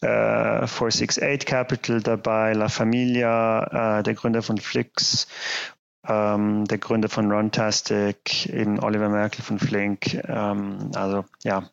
äh, 0.00 0.66
468 0.66 1.46
Capital 1.46 2.00
dabei, 2.00 2.54
La 2.54 2.68
Familia, 2.68 3.98
äh, 3.98 4.02
der 4.02 4.14
Gründer 4.14 4.42
von 4.42 4.58
Flix, 4.58 5.28
ähm, 6.08 6.64
der 6.64 6.78
Gründer 6.78 7.08
von 7.08 7.30
Runtastic, 7.30 8.46
eben 8.46 8.80
Oliver 8.80 9.10
Merkel 9.10 9.44
von 9.44 9.58
Flink. 9.58 10.14
Ähm, 10.26 10.90
also 10.94 11.24
ja. 11.42 11.68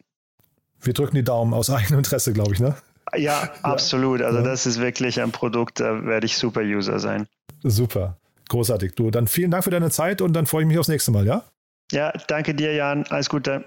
Wir 0.82 0.94
drücken 0.94 1.16
die 1.16 1.24
Daumen 1.24 1.54
aus 1.54 1.70
eigenem 1.70 2.00
Interesse, 2.00 2.34
glaube 2.34 2.54
ich, 2.54 2.60
ne? 2.60 2.76
Ja, 3.16 3.50
absolut. 3.64 4.22
Also 4.22 4.40
ja. 4.40 4.44
das 4.44 4.66
ist 4.66 4.82
wirklich 4.82 5.22
ein 5.22 5.32
Produkt, 5.32 5.80
da 5.80 6.04
werde 6.04 6.26
ich 6.26 6.38
super 6.38 6.60
User 6.60 7.00
sein. 7.00 7.26
Super, 7.64 8.18
großartig. 8.50 8.96
Du, 8.96 9.12
dann 9.12 9.28
vielen 9.28 9.50
Dank 9.50 9.64
für 9.64 9.70
deine 9.70 9.90
Zeit 9.92 10.22
und 10.22 10.34
dann 10.34 10.46
freue 10.46 10.64
ich 10.64 10.68
mich 10.68 10.78
aufs 10.78 10.90
nächste 10.90 11.12
Mal, 11.12 11.26
ja? 11.26 11.46
Ja, 11.94 12.12
danke 12.28 12.54
dir, 12.54 12.74
Jan. 12.74 13.06
Alles 13.10 13.30
Gute. 13.30 13.64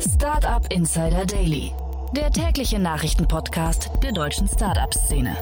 Startup 0.00 0.70
Insider 0.70 1.24
Daily, 1.24 1.72
der 2.14 2.30
tägliche 2.30 2.78
Nachrichtenpodcast 2.78 3.90
der 4.02 4.12
deutschen 4.12 4.46
Startup-Szene. 4.46 5.34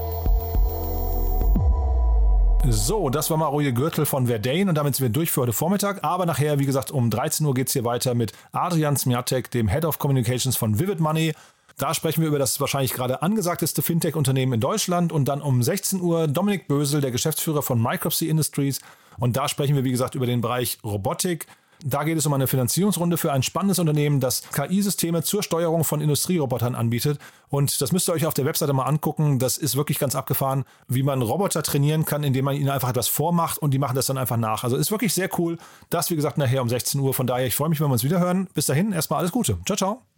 So, 2.69 3.11
das 3.11 3.31
war 3.31 3.37
Maroje 3.37 3.73
Gürtel 3.73 4.07
von 4.07 4.29
Verdane 4.29 4.69
und 4.69 4.77
damit 4.77 4.95
sind 4.95 5.07
wir 5.07 5.13
durch 5.13 5.33
für 5.33 5.43
heute 5.43 5.53
Vormittag. 5.53 6.05
Aber 6.05 6.25
nachher, 6.25 6.61
wie 6.61 6.67
gesagt, 6.67 6.93
um 6.93 7.11
13 7.11 7.45
Uhr 7.45 7.55
geht 7.55 7.67
es 7.67 7.73
hier 7.73 7.85
weiter 7.85 8.15
mit 8.15 8.33
Adrian 8.53 8.97
Smiatek, 8.97 9.51
dem 9.51 9.67
Head 9.67 9.85
of 9.85 9.99
Communications 9.99 10.57
von 10.57 10.79
Vivid 10.79 11.01
Money. 11.01 11.35
Da 11.77 11.93
sprechen 11.93 12.21
wir 12.21 12.29
über 12.29 12.39
das 12.39 12.61
wahrscheinlich 12.61 12.93
gerade 12.93 13.23
angesagteste 13.23 13.83
Fintech-Unternehmen 13.83 14.53
in 14.53 14.61
Deutschland 14.61 15.11
und 15.11 15.27
dann 15.27 15.43
um 15.43 15.65
16 15.65 16.01
Uhr 16.01 16.29
Dominik 16.29 16.69
Bösel, 16.69 17.01
der 17.01 17.11
Geschäftsführer 17.11 17.63
von 17.63 17.83
Micropsy 17.83 18.29
Industries 18.29 18.81
Und 19.19 19.37
da 19.37 19.49
sprechen 19.49 19.75
wir, 19.75 19.83
wie 19.83 19.91
gesagt, 19.91 20.15
über 20.15 20.27
den 20.27 20.41
Bereich 20.41 20.79
Robotik, 20.85 21.47
da 21.85 22.03
geht 22.03 22.17
es 22.17 22.25
um 22.25 22.33
eine 22.33 22.47
Finanzierungsrunde 22.47 23.19
für 23.19 23.31
ein 23.33 23.43
spannendes 23.43 23.79
Unternehmen, 23.79 24.19
das 24.19 24.43
KI-Systeme 24.51 25.23
zur 25.23 25.43
Steuerung 25.43 25.85
von 25.85 26.01
Industrierobotern 26.01 26.75
anbietet. 26.75 27.19
Und 27.51 27.81
das 27.81 27.93
müsst 27.93 28.09
ihr 28.09 28.15
euch 28.15 28.27
auf 28.27 28.35
der 28.35 28.47
Webseite 28.47 28.73
mal 28.73 28.85
angucken. 28.85 29.39
Das 29.39 29.59
ist 29.59 29.77
wirklich 29.77 29.99
ganz 29.99 30.15
abgefahren, 30.15 30.65
wie 30.89 31.03
man 31.03 31.21
Roboter 31.21 31.63
trainieren 31.63 32.07
kann, 32.07 32.25
indem 32.25 32.47
man 32.47 32.57
ihnen 32.57 32.71
einfach 32.71 32.89
etwas 32.89 33.09
vormacht 33.09 33.59
und 33.59 33.73
die 33.73 33.79
machen 33.79 33.95
das 33.95 34.07
dann 34.07 34.19
einfach 34.19 34.39
nach. 34.39 34.65
Also 34.65 34.77
ist 34.77 34.91
wirklich 34.91 35.13
sehr 35.13 35.29
cool. 35.39 35.59
Das, 35.91 36.11
wie 36.11 36.17
gesagt, 36.17 36.39
nachher 36.39 36.63
um 36.63 36.69
16 36.69 37.01
Uhr. 37.01 37.13
Von 37.13 37.27
daher, 37.27 37.47
ich 37.47 37.55
freue 37.55 37.69
mich, 37.69 37.81
wenn 37.81 37.89
wir 37.89 37.93
uns 37.93 38.05
wieder 38.05 38.19
hören. 38.19 38.49
Bis 38.55 38.67
dahin, 38.67 38.93
erstmal 38.93 39.21
alles 39.21 39.33
Gute. 39.33 39.59
Ciao, 39.67 39.77
ciao. 39.77 40.14